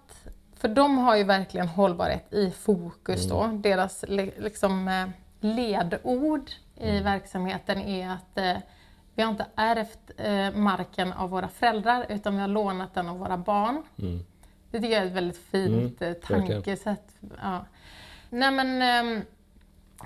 För 0.55 0.67
de 0.67 0.97
har 0.97 1.15
ju 1.15 1.23
verkligen 1.23 1.67
hållbarhet 1.67 2.33
i 2.33 2.51
fokus 2.51 3.29
då. 3.29 3.47
Deras 3.53 4.05
li- 4.07 4.33
liksom, 4.37 4.87
eh, 4.87 5.07
ledord 5.39 6.51
i 6.75 6.99
verksamheten 6.99 7.77
är 7.77 8.09
att 8.09 8.37
eh, 8.37 8.57
vi 9.15 9.23
har 9.23 9.29
inte 9.31 9.45
ärvt 9.55 10.11
eh, 10.17 10.51
marken 10.59 11.13
av 11.13 11.29
våra 11.29 11.47
föräldrar 11.47 12.05
utan 12.09 12.35
vi 12.35 12.41
har 12.41 12.47
lånat 12.47 12.93
den 12.93 13.09
av 13.09 13.19
våra 13.19 13.37
barn. 13.37 13.83
Mm. 13.99 14.19
Det 14.71 14.77
tycker 14.79 14.93
jag 14.93 15.01
är 15.03 15.07
ett 15.07 15.13
väldigt 15.13 15.37
fint 15.37 16.01
Mm, 16.01 16.13
eh, 16.13 16.27
tankesätt. 16.27 17.15
Ja. 17.41 17.65
Nej 18.29 18.51
men 18.51 18.81
ehm, 18.81 19.21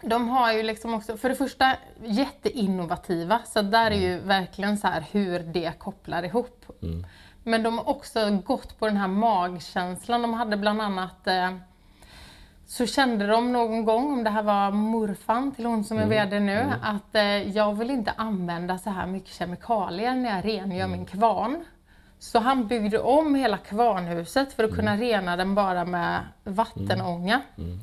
de 0.02 0.30
har 0.30 0.54
ju 0.54 0.64
liksom 0.64 0.94
också, 0.94 1.18
för 1.18 1.30
det 1.30 1.36
första 1.36 1.76
jätteinnovativa, 2.04 3.40
så 3.46 3.62
där 3.62 3.92
är 3.92 3.96
ju 3.96 4.20
verkligen 4.20 4.78
så 4.78 4.88
här 4.88 5.06
hur 5.12 5.40
det 5.40 5.80
kopplar 5.80 6.24
ihop. 6.24 6.66
Mm. 6.82 7.06
Men 7.44 7.64
de 7.64 7.78
har 7.78 7.90
också 7.90 8.42
gått 8.46 8.80
på 8.80 8.86
den 8.88 8.98
här 8.98 9.08
magkänslan. 9.08 10.22
De 10.22 10.34
hade 10.34 10.58
bland 10.58 10.82
annat 10.82 11.28
eh, 11.28 11.52
så 12.66 12.86
kände 12.86 13.28
de 13.28 13.52
någon 13.54 13.86
gång, 13.86 14.14
om 14.14 14.24
det 14.24 14.30
här 14.30 14.44
var 14.44 14.72
morfan 14.72 15.52
till 15.52 15.66
hon 15.66 15.84
som 15.84 15.98
är 15.98 16.08
VD 16.08 16.40
nu, 16.40 16.74
att 16.82 17.16
eh, 17.16 17.24
jag 17.50 17.74
vill 17.74 17.90
inte 17.90 18.12
använda 18.12 18.78
så 18.78 18.90
här 18.90 19.08
mycket 19.08 19.36
kemikalier 19.36 20.16
när 20.16 20.36
jag 20.36 20.46
rengör 20.46 20.88
min 20.88 21.06
kvarn. 21.06 21.64
Så 22.20 22.40
han 22.40 22.68
byggde 22.68 23.00
om 23.00 23.36
hela 23.36 23.58
kvarnhuset 23.58 24.54
för 24.54 24.64
att 24.64 24.76
kunna 24.76 24.98
rena 24.98 25.38
den 25.38 25.56
bara 25.56 25.86
med 25.86 26.22
vattenånga. 26.44 27.42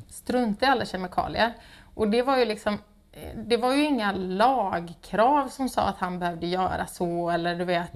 Strunta 0.09 0.65
i 0.65 0.69
alla 0.69 0.85
kemikalier. 0.85 1.53
Och 1.93 2.07
det 2.07 2.21
var 2.21 2.37
ju 2.37 2.45
liksom 2.45 2.73
eh, 3.11 3.29
det 3.35 3.57
var 3.57 3.73
ju 3.73 3.83
inga 3.85 4.11
lagkrav 4.11 5.47
som 5.47 5.69
sa 5.69 5.81
att 5.81 5.97
han 5.97 6.19
behövde 6.19 6.47
göra 6.47 6.87
så 6.87 7.29
eller 7.29 7.55
du 7.55 7.65
vet. 7.65 7.91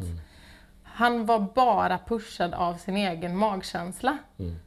Han 0.84 1.26
var 1.26 1.40
bara 1.40 1.98
pushad 1.98 2.54
av 2.54 2.74
sin 2.74 2.98
egen 2.98 3.38
magkänsla. 3.38 4.18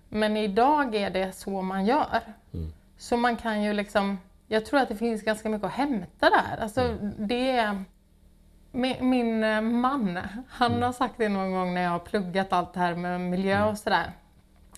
Men 0.08 0.36
idag 0.36 0.94
är 0.94 1.10
det 1.10 1.32
så 1.32 1.62
man 1.62 1.86
gör. 1.86 2.20
Så 2.98 3.16
man 3.16 3.36
kan 3.36 3.62
ju 3.62 3.72
liksom, 3.72 4.18
jag 4.46 4.66
tror 4.66 4.80
att 4.80 4.88
det 4.88 4.96
finns 4.96 5.22
ganska 5.22 5.48
mycket 5.48 5.66
att 5.66 5.72
hämta 5.72 6.30
där. 6.30 6.62
Alltså 6.62 6.96
det 7.18 7.50
är, 7.50 7.84
min, 8.72 9.10
min 9.10 9.44
eh, 9.44 9.60
man, 9.60 10.18
han 10.48 10.82
har 10.82 10.92
sagt 10.92 11.14
det 11.16 11.28
någon 11.28 11.52
gång 11.52 11.74
när 11.74 11.82
jag 11.82 11.90
har 11.90 11.98
pluggat 11.98 12.52
allt 12.52 12.74
det 12.74 12.80
här 12.80 12.94
med 12.94 13.20
miljö 13.20 13.64
och 13.64 13.78
sådär. 13.78 14.12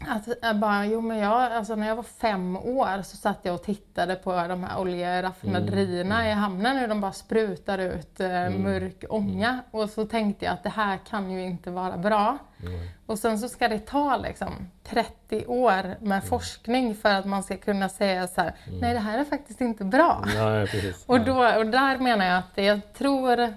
Att 0.08 0.28
jag 0.42 0.56
bara, 0.56 0.86
jo 0.86 1.00
men 1.00 1.18
jag, 1.18 1.52
alltså 1.52 1.74
när 1.74 1.88
jag 1.88 1.96
var 1.96 2.02
fem 2.02 2.56
år 2.56 3.02
så 3.02 3.16
satt 3.16 3.38
jag 3.42 3.54
och 3.54 3.62
tittade 3.62 4.14
på 4.14 4.32
de 4.48 4.64
här 4.64 4.78
oljeraffinaderierna 4.80 6.14
Mm. 6.20 6.26
i 6.30 6.32
hamnen 6.40 6.76
hur 6.76 6.88
de 6.88 7.00
bara 7.00 7.12
sprutar 7.12 7.78
ut 7.78 8.20
eh, 8.20 8.50
mörk 8.50 9.04
ånga. 9.08 9.58
Och 9.70 9.90
så 9.90 10.06
tänkte 10.06 10.44
jag 10.44 10.54
att 10.54 10.62
det 10.62 10.68
här 10.68 10.96
kan 11.08 11.30
ju 11.30 11.42
inte 11.42 11.70
vara 11.70 11.96
bra. 11.96 12.38
Mm. 12.62 12.88
Och 13.06 13.18
sen 13.18 13.38
så 13.38 13.48
ska 13.48 13.68
det 13.68 13.78
ta 13.78 14.16
liksom 14.16 14.52
30 14.84 15.46
år 15.46 15.70
Mm. 15.84 15.96
med 16.00 16.24
forskning 16.24 16.94
för 16.94 17.14
att 17.14 17.24
man 17.24 17.42
ska 17.42 17.56
kunna 17.56 17.88
säga 17.88 18.26
så 18.28 18.40
här, 18.40 18.54
nej 18.80 18.94
det 18.94 19.00
här 19.00 19.18
är 19.18 19.24
faktiskt 19.24 19.60
inte 19.60 19.84
bra. 19.84 20.24
Nej. 20.34 20.66
Och, 21.06 21.20
då, 21.20 21.34
och 21.58 21.66
där 21.66 21.98
menar 21.98 22.24
jag 22.26 22.38
att 22.38 22.52
jag 22.64 22.92
tror 22.94 23.54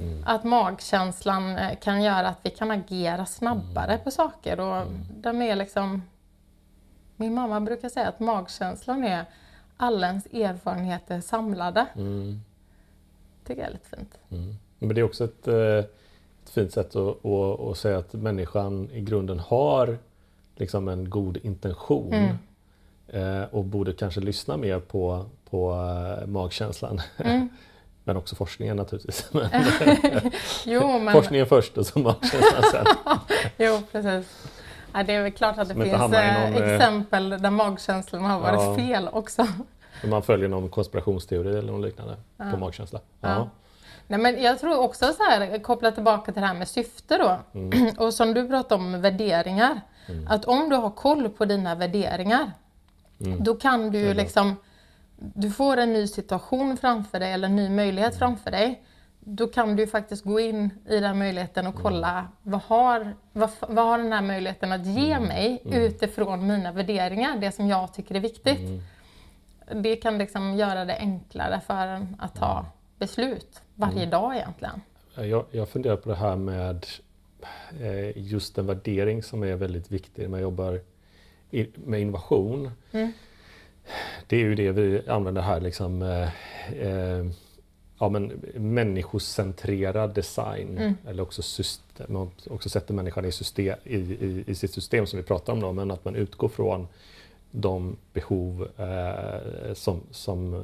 Mm. 0.00 0.22
att 0.26 0.44
magkänslan 0.44 1.56
eh, 1.56 1.78
kan 1.78 2.02
göra 2.02 2.28
att 2.28 2.38
vi 2.42 2.50
kan 2.50 2.70
agera 2.70 3.26
snabbare 3.26 3.92
Mm. 3.92 4.04
på 4.04 4.10
saker. 4.10 4.60
Och 4.60 4.86
den 5.14 5.42
är 5.42 5.56
liksom... 5.56 6.02
Min 7.16 7.34
mamma 7.34 7.60
brukar 7.60 7.88
säga 7.88 8.08
att 8.08 8.20
magkänslan 8.20 9.04
är 9.04 9.24
alla 9.76 10.06
ens 10.06 10.26
erfarenheter 10.26 11.20
samlade. 11.20 11.86
Mm. 11.96 12.40
tycker 13.44 13.60
jag 13.62 13.68
är 13.68 13.72
lite 13.72 13.96
fint. 13.96 14.18
Mm. 14.30 14.54
Men 14.78 14.94
det 14.94 15.00
är 15.00 15.04
också 15.04 15.24
ett, 15.24 15.48
eh, 15.48 15.54
ett 16.44 16.50
fint 16.50 16.72
sätt 16.72 16.96
att, 16.96 17.24
att, 17.26 17.60
att 17.60 17.78
säga 17.78 17.98
att 17.98 18.12
människan 18.12 18.90
i 18.92 19.00
grunden 19.00 19.38
har 19.38 19.98
liksom 20.56 20.88
en 20.88 21.10
god 21.10 21.36
intention. 21.36 22.12
Mm. 22.12 22.36
Eh, 23.08 23.44
och 23.44 23.64
borde 23.64 23.92
kanske 23.92 24.20
lyssna 24.20 24.56
mer 24.56 24.80
på, 24.80 25.24
på 25.50 25.76
magkänslan. 26.26 27.00
Mm. 28.10 28.16
Men 28.16 28.16
också 28.22 28.36
forskningen 28.36 28.76
naturligtvis. 28.76 29.30
Jo, 30.64 30.98
men, 30.98 31.12
forskningen 31.12 31.46
först 31.46 31.78
och 31.78 31.86
så 31.86 31.98
magkänslan 31.98 32.62
sen. 32.72 32.86
jo, 33.58 33.82
precis. 33.92 34.48
Ja, 34.92 35.02
det 35.02 35.12
är 35.14 35.22
väl 35.22 35.32
klart 35.32 35.58
att 35.58 35.68
det 35.68 35.74
Som 35.74 35.82
finns 35.82 35.94
eh, 35.94 36.00
någon, 36.50 36.62
eh, 36.62 36.74
exempel 36.74 37.30
där 37.42 37.50
magkänslan 37.50 38.24
har 38.24 38.40
varit 38.40 38.60
Ja. 38.60 38.76
fel 38.76 39.08
också. 39.12 39.46
Om 40.04 40.10
man 40.10 40.22
följer 40.22 40.48
någon 40.48 40.68
konspirationsteori 40.68 41.58
eller 41.58 41.72
något 41.72 41.84
liknande 41.84 42.16
Ja. 42.36 42.44
på 42.50 42.56
magkänsla. 42.56 43.00
Ja. 43.20 43.48
Nej, 44.06 44.20
men 44.20 44.42
jag 44.42 44.58
tror 44.58 44.78
också 44.78 45.12
så 45.12 45.22
här, 45.22 45.58
koppla 45.62 45.90
tillbaka 45.92 46.32
till 46.32 46.40
det 46.40 46.46
här 46.48 46.54
med 46.54 46.68
syfte 46.68 47.18
då. 47.18 47.58
Mm. 47.60 47.94
Och 47.98 48.14
som 48.14 48.34
du 48.34 48.48
pratade 48.48 48.74
om 48.84 49.00
värderingar. 49.00 49.80
Att 50.28 50.44
om 50.44 50.68
du 50.68 50.76
har 50.76 50.90
koll 50.90 51.28
på 51.28 51.44
dina 51.44 51.74
värderingar, 51.74 52.52
Mm. 53.24 53.44
då 53.44 53.54
kan 53.54 53.90
du 53.90 53.98
ju 53.98 54.14
liksom, 54.14 54.56
du 55.20 55.50
får 55.50 55.76
en 55.76 55.92
ny 55.92 56.06
situation 56.06 56.76
framför 56.76 57.20
dig 57.20 57.32
eller 57.32 57.48
en 57.48 57.56
ny 57.56 57.68
möjlighet 57.68 58.10
Mm. 58.12 58.18
framför 58.18 58.50
dig. 58.50 58.82
Då 59.20 59.46
kan 59.46 59.76
du 59.76 59.86
faktiskt 59.86 60.24
gå 60.24 60.40
in 60.40 60.70
i 60.88 61.00
den 61.00 61.18
möjligheten 61.18 61.66
och 61.66 61.74
kolla 61.74 62.26
vad 62.42 62.60
har, 62.60 63.14
vad, 63.32 63.50
vad 63.68 63.84
har 63.86 63.98
den 63.98 64.12
här 64.12 64.22
möjligheten 64.22 64.72
att 64.72 64.86
ge 64.86 65.12
Mm. 65.12 65.28
mig 65.28 65.62
utifrån 65.64 66.46
mina 66.46 66.72
värderingar, 66.72 67.36
det 67.38 67.52
som 67.52 67.68
jag 67.68 67.94
tycker 67.94 68.14
är 68.14 68.20
viktigt. 68.20 68.58
Mm. 68.58 69.82
Det 69.82 69.96
kan 69.96 70.18
liksom 70.18 70.54
göra 70.54 70.84
det 70.84 70.96
enklare 70.98 71.60
för 71.66 71.86
en 71.86 72.16
att 72.20 72.34
ta 72.34 72.66
beslut 72.98 73.60
varje 73.74 73.96
Mm. 73.98 74.10
dag 74.10 74.36
egentligen. 74.36 74.80
Jag, 75.14 75.44
jag 75.50 75.68
funderar 75.68 75.96
på 75.96 76.08
det 76.08 76.14
här 76.16 76.36
med 76.36 76.86
eh, 77.80 78.18
just 78.18 78.58
en 78.58 78.66
värdering 78.66 79.22
som 79.22 79.42
är 79.42 79.54
väldigt 79.56 79.90
viktig 79.90 80.22
när 80.22 80.28
man 80.28 80.40
jobbar 80.40 80.80
med 81.74 82.00
innovation. 82.00 82.70
Mm. 82.92 83.12
Det 84.26 84.36
är 84.36 84.40
ju 84.40 84.54
det 84.54 84.72
vi 84.72 85.08
använder 85.08 85.42
här, 85.42 85.60
liksom, 85.60 86.02
eh, 86.02 86.28
eh, 86.82 87.26
ja, 87.98 88.08
men 88.08 88.26
människocentrerad 88.54 90.14
design. 90.14 90.78
Mm. 90.78 90.94
Eller 91.06 91.22
också, 91.22 91.42
system, 91.42 92.06
man 92.08 92.30
också 92.50 92.68
sätter 92.68 92.94
människan 92.94 93.24
i, 93.24 93.32
system, 93.32 93.76
i, 93.84 93.96
i, 93.96 94.44
i 94.46 94.54
sitt 94.54 94.72
system 94.72 95.06
som 95.06 95.16
vi 95.16 95.22
pratar 95.22 95.52
om. 95.52 95.60
Då, 95.60 95.72
men 95.72 95.90
att 95.90 96.04
man 96.04 96.16
utgår 96.16 96.48
från 96.48 96.88
de 97.50 97.96
behov 98.12 98.68
eh, 98.76 99.74
som, 99.74 100.00
som 100.10 100.54
eh, 100.54 100.60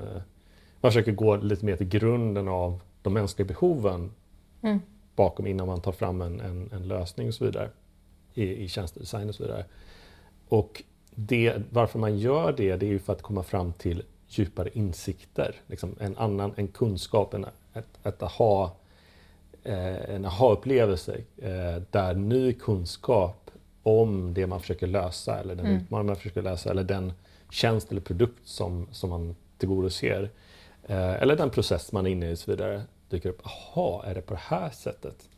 man 0.81 0.93
försöker 0.93 1.12
gå 1.12 1.37
lite 1.37 1.64
mer 1.64 1.77
till 1.77 1.89
grunden 1.89 2.49
av 2.49 2.81
de 3.03 3.12
mänskliga 3.12 3.49
behoven 3.49 4.11
Mm. 4.62 4.81
bakom 5.16 5.47
innan 5.47 5.66
man 5.66 5.81
tar 5.81 5.93
fram 5.93 6.20
en, 6.20 6.41
en, 6.41 6.70
en 6.72 6.89
lösning 6.89 7.29
och 7.29 7.35
så 7.35 7.45
vidare 7.45 7.70
i, 8.35 8.64
i 8.64 8.68
tjänstedesign 8.68 9.29
och 9.29 9.35
så 9.35 9.43
vidare. 9.43 9.64
Och 10.49 10.83
det, 11.19 11.62
varför 11.71 11.99
man 11.99 12.19
gör 12.19 12.53
det, 12.53 12.77
det 12.77 12.87
är 12.87 12.91
ju 12.91 12.99
för 12.99 13.12
att 13.12 13.23
komma 13.23 13.43
fram 13.43 13.73
till 13.73 14.03
djupare 14.29 14.69
insikter, 14.73 15.55
liksom 15.67 15.95
en 16.01 16.17
annan 16.17 16.53
en 16.57 16.69
kunskap, 16.69 17.35
en, 17.35 17.47
ett, 17.75 17.87
ett 18.03 18.23
aha, 18.23 18.77
eh, 19.64 20.11
en 20.14 20.25
aha-upplevelse 20.25 21.17
eh, 21.37 21.83
där 21.91 22.14
ny 22.14 22.53
kunskap 22.53 23.51
om 23.83 24.35
det 24.35 24.47
man 24.47 24.61
försöker 24.61 24.87
lösa 24.87 25.39
eller 25.41 25.55
den 25.55 25.67
Mm. 25.67 25.79
utmaning 25.79 26.07
man 26.07 26.17
försöker 26.17 26.43
lösa 26.43 26.71
eller 26.71 26.85
den 26.85 27.12
tjänst 27.51 27.91
eller 27.91 28.01
produkt 28.01 28.49
som, 28.49 28.87
som 28.93 29.11
man 29.11 29.37
tillgodoser 29.59 30.31
eh, 30.87 31.23
eller 31.23 31.37
den 31.37 31.51
process 31.51 31.93
man 31.93 32.07
är 32.07 32.11
inne 32.11 32.31
i 32.31 32.35
och 32.35 32.39
så 32.39 32.51
vidare 32.51 32.83
dyker 33.11 33.29
upp. 33.29 33.47
Aha, 33.47 34.03
är 34.07 34.14
det 34.14 34.21
på 34.21 34.35
det 34.35 34.41
här 34.43 34.71
sättet? 34.71 35.29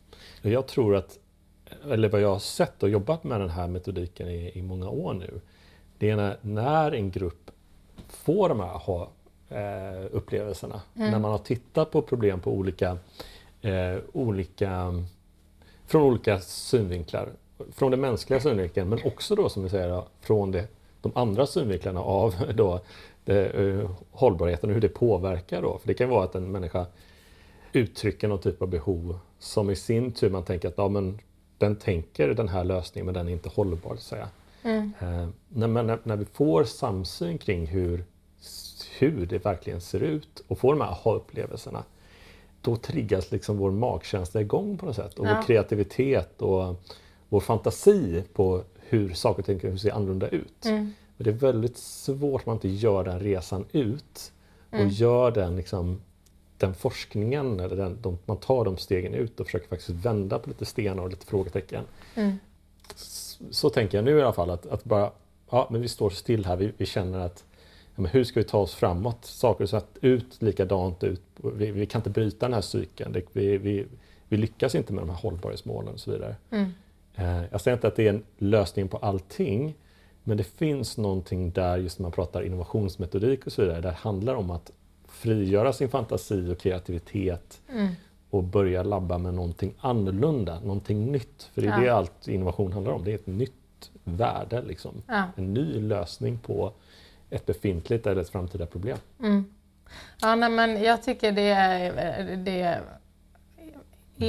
Jag 0.41 0.67
tror 0.67 0.95
att, 0.95 1.19
eller 1.91 2.09
vad 2.09 2.21
jag 2.21 2.29
har 2.29 2.39
sett 2.39 2.83
och 2.83 2.89
jobbat 2.89 3.23
med 3.23 3.41
den 3.41 3.49
här 3.49 3.67
metodiken 3.67 4.29
i, 4.29 4.51
i 4.59 4.61
många 4.61 4.89
år 4.89 5.13
nu, 5.13 5.41
det 5.99 6.09
är 6.09 6.37
när, 6.41 6.91
en 6.91 7.11
grupp 7.11 7.51
får 8.07 8.49
de 8.49 8.59
här 8.59 8.67
aha-upplevelserna, 8.67 10.81
när 10.93 11.19
man 11.19 11.31
har 11.31 11.37
tittat 11.37 11.91
på 11.91 12.01
problem 12.01 12.39
på 12.39 12.51
olika, 12.51 12.97
eh, 13.61 13.97
olika 14.13 15.03
från 15.85 16.01
olika 16.01 16.39
synvinklar. 16.39 17.29
Från 17.71 17.91
den 17.91 18.01
mänskliga 18.01 18.39
synvinkeln 18.39 18.89
men 18.89 18.99
också 19.05 19.35
då 19.35 19.49
som 19.49 19.63
vi 19.63 19.69
säger 19.69 20.03
från 20.21 20.51
det, 20.51 20.67
de 21.01 21.11
andra 21.15 21.45
synvinklarna 21.45 22.01
av 22.01 22.35
då, 22.55 22.79
det, 23.25 23.45
eh, 23.45 23.89
hållbarheten 24.11 24.69
och 24.69 24.73
hur 24.73 24.81
det 24.81 24.89
påverkar 24.89 25.61
då. 25.61 25.77
För 25.77 25.87
det 25.87 25.93
kan 25.93 26.09
vara 26.09 26.23
att 26.23 26.35
en 26.35 26.51
människa 26.51 26.85
uttrycker 27.73 28.27
någon 28.27 28.39
typ 28.39 28.61
av 28.61 28.67
behov 28.67 29.19
som 29.39 29.69
i 29.69 29.75
sin 29.75 30.11
tur 30.11 30.29
man 30.29 30.43
tänker 30.43 30.67
att 30.67 30.77
ja, 30.77 30.87
men 30.87 31.19
den 31.57 31.75
tänker 31.75 32.27
den 32.27 32.47
här 32.47 32.63
lösningen 32.63 33.05
men 33.05 33.13
den 33.13 33.27
är 33.27 33.31
inte 33.31 33.49
hållbar. 33.49 33.89
Så 33.89 33.95
att 33.95 34.01
säga. 34.01 34.29
Mm. 34.63 34.91
Eh, 34.99 35.27
när, 35.49 35.67
när, 35.67 35.99
när 36.03 36.15
vi 36.15 36.25
får 36.25 36.63
samsyn 36.63 37.37
kring 37.37 37.67
hur, 37.67 38.05
hur 38.99 39.25
det 39.25 39.45
verkligen 39.45 39.81
ser 39.81 39.99
ut 40.03 40.43
och 40.47 40.59
får 40.59 40.73
de 40.73 40.81
här 40.81 40.91
aha-upplevelserna 40.91 41.83
då 42.61 42.75
triggas 42.75 43.31
liksom 43.31 43.57
vår 43.57 43.71
magkänsla 43.71 44.41
igång 44.41 44.77
på 44.77 44.85
något 44.85 44.95
sätt 44.95 45.19
och 45.19 45.27
Ja. 45.27 45.35
vår 45.35 45.41
kreativitet 45.43 46.41
och 46.41 46.75
vår 47.29 47.39
fantasi 47.39 48.23
på 48.33 48.63
hur 48.75 49.13
saker 49.13 49.41
och 49.41 49.45
ting 49.45 49.59
kan 49.59 49.79
se 49.79 49.91
annorlunda 49.91 50.27
ut. 50.27 50.65
Mm. 50.65 50.93
Men 51.17 51.23
det 51.23 51.29
är 51.29 51.51
väldigt 51.51 51.77
svårt 51.77 52.41
om 52.41 52.49
man 52.51 52.55
inte 52.55 52.67
gör 52.69 53.03
den 53.03 53.19
resan 53.19 53.65
ut 53.71 54.31
och 54.69 54.73
Mm. 54.75 54.89
gör 54.89 55.31
den, 55.31 55.55
liksom, 55.55 56.01
den 56.57 56.73
forskningen, 56.73 57.59
eller 57.59 57.75
den, 57.75 57.97
de, 58.01 58.17
man 58.25 58.37
tar 58.37 58.65
de 58.65 58.77
stegen 58.77 59.13
ut 59.13 59.39
och 59.39 59.45
försöker 59.45 59.67
faktiskt 59.67 59.89
vända 59.89 60.39
på 60.39 60.49
lite 60.49 60.65
stenar 60.65 61.03
och 61.03 61.09
lite 61.09 61.25
frågetecken. 61.25 61.83
Mm. 62.15 62.39
Så 63.51 63.69
tänker 63.69 63.97
jag 63.97 64.05
nu 64.05 64.17
i 64.17 64.21
alla 64.21 64.33
fall 64.33 64.49
att, 64.49 64.65
att 64.65 64.83
bara, 64.83 65.11
ja 65.49 65.67
men 65.71 65.81
vi 65.81 65.87
står 65.87 66.09
still 66.09 66.45
här, 66.45 66.55
vi, 66.55 66.71
vi 66.77 66.85
känner 66.85 67.19
att 67.19 67.43
ja, 67.95 68.03
hur 68.03 68.23
ska 68.23 68.39
vi 68.39 68.43
ta 68.43 68.57
oss 68.57 68.73
framåt? 68.75 69.25
Saker 69.25 69.65
ser 69.65 69.81
ut 70.01 70.41
likadant 70.41 71.03
ut, 71.03 71.21
vi, 71.35 71.71
vi 71.71 71.85
kan 71.85 71.99
inte 71.99 72.09
bryta 72.09 72.45
den 72.45 72.53
här 72.53 72.61
cykeln, 72.61 73.11
det, 73.11 73.23
vi, 73.33 73.57
vi, 73.57 73.85
vi 74.27 74.37
lyckas 74.37 74.75
inte 74.75 74.93
med 74.93 75.01
de 75.01 75.09
här 75.09 75.17
hållbarhetsmålen 75.17 75.93
och 75.93 75.99
så 75.99 76.11
vidare. 76.11 76.35
Mm. 76.51 76.71
Eh, 77.15 77.43
Jag 77.51 77.61
säger 77.61 77.77
inte 77.77 77.87
att 77.87 77.95
det 77.95 78.05
är 78.07 78.09
en 78.13 78.23
lösning 78.37 78.87
på 78.87 78.97
allting, 78.97 79.75
men 80.23 80.37
det 80.37 80.43
finns 80.43 80.97
någonting 80.97 81.51
där 81.51 81.77
just 81.77 81.99
när 81.99 82.03
man 82.03 82.11
pratar 82.11 82.41
innovationsmetodik 82.41 83.45
och 83.45 83.51
så 83.51 83.61
vidare, 83.61 83.81
där 83.81 83.89
det 83.89 83.95
handlar 83.95 84.35
om 84.35 84.51
att 84.51 84.71
frigöra 85.07 85.73
sin 85.73 85.89
fantasi 85.89 86.49
och 86.53 86.57
kreativitet 86.59 87.61
Mm. 87.71 87.87
Och 88.29 88.43
börja 88.43 88.83
labba 88.83 89.17
med 89.17 89.33
någonting 89.33 89.73
annorlunda, 89.79 90.59
någonting 90.59 91.11
nytt. 91.11 91.49
För 91.53 91.61
det 91.61 91.67
är 91.67 91.71
Ja. 91.71 91.79
det 91.79 91.89
allt 91.89 92.27
innovation 92.27 92.73
handlar 92.73 92.93
om, 92.93 93.03
det 93.03 93.11
är 93.11 93.15
ett 93.15 93.27
nytt 93.27 93.91
värde, 94.03 94.61
liksom. 94.61 95.01
Ja. 95.07 95.23
en 95.35 95.53
ny 95.53 95.79
lösning 95.81 96.37
på 96.39 96.71
ett 97.29 97.45
befintligt 97.45 98.07
eller 98.07 98.21
ett 98.21 98.29
framtida 98.29 98.65
problem. 98.65 98.97
Mm. 99.19 99.45
Ja, 100.21 100.35
nej, 100.35 100.49
men 100.49 100.83
jag 100.83 101.03
tycker 101.03 101.31
det 101.31 101.49
är, 101.49 102.37
det 102.37 102.61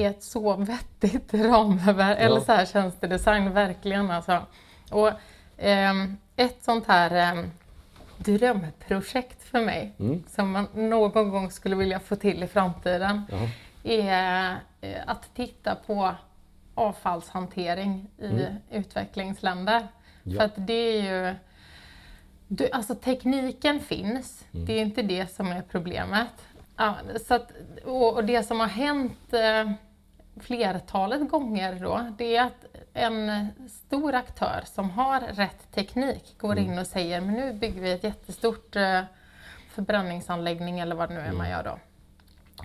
är 0.05 0.11
ett 0.11 0.23
så 0.23 0.57
vettigt 0.57 1.35
ramverk, 1.35 2.19
eller 2.21 2.41
så 2.41 2.53
här 2.53 2.67
tjänstedesign, 2.67 3.53
verkligen 3.53 4.11
alltså. 4.11 4.39
Och 4.91 5.11
ehm, 5.57 6.17
ett 6.37 6.57
sånt 6.65 6.87
här 6.87 7.11
ehm, 7.33 7.51
drömprojekt 8.19 9.43
för 9.43 9.61
mig, 9.65 9.93
Mm. 9.99 10.23
som 10.29 10.51
man 10.51 10.67
någon 10.75 11.31
gång 11.31 11.51
skulle 11.51 11.77
vilja 11.77 12.01
få 12.01 12.17
till 12.17 12.43
i 12.43 12.47
framtiden, 12.47 13.23
Ja. 13.31 13.49
Är 13.83 14.57
eh, 14.81 14.97
att 15.07 15.35
titta 15.35 15.75
på 15.75 16.15
avfallshantering 16.75 18.11
i 18.19 18.25
Mm. 18.27 18.55
utvecklingsländer. 18.71 19.89
Ja. 20.23 20.39
För 20.39 20.45
att 20.45 20.53
det 20.67 20.73
är 20.73 21.03
ju... 21.03 21.35
Du, 22.49 22.71
alltså 22.71 22.95
tekniken 22.95 23.81
finns, 23.81 24.45
Mm. 24.55 24.67
det 24.67 24.73
är 24.73 24.83
inte 24.83 25.03
det 25.03 25.27
som 25.27 25.47
är 25.53 25.63
problemet. 25.63 26.49
Ja, 26.77 26.95
så 27.27 27.35
att, 27.35 27.53
och, 27.85 28.15
och 28.15 28.25
det 28.25 28.43
som 28.43 28.61
har 28.61 28.67
hänt 28.67 29.33
eh, 29.35 29.71
flertalet 30.41 31.31
gånger 31.31 31.75
då, 31.75 32.11
det 32.19 32.37
är 32.37 32.45
att 32.45 32.65
en 32.95 33.49
stor 33.69 34.15
aktör 34.15 34.63
som 34.67 34.91
har 34.91 35.21
rätt 35.21 35.73
teknik 35.73 36.35
går 36.39 36.53
Mm. 36.59 36.73
in 36.73 36.79
och 36.79 36.87
säger 36.87 37.21
men 37.21 37.35
nu 37.35 37.53
bygger 37.53 37.81
vi 37.83 37.93
ett 37.93 38.05
jättestort 38.05 38.77
eh, 38.77 39.03
förbränningsanläggning 39.69 40.81
eller 40.81 40.97
vad 40.97 41.09
det 41.09 41.15
nu 41.15 41.21
är 41.21 41.25
Mm. 41.25 41.39
man 41.39 41.51
gör 41.51 41.63
då. 41.65 41.79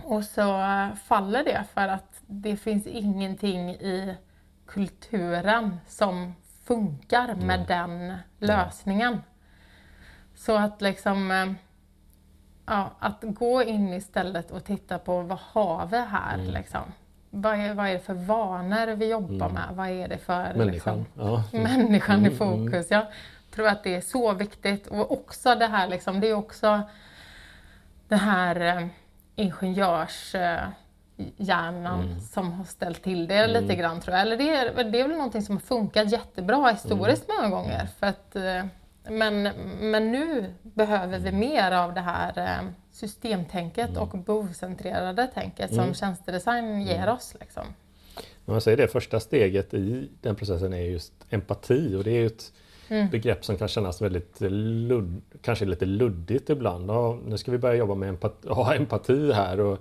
Och 0.04 0.24
så 0.24 0.62
eh, 0.62 0.94
faller 0.96 1.44
det 1.44 1.64
för 1.74 1.88
att 1.88 2.22
det 2.28 2.58
finns 2.58 2.88
ingenting 2.88 3.70
i 3.70 4.16
kulturen 4.68 5.78
som 5.88 6.34
funkar 6.64 7.36
med 7.36 7.66
den 7.68 8.18
lösningen. 8.40 9.22
Så 10.36 10.56
att 10.58 10.82
liksom 10.82 11.32
eh, 11.32 11.52
ja, 12.66 12.92
att 13.00 13.18
gå 13.22 13.64
in 13.64 13.94
istället 13.94 14.52
och 14.52 14.64
titta 14.64 15.00
på 15.00 15.22
vad 15.22 15.38
har 15.42 15.86
vi 15.86 15.98
här 15.98 16.34
Mm. 16.34 16.54
liksom. 16.54 16.82
Vad 17.30 17.60
är, 17.60 17.74
vad 17.74 17.88
är 17.88 17.94
det 17.94 18.00
för 18.00 18.14
vanor 18.14 18.88
vi 18.96 19.10
jobbar 19.10 19.50
Mm. 19.50 19.54
med? 19.54 19.64
Vad 19.72 19.90
är 19.90 20.08
det 20.08 20.18
för 20.18 20.54
Människan. 20.54 20.68
Liksom, 20.72 21.06
Ja. 21.18 21.44
människan 21.52 22.26
i 22.26 22.28
Mm, 22.28 22.42
mm. 22.42 22.66
fokus? 22.66 22.92
Jag 22.92 23.06
tror 23.52 23.68
att 23.68 23.84
det 23.84 23.96
är 23.96 24.02
så 24.02 24.34
viktigt 24.34 24.88
och 24.88 25.12
också 25.12 25.56
det 25.56 25.68
här 25.68 25.88
liksom, 25.88 26.20
det 26.20 26.28
är 26.28 26.34
också 26.34 26.82
det 28.08 28.16
här 28.16 28.56
eh, 28.78 28.88
ingenjörshjärnan 29.36 30.66
Mm. 32.04 32.20
som 32.20 32.52
har 32.52 32.66
ställt 32.66 33.04
till 33.04 33.28
det 33.28 33.48
lite 33.48 33.76
grann 33.76 34.02
tror 34.02 34.14
jag. 34.18 34.22
Eller 34.22 34.38
det 34.38 34.50
är, 34.50 34.84
det 34.84 35.00
är 35.00 35.08
väl 35.08 35.18
någonting 35.18 35.42
som 35.42 35.56
har 35.56 35.62
funkat 35.62 36.12
jättebra 36.12 36.72
historiskt 36.72 37.30
Mm. 37.30 37.42
många 37.52 37.62
gånger. 37.62 37.88
För 38.00 38.08
att, 38.08 38.36
eh, 38.36 38.66
men, 39.10 39.44
men 39.80 40.12
nu 40.12 40.54
behöver 40.62 41.20
vi 41.20 41.32
mer 41.32 41.72
av 41.72 41.94
det 41.94 42.02
här 42.02 42.38
eh, 42.38 42.68
systemtänket 42.92 43.98
och 43.98 44.10
behovscentrerade 44.10 45.28
tänket 45.28 45.70
som 45.70 45.80
Mm. 45.80 45.94
tjänstedesign 45.94 46.82
ger 46.82 47.10
oss. 47.10 47.36
Liksom. 47.40 47.64
Man 48.46 48.62
säger 48.62 48.78
det, 48.78 48.88
första 48.88 49.20
steget 49.20 49.74
i 49.74 50.10
den 50.22 50.36
processen 50.36 50.74
är 50.74 50.82
just 50.82 51.14
empati 51.30 51.96
och 51.96 52.04
det 52.04 52.12
är 52.12 52.26
ett 52.26 52.52
Mm. 52.88 53.10
begrepp 53.10 53.46
som 53.46 53.58
kan 53.58 53.68
kännas 53.68 54.02
väldigt 54.02 54.42
ludd, 54.42 55.22
kanske 55.42 55.66
lite 55.66 55.86
luddigt 55.86 56.50
ibland. 56.50 56.90
Ja, 56.90 57.18
nu 57.26 57.38
ska 57.38 57.52
vi 57.52 57.58
börja 57.58 57.76
jobba 57.76 57.96
med 57.96 58.10
empati, 58.10 58.50
ha 58.50 58.74
empati 58.74 59.32
här 59.32 59.60
och 59.60 59.78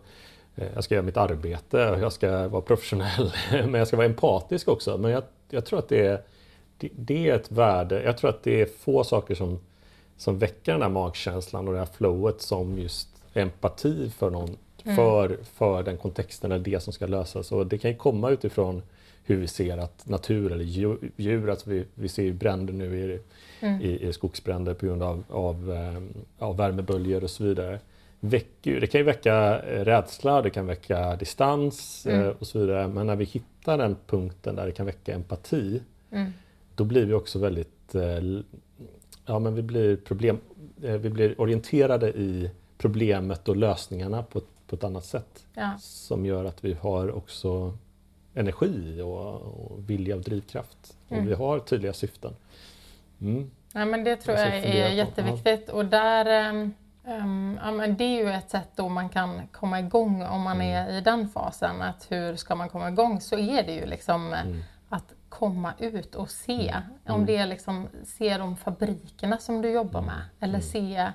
eh, 0.57 0.69
jag 0.75 0.85
ska 0.85 0.95
göra 0.95 1.05
mitt 1.05 1.17
arbete 1.17 1.91
och 1.91 1.99
jag 1.99 2.13
ska 2.13 2.49
vara 2.49 2.63
professionell 2.63 3.33
men 3.51 3.75
jag 3.75 3.89
ska 3.89 3.97
vara 3.97 4.07
empatisk 4.07 4.69
också. 4.69 4.99
Men 4.99 5.11
jag, 5.11 5.23
jag 5.51 5.67
tror 5.67 5.79
att 5.79 5.89
det 5.89 6.07
är, 6.07 6.23
det, 6.79 6.91
det 6.95 7.29
är 7.29 7.35
ett 7.35 7.53
värde, 7.53 8.03
jag 8.03 8.19
tror 8.19 8.31
att 8.31 8.43
det 8.43 8.61
är 8.61 8.67
få 8.67 9.05
saker 9.05 9.35
som, 9.35 9.61
som 10.17 10.39
väcker 10.39 10.73
den 10.73 10.83
här 10.83 10.89
magkänslan 10.89 11.69
och 11.69 11.75
det 11.75 11.81
här 11.81 11.89
flowet 11.97 12.41
som 12.41 12.79
just 12.79 13.09
empati 13.35 14.11
för 14.11 14.31
någon 14.31 14.57
Mm. 14.85 14.97
för, 14.97 15.39
för 15.55 15.83
den 15.83 15.97
kontexten 15.97 16.53
eller 16.53 16.65
det 16.65 16.83
som 16.83 16.93
ska 16.93 17.07
lösas. 17.07 17.53
Och 17.53 17.67
det 17.67 17.79
kan 17.79 17.91
ju 17.91 17.97
komma 17.97 18.31
utifrån 18.31 18.83
hur 19.25 19.37
vi 19.37 19.47
ser 19.49 19.79
att 19.79 20.09
natur 20.09 20.53
eller 20.53 20.64
djur, 21.16 21.51
alltså 21.51 21.70
vi, 21.70 21.85
vi 21.95 22.09
ser 22.09 22.22
ju 22.22 22.33
bränder 22.33 22.72
nu 22.72 22.99
i, 23.14 23.20
Mm. 23.61 23.81
i, 23.83 24.07
i 24.09 24.12
skogsbränder 24.12 24.75
på 24.75 24.87
grund 24.87 25.03
av, 25.03 25.25
av, 25.29 25.72
eh, 25.72 26.03
av 26.47 26.57
värmeböljor 26.57 27.25
och 27.25 27.31
så 27.31 27.45
vidare. 27.45 27.79
Väcker, 28.20 28.81
det 28.81 28.87
kan 28.87 28.99
ju 28.99 29.05
väcka 29.05 29.61
eh, 29.62 29.85
rädsla, 29.85 30.43
det 30.43 30.51
kan 30.51 30.66
väcka 30.66 31.16
distans 31.16 32.07
eh, 32.07 32.18
Mm. 32.20 32.35
och 32.39 32.47
så 32.47 32.59
vidare. 32.59 32.89
Men 32.89 33.07
när 33.07 33.16
vi 33.16 33.25
hittar 33.25 33.79
den 33.79 33.97
punkten 34.07 34.57
där 34.57 34.66
det 34.66 34.72
kan 34.72 34.87
väcka 34.87 35.14
empati, 35.14 35.83
Mm. 36.11 36.31
då 36.75 36.85
blir 36.85 37.05
vi 37.07 37.12
också 37.14 37.39
väldigt 37.39 37.95
Ja 39.27 39.39
men 39.39 39.55
vi 39.55 39.62
blir, 39.62 39.97
problem, 39.97 40.39
vi 40.77 41.11
blir 41.11 41.41
orienterade 41.41 42.09
i 42.09 42.51
problemet 42.79 43.49
och 43.49 43.57
lösningarna 43.57 44.22
på, 44.22 44.39
ett- 44.39 44.45
på 44.66 44.77
ett 44.77 44.85
annat 44.85 45.05
sätt. 45.05 45.47
Ja. 45.55 45.77
Som 45.81 46.27
gör 46.27 46.45
att 46.45 46.64
vi 46.64 46.72
har 46.72 47.12
också 47.16 47.79
energi 48.35 49.01
och, 49.01 49.35
och 49.43 49.91
vilja 49.91 50.14
och 50.16 50.22
drivkraft. 50.22 50.97
Mm. 51.09 51.22
Och 51.24 51.30
vi 51.30 51.35
har 51.35 51.59
tydliga 51.59 51.93
syften. 51.93 52.37
Mm. 53.20 53.51
Ja, 53.72 53.85
men 53.85 54.05
det 54.05 54.16
tror 54.16 54.37
Jag 54.37 54.47
jag 54.47 54.53
ska 54.53 54.62
fundera 54.62 54.89
är 54.89 54.93
jätteviktigt. 54.93 55.68
Och 55.68 55.85
där, 55.87 56.26
ehm, 56.26 56.74
ja, 57.62 57.70
men 57.70 57.97
det 57.97 58.05
är 58.05 58.24
ju 58.24 58.30
ett 58.30 58.51
sätt 58.51 58.68
då 58.74 58.89
man 58.89 59.09
kan 59.09 59.47
komma 59.53 59.80
igång 59.80 60.22
om 60.22 60.41
man 60.43 60.61
Mm. 60.61 60.87
är 60.89 60.93
i 60.99 61.01
den 61.01 61.28
fasen. 61.28 61.82
Att 61.82 62.07
hur 62.11 62.37
ska 62.37 62.55
man 62.55 62.68
komma 62.68 62.89
igång? 62.89 63.20
Så 63.20 63.39
är 63.39 63.62
det 63.62 63.72
ju 63.72 63.87
liksom 63.87 64.32
eh, 64.32 64.41
Mm. 64.41 64.62
att 64.89 65.14
komma 65.28 65.72
ut 65.78 66.14
och 66.14 66.30
se. 66.30 66.68
Mm. 66.68 67.20
Om 67.20 67.26
det 67.26 67.37
är 67.37 67.47
liksom, 67.47 67.89
se 68.05 68.39
de 68.39 68.57
fabrikerna 68.57 69.39
som 69.39 69.62
du 69.62 69.70
jobbar 69.70 70.01
med. 70.03 70.20
Eller 70.41 70.61
se 70.61 71.12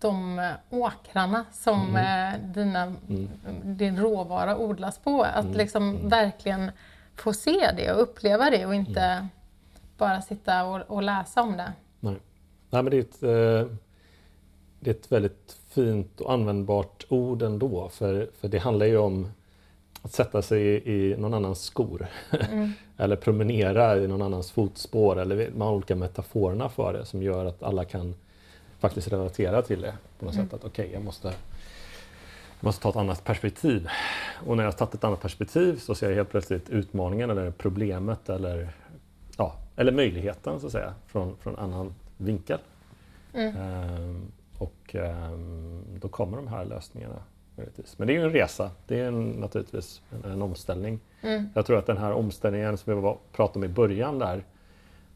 de 0.00 0.40
åkrarna 0.70 1.44
som 1.52 1.88
Mm. 1.96 2.34
eh, 2.34 2.40
dina, 2.54 2.92
din 3.64 3.96
råvara 3.98 4.56
odlas 4.58 4.98
på. 4.98 5.22
Att 5.22 5.44
Mm. 5.44 5.56
liksom 5.56 6.08
verkligen 6.08 6.70
få 7.16 7.32
se 7.32 7.70
det 7.76 7.92
och 7.92 8.02
uppleva 8.02 8.50
det 8.50 8.66
och 8.66 8.74
inte 8.74 9.26
bara 9.98 10.22
sitta 10.22 10.64
och, 10.64 10.80
och 10.90 11.02
läsa 11.02 11.42
om 11.42 11.56
det. 11.56 11.72
Nej. 12.00 12.16
Nej, 12.70 12.82
men 12.82 12.90
det 12.90 12.96
är, 12.96 13.00
ett, 13.00 13.22
eh, 13.22 13.76
det 14.80 14.90
är 14.90 14.94
ett 14.94 15.12
väldigt 15.12 15.56
fint 15.68 16.20
och 16.20 16.32
användbart 16.32 17.04
ord 17.08 17.42
ändå. 17.42 17.88
För, 17.88 18.30
för 18.40 18.48
det 18.48 18.58
handlar 18.58 18.86
ju 18.86 18.96
om 18.98 19.28
att 20.02 20.12
sätta 20.12 20.42
sig 20.42 20.62
i, 20.62 20.92
i 20.92 21.16
någon 21.16 21.34
annans 21.34 21.60
skor. 21.62 22.06
Mm. 22.50 22.72
eller 22.96 23.16
promenera 23.16 23.96
i 23.96 24.08
någon 24.08 24.22
annans 24.22 24.50
fotspår. 24.50 25.18
Eller 25.18 25.50
man 25.56 25.68
har 25.68 25.74
olika 25.74 25.96
metaforerna 25.96 26.68
för 26.68 26.92
det 26.92 27.04
som 27.04 27.22
gör 27.22 27.44
att 27.44 27.62
alla 27.62 27.84
kan 27.84 28.14
faktiskt 28.80 29.08
relatera 29.12 29.62
till 29.62 29.80
det. 29.80 29.94
På 30.18 30.24
något 30.24 30.34
Mm. 30.34 30.46
sätt 30.46 30.54
att 30.54 30.64
okej, 30.64 30.90
jag 30.92 31.04
måste 31.04 31.28
jag 32.60 32.64
måste 32.66 32.82
ta 32.82 32.88
ett 32.90 32.96
annat 32.96 33.24
perspektiv. 33.24 33.88
Och 34.46 34.56
när 34.56 34.64
jag 34.64 34.70
har 34.72 34.78
tagit 34.78 34.94
ett 34.94 35.04
annat 35.04 35.20
perspektiv 35.20 35.78
så 35.78 35.94
ser 35.94 36.08
jag 36.08 36.16
helt 36.16 36.30
plötsligt 36.30 36.70
utmaningen 36.70 37.30
eller 37.30 37.50
problemet 37.50 38.28
eller, 38.28 38.70
ja, 39.36 39.56
eller 39.76 39.92
möjligheten 39.92 40.60
så 40.60 40.66
att 40.66 40.72
säga 40.72 40.94
från, 41.06 41.36
från 41.40 41.56
annan 41.56 41.94
vinkel. 42.16 42.58
Mm. 43.34 43.56
Ehm, 43.56 44.32
och 44.58 44.94
ehm, 44.94 45.84
då 46.00 46.08
kommer 46.08 46.36
de 46.36 46.48
här 46.48 46.64
lösningarna. 46.64 47.22
möjligtvis. 47.56 47.98
Men 47.98 48.06
det 48.06 48.12
är 48.12 48.14
ju 48.14 48.24
en 48.24 48.32
resa. 48.32 48.70
Det 48.86 49.00
är 49.00 49.08
en, 49.08 49.30
naturligtvis 49.30 50.02
en, 50.10 50.30
en 50.32 50.42
omställning. 50.42 51.00
Mm. 51.22 51.48
Jag 51.54 51.66
tror 51.66 51.78
att 51.78 51.86
den 51.86 51.98
här 51.98 52.12
omställningen 52.12 52.78
som 52.78 53.02
vi 53.02 53.14
pratade 53.32 53.58
om 53.58 53.64
i 53.64 53.74
början 53.74 54.18
där 54.18 54.44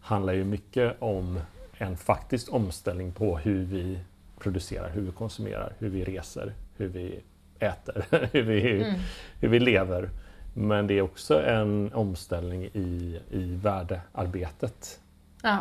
handlar 0.01 0.33
ju 0.33 0.45
mycket 0.45 0.97
om 1.03 1.41
en 1.79 1.97
faktisk 1.97 2.53
omställning 2.53 3.13
på 3.13 3.37
hur 3.39 3.65
vi 3.65 3.99
producerar, 4.39 4.91
hur 4.91 5.01
vi 5.03 5.13
konsumerar, 5.13 5.73
hur 5.79 5.89
vi 5.89 6.05
reser, 6.05 6.55
hur 6.77 6.89
vi 6.89 7.21
äter, 7.59 8.05
hur 8.33 8.43
vi, 8.43 8.83
Mm. 8.83 9.01
hur 9.41 9.49
vi 9.49 9.61
lever. 9.61 10.11
Men 10.55 10.87
det 10.87 10.95
är 10.95 11.03
också 11.03 11.43
en 11.45 11.93
omställning 11.95 12.65
i, 12.65 13.21
i 13.31 13.55
värdearbetet. 13.63 15.01
Ja. 15.43 15.59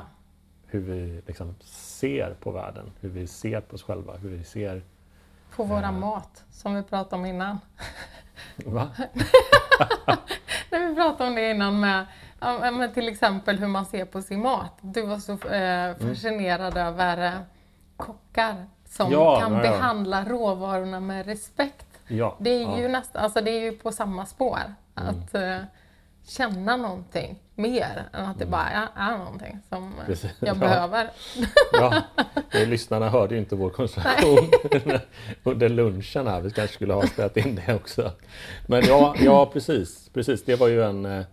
Hur 0.65 0.79
vi 0.79 1.21
liksom 1.27 1.55
ser 1.65 2.33
på 2.39 2.51
världen, 2.51 2.91
hur 3.01 3.09
vi 3.09 3.27
ser 3.27 3.61
på 3.61 3.75
oss 3.75 3.83
själva, 3.83 4.13
hur 4.17 4.29
vi 4.29 4.43
ser... 4.43 4.81
På 5.55 5.63
våra 5.63 5.81
Ja. 5.81 5.91
mat, 5.91 6.43
som 6.51 6.75
vi 6.75 6.83
pratade 6.83 7.15
om 7.15 7.25
innan. 7.25 7.57
Va? 8.65 8.89
När 10.71 10.89
vi 10.89 10.95
pratade 10.95 11.29
om 11.29 11.35
det 11.35 11.51
innan 11.51 11.79
med, 11.79 12.05
ja, 12.43 12.71
men 12.71 12.93
till 12.93 13.09
exempel 13.09 13.57
hur 13.57 13.67
man 13.67 13.85
ser 13.85 14.05
på 14.05 14.21
sin 14.21 14.41
mat. 14.41 14.77
Du 14.81 15.01
var 15.01 15.17
så 15.19 15.31
eh, 15.33 15.97
fascinerad 16.09 16.77
över 16.77 17.25
eh, 17.25 17.31
kockar 17.97 18.55
som 18.89 19.11
Ja, 19.11 19.39
kan 19.39 19.53
ja, 19.53 19.65
ja. 19.65 19.71
behandla 19.71 20.25
råvarorna 20.25 20.99
med 20.99 21.25
respekt. 21.25 21.85
Ja. 22.07 22.37
Det 22.39 22.49
är. 22.49 22.65
Mm. 22.65 22.79
ju 22.79 22.87
nästan, 22.87 23.23
alltså 23.23 23.41
det 23.41 23.51
är 23.51 23.61
ju 23.61 23.71
på 23.71 23.91
samma 23.91 24.25
spår. 24.25 24.59
Att 24.93 25.35
eh, 25.35 25.57
känna 26.27 26.77
någonting 26.77 27.39
mer 27.55 28.03
än 28.13 28.25
att 28.25 28.39
det 28.39 28.45
bara 28.45 28.69
är, 28.69 28.87
är 28.95 29.17
någonting 29.17 29.59
som 29.69 29.83
Mm. 29.83 29.93
Precis. 30.05 30.31
jag 30.39 30.49
Ja. 30.49 30.59
behöver. 30.59 31.09
Ja, 31.73 31.93
lyssnarna 32.51 33.09
hörde 33.09 33.33
ju 33.35 33.39
inte 33.39 33.55
vår 33.55 33.69
konversation 33.69 34.49
under 35.43 35.69
lunchen 35.69 36.27
här. 36.27 36.41
Vi 36.41 36.51
kanske 36.51 36.73
skulle 36.75 36.93
ha 36.93 37.07
spelat 37.07 37.37
in 37.37 37.55
det 37.65 37.75
också. 37.75 38.11
Men 38.67 38.83
ja, 38.85 39.15
ja 39.19 39.45
precis, 39.45 40.09
precis. 40.13 40.45
Det 40.45 40.55
var 40.55 40.67
ju 40.67 40.83
en, 40.83 41.05
eh, 41.05 41.23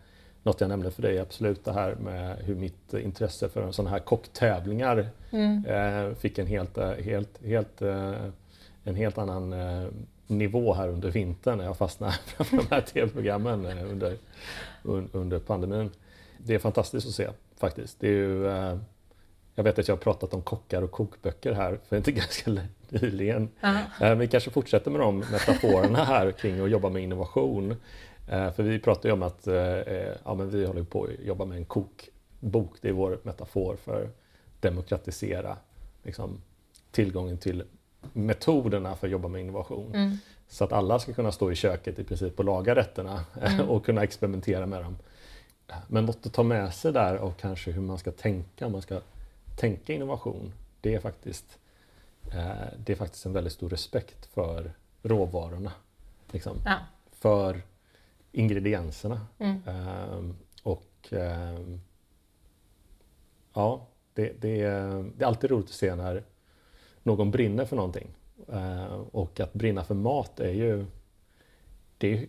något 0.43 0.61
jag 0.61 0.68
nämnde 0.68 0.91
för 0.91 1.03
dig, 1.03 1.18
absolut 1.18 1.64
det 1.64 1.72
här 1.72 1.95
med 1.95 2.36
hur 2.36 2.55
mitt 2.55 2.95
intresse 2.95 3.49
för 3.49 3.72
sådana 3.72 3.91
här 3.91 3.99
kocktävlingar 3.99 5.09
Mm. 5.32 5.64
eh, 5.64 6.14
fick 6.14 6.38
en 6.38 6.47
helt, 6.47 6.78
eh, 6.78 6.91
helt, 6.93 7.45
helt, 7.45 7.82
eh, 7.82 8.14
en 8.84 8.95
helt 8.95 9.18
annan 9.18 9.53
eh, 9.53 9.88
nivå 10.26 10.74
här 10.74 10.88
under 10.88 11.11
vintern 11.11 11.59
när 11.59 11.64
jag 11.64 11.76
fastnade 11.76 12.12
framför 12.26 12.57
de 12.57 12.66
här 12.70 12.80
tv-programmen 12.80 13.66
under, 13.78 14.16
un, 14.82 15.09
under 15.12 15.38
pandemin. 15.38 15.91
Det 16.38 16.55
är 16.55 16.59
fantastiskt 16.59 17.07
att 17.07 17.14
se 17.14 17.28
faktiskt. 17.57 18.01
Det 18.01 18.07
är 18.09 18.12
ju, 18.12 18.45
jag 19.55 19.64
vet 19.64 19.78
att 19.78 19.88
jag 19.88 19.95
har 19.97 20.01
pratat 20.01 20.34
om 20.34 20.43
kockar 20.43 20.82
och 20.82 20.91
kokböcker 20.91 21.53
här 21.53 21.78
för 21.88 21.97
inte 21.97 22.12
ganska 22.22 22.51
nyligen. 22.88 23.49
Ja. 23.61 23.78
Eh, 24.01 24.14
Vi 24.14 24.28
kanske 24.28 24.51
fortsätter 24.51 24.91
med 24.91 25.01
de 25.01 25.18
metaforerna 25.18 26.05
här 26.05 26.32
kring 26.32 26.61
att 26.61 26.70
jobba 26.70 26.88
med 26.91 27.03
innovation. 27.03 27.76
Eh, 28.31 28.53
För 28.53 28.62
vi 28.62 28.78
pratar 28.78 29.09
ju 29.09 29.12
om 29.12 29.22
att 29.22 29.47
eh, 29.47 29.55
eh, 29.57 30.16
ja, 30.24 30.35
men 30.35 30.51
vi 30.51 30.66
håller 30.66 30.83
på 30.83 31.05
att 31.05 31.26
jobba 31.26 31.45
med 31.45 31.57
en 31.57 31.64
kokbok. 31.64 32.76
Det 32.81 32.89
är 32.89 32.93
vår 32.93 33.18
metafor 33.22 33.76
för 33.76 34.11
demokratisera 34.61 35.57
liksom, 36.03 36.43
tillgången 36.91 37.39
till 37.39 37.64
metoderna 38.12 38.97
för 38.97 39.07
att 39.07 39.11
jobba 39.11 39.28
med 39.28 39.41
innovation. 39.41 39.95
Mm. 39.95 40.16
Så 40.49 40.64
att 40.64 40.72
alla 40.72 40.99
ska 40.99 41.12
kunna 41.12 41.33
stå 41.33 41.53
i 41.53 41.55
köket 41.55 41.99
i 41.99 42.05
princip 42.05 42.39
och 42.39 42.45
laga 42.45 42.74
rätterna 42.74 43.24
Mm. 43.41 43.68
och 43.68 43.85
kunna 43.85 44.03
experimentera 44.03 44.66
med 44.66 44.83
dem. 44.83 44.97
Men 45.89 46.07
något 46.07 46.26
att 46.26 46.33
ta 46.33 46.43
med 46.43 46.74
sig 46.74 46.93
där 46.93 47.16
och 47.16 47.37
kanske 47.37 47.70
hur 47.70 47.83
man 47.83 47.99
ska 47.99 48.11
tänka, 48.12 48.68
man 48.68 48.83
ska 48.83 49.01
tänka 49.57 49.93
innovation, 49.93 50.53
det 50.81 50.95
är 50.95 51.01
faktiskt, 51.01 51.59
det 52.76 52.93
är 52.93 52.97
faktiskt 52.97 53.26
en 53.26 53.33
väldigt 53.33 53.53
stor 53.53 53.68
respekt 53.68 54.26
för 54.26 54.72
råvarorna. 55.03 55.72
Liksom. 56.33 56.57
Ja. 56.64 56.76
För 57.12 57.62
ingredienserna. 58.33 59.26
Mm. 59.39 59.62
Ehm, 59.66 60.37
och 60.62 61.09
ehm, 61.11 61.81
ja, 63.55 63.87
det, 64.14 64.33
det, 64.41 64.61
är, 64.61 65.11
det 65.16 65.24
är 65.24 65.28
alltid 65.28 65.51
roligt 65.51 65.66
att 65.66 65.72
se 65.72 65.95
när 65.95 66.24
någon 67.03 67.31
brinner 67.31 67.64
för 67.64 67.76
någonting. 67.76 68.09
Ehm, 68.53 69.03
och 69.03 69.41
att 69.41 69.53
brinna 69.53 69.85
för 69.85 69.95
mat 69.95 70.41
är 70.41 70.53
ju 70.53 70.87
det 71.99 72.12
är, 72.12 72.26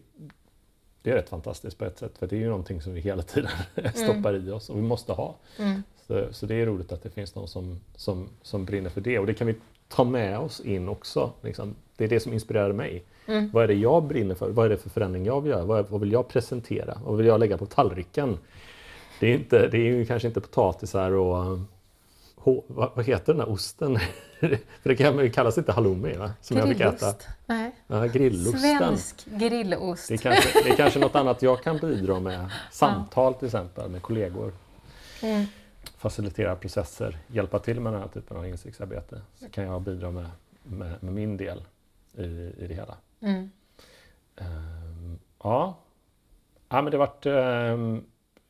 det 1.02 1.12
är 1.12 1.16
rätt 1.16 1.30
fantastiskt 1.30 1.78
på 1.78 1.86
ett 1.86 1.98
sätt 1.98 2.18
för 2.18 2.28
det 2.28 2.36
är 2.36 2.40
ju 2.40 2.50
någonting 2.50 2.82
som 2.82 2.94
vi 2.94 3.02
hela 3.02 3.22
tiden 3.22 3.52
stoppar 3.94 4.48
i 4.48 4.52
oss 4.52 4.70
och 4.70 4.78
vi 4.78 4.82
måste 4.82 5.14
ha. 5.14 5.36
Mm. 5.60 5.84
Så, 6.08 6.34
så 6.34 6.46
det 6.46 6.56
är 6.56 6.66
roligt 6.66 6.92
att 6.92 7.04
det 7.04 7.10
finns 7.10 7.36
någon 7.36 7.48
som, 7.48 7.80
som, 7.96 8.30
som 8.42 8.66
brinner 8.66 8.90
för 8.90 9.02
det 9.02 9.20
och 9.20 9.26
det 9.26 9.34
kan 9.34 9.48
vi 9.48 9.56
ta 9.88 10.04
med 10.04 10.40
oss 10.40 10.60
in 10.60 10.90
också. 10.90 11.34
Liksom. 11.42 11.76
Det 11.96 12.04
är 12.04 12.08
det 12.08 12.20
som 12.20 12.34
inspirerar 12.34 12.74
mig. 12.74 13.04
Mm. 13.32 13.50
Vad 13.54 13.64
är 13.64 13.68
det 13.68 13.74
jag 13.74 14.04
brinner 14.04 14.36
för? 14.36 14.50
Vad 14.50 14.66
är 14.66 14.70
det 14.70 14.78
för 14.78 14.90
förändring 14.90 15.26
jag 15.26 15.42
vill 15.42 15.52
göra? 15.52 15.66
Vad, 15.66 15.90
vad 15.90 16.02
vill 16.02 16.12
jag 16.12 16.28
presentera? 16.28 16.98
Vad 17.06 17.18
vill 17.18 17.26
jag 17.26 17.40
lägga 17.40 17.58
på 17.58 17.66
tallriken? 17.66 18.38
Det 19.20 19.28
är, 19.28 19.34
inte, 19.36 19.68
det 19.68 19.78
är 19.78 19.82
ju 19.82 20.06
kanske 20.06 20.28
inte 20.28 20.42
potatisar 20.42 21.12
och 21.12 21.60
hå- 22.44 22.64
vad, 22.68 22.92
vad 22.96 23.06
heter 23.06 23.34
den 23.34 23.38
där 23.38 23.50
osten? 23.50 24.00
för 24.40 24.58
det 24.90 24.96
kan, 24.96 25.32
kallas 25.32 25.58
inte 25.58 25.72
halloumi 25.72 26.14
va? 26.14 26.32
Som 26.42 26.58
jag 26.58 26.68
fick 26.68 26.80
äta. 26.80 26.90
Grillost. 26.92 27.28
Nej. 27.46 27.72
Ja, 27.88 28.06
grillosten. 28.06 28.78
Svensk 28.78 29.26
grillost. 29.26 30.08
Det 30.08 30.14
är, 30.14 30.18
kanske, 30.18 30.64
det 30.64 30.70
är 30.70 30.76
kanske 30.76 31.00
något 31.00 31.16
annat 31.16 31.42
jag 31.42 31.64
kan 31.64 31.78
bidra 31.78 32.20
med. 32.20 32.50
Samtal 32.72 33.34
till 33.34 33.46
exempel 33.46 33.90
med 33.90 34.02
kollegor. 34.02 34.54
Mm. 35.24 35.46
Facilitera 35.98 36.56
processer, 36.56 37.18
hjälpa 37.28 37.60
till 37.60 37.80
med 37.80 37.94
den 37.94 38.02
här 38.02 38.08
typen 38.08 38.38
av 38.38 38.48
insiktsarbete. 38.48 39.22
Så 39.40 39.50
kan 39.50 39.64
jag 39.64 39.82
bidra 39.82 40.12
med, 40.12 40.26
med, 40.64 41.04
med 41.04 41.14
min 41.14 41.38
del 41.38 41.64
i, 42.18 42.24
i 42.58 42.66
det 42.68 42.74
hela. 42.74 42.98
Mm. 43.20 43.50
Ehm, 44.36 45.20
ja. 45.44 45.78
ja, 46.70 46.82
men 46.82 46.92
det 46.92 46.98
har 46.98 47.08
varit 47.08 47.26
ehm, 47.26 48.04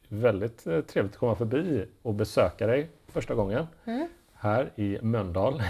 väldigt 0.07 0.67
eh, 0.67 0.81
trevligt 0.81 1.13
att 1.13 1.19
komma 1.19 1.35
förbi 1.35 1.85
och 2.01 2.13
besöka 2.13 2.67
dig 2.67 2.89
första 3.07 3.33
gången 3.35 3.67
Mm. 3.85 4.07
här 4.33 4.71
i 4.75 4.97
Mölndal. 5.01 5.63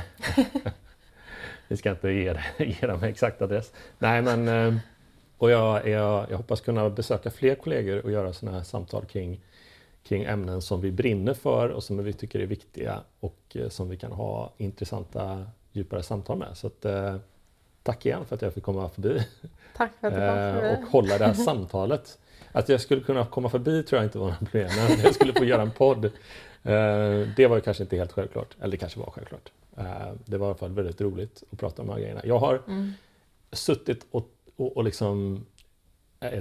Vi 1.68 1.78
ska 1.78 1.92
inte 1.92 2.10
ge, 2.10 2.36
ge 2.60 2.88
dem 2.88 3.04
exakt 3.04 3.42
adress. 3.42 3.74
Nej, 4.00 4.22
men 4.22 4.48
ehm, 4.48 4.80
och 5.38 5.52
jag, 5.52 5.88
jag, 5.88 6.32
jag 6.32 6.38
hoppas 6.38 6.62
kunna 6.62 6.90
besöka 6.90 7.32
fler 7.32 7.56
kollegor 7.56 8.06
och 8.06 8.12
göra 8.12 8.34
sådana 8.34 8.58
här 8.58 8.64
samtal 8.64 9.06
kring, 9.06 9.40
kring 10.04 10.24
ämnen 10.24 10.62
som 10.62 10.82
vi 10.82 10.92
brinner 10.92 11.34
för 11.34 11.70
och 11.70 11.84
som 11.84 12.04
vi 12.04 12.14
tycker 12.14 12.40
är 12.40 12.46
viktiga 12.46 13.02
och 13.20 13.56
eh, 13.56 13.70
som 13.70 13.90
vi 13.90 13.98
kan 13.98 14.12
ha 14.12 14.54
intressanta 14.58 15.46
djupare 15.72 16.04
samtal 16.04 16.38
med. 16.38 16.58
Så 16.58 16.68
att, 16.68 16.86
eh, 16.86 17.16
tack 17.84 18.06
igen 18.06 18.26
för 18.26 18.36
att 18.36 18.42
jag 18.42 18.54
fick 18.54 18.64
komma 18.64 18.90
förbi. 18.90 19.26
Tack 19.78 19.92
för 20.00 20.08
att 20.08 20.14
du 20.14 20.20
kom 20.20 20.28
Eh, 20.30 20.54
förbi. 20.54 20.84
och 20.86 20.92
hålla 20.92 21.18
det 21.18 21.26
här 21.26 21.34
samtalet. 21.34 22.18
Att 22.52 22.70
jag 22.70 22.82
skulle 22.82 23.02
kunna 23.02 23.26
komma 23.26 23.50
förbi 23.50 23.84
tror 23.84 23.98
jag 24.02 24.06
inte 24.08 24.18
var 24.18 24.28
något 24.28 24.40
problem, 24.40 24.70
men 24.78 25.00
jag 25.04 25.16
skulle 25.16 25.34
få 25.34 25.44
göra 25.46 25.62
en 25.62 25.72
podd. 25.72 26.06
eh, 26.06 26.12
Det 27.36 27.48
var 27.50 27.56
ju 27.56 27.62
kanske 27.62 27.84
inte 27.84 27.96
helt 27.98 28.12
självklart, 28.12 28.56
eller 28.60 28.72
det 28.72 28.78
kanske 28.78 29.00
var 29.00 29.12
självklart. 29.12 29.52
Eh, 29.78 30.12
Det 30.26 30.38
var 30.38 30.48
i 30.48 30.50
alla 30.50 30.58
fall 30.58 30.72
väldigt 30.72 31.02
roligt 31.02 31.44
att 31.52 31.60
prata 31.60 31.82
om 31.82 31.88
de 31.88 31.94
här 31.94 32.00
grejerna. 32.02 32.22
Jag 32.24 32.40
har 32.40 32.62
Mm. 32.68 32.92
suttit 33.52 34.06
och, 34.12 34.30
och, 34.56 34.78
och 34.78 34.84
liksom 34.84 35.46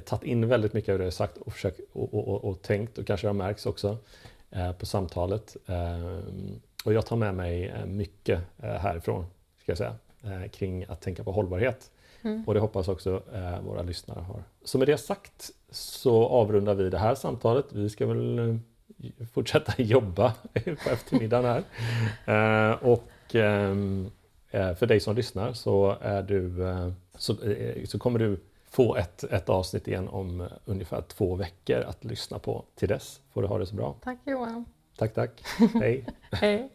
tagit 0.04 0.22
in 0.24 0.48
väldigt 0.48 0.72
mycket 0.72 0.92
av 0.92 0.98
det 0.98 1.04
jag 1.04 1.12
sagt 1.12 1.36
och, 1.36 1.52
försökt, 1.52 1.80
och, 1.92 2.14
och, 2.14 2.44
och, 2.44 2.62
tänkt 2.62 2.98
och 2.98 3.06
kanske 3.06 3.26
det 3.26 3.28
har 3.28 3.34
märks 3.34 3.66
också 3.66 3.96
på 4.78 4.86
samtalet. 4.86 5.56
Och 6.84 6.92
jag 6.92 7.06
tar 7.06 7.16
med 7.16 7.34
mig 7.34 7.74
mycket 7.86 8.40
härifrån, 8.62 9.26
ska 9.62 9.70
jag 9.72 9.78
säga, 9.78 9.94
kring 10.52 10.84
att 10.88 11.00
tänka 11.00 11.24
på 11.24 11.32
hållbarhet. 11.32 11.90
Mm. 12.22 12.44
Och 12.46 12.54
det 12.54 12.60
hoppas 12.60 12.88
också 12.88 13.22
eh, 13.34 13.60
våra 13.60 13.82
lyssnare 13.82 14.20
har. 14.20 14.42
Så 14.64 14.78
med 14.78 14.88
det 14.88 14.98
sagt 14.98 15.50
så 15.70 16.28
avrundar 16.28 16.74
vi 16.74 16.90
det 16.90 16.98
här 16.98 17.14
samtalet. 17.14 17.66
Vi 17.72 17.88
ska 17.88 18.06
väl 18.06 18.38
eh, 18.38 19.26
fortsätta 19.32 19.82
jobba 19.82 20.34
på 20.54 20.90
eftermiddagen 20.90 21.44
här. 21.44 22.70
Eh, 22.70 22.76
och 22.82 23.34
eh, 23.34 24.74
för 24.74 24.86
dig 24.86 25.00
som 25.00 25.16
lyssnar 25.16 25.52
så, 25.52 25.96
är 26.00 26.22
du, 26.22 26.68
eh, 26.68 26.92
så, 27.14 27.42
eh, 27.42 27.84
så 27.84 27.98
kommer 27.98 28.18
du 28.18 28.40
få 28.70 28.96
ett, 28.96 29.24
ett 29.24 29.48
avsnitt 29.48 29.88
igen 29.88 30.08
om 30.08 30.40
eh, 30.40 30.46
ungefär 30.64 31.02
två 31.02 31.34
veckor 31.34 31.80
att 31.80 32.04
lyssna 32.04 32.38
på. 32.38 32.64
Till 32.74 32.88
dess 32.88 33.20
får 33.32 33.42
du 33.42 33.48
ha 33.48 33.58
det 33.58 33.66
så 33.66 33.74
bra. 33.74 33.96
Tack 34.04 34.18
Johan. 34.24 34.64
Tack, 34.98 35.14
tack. 35.14 35.42
Hej. 35.74 36.06
Hej. 36.32 36.70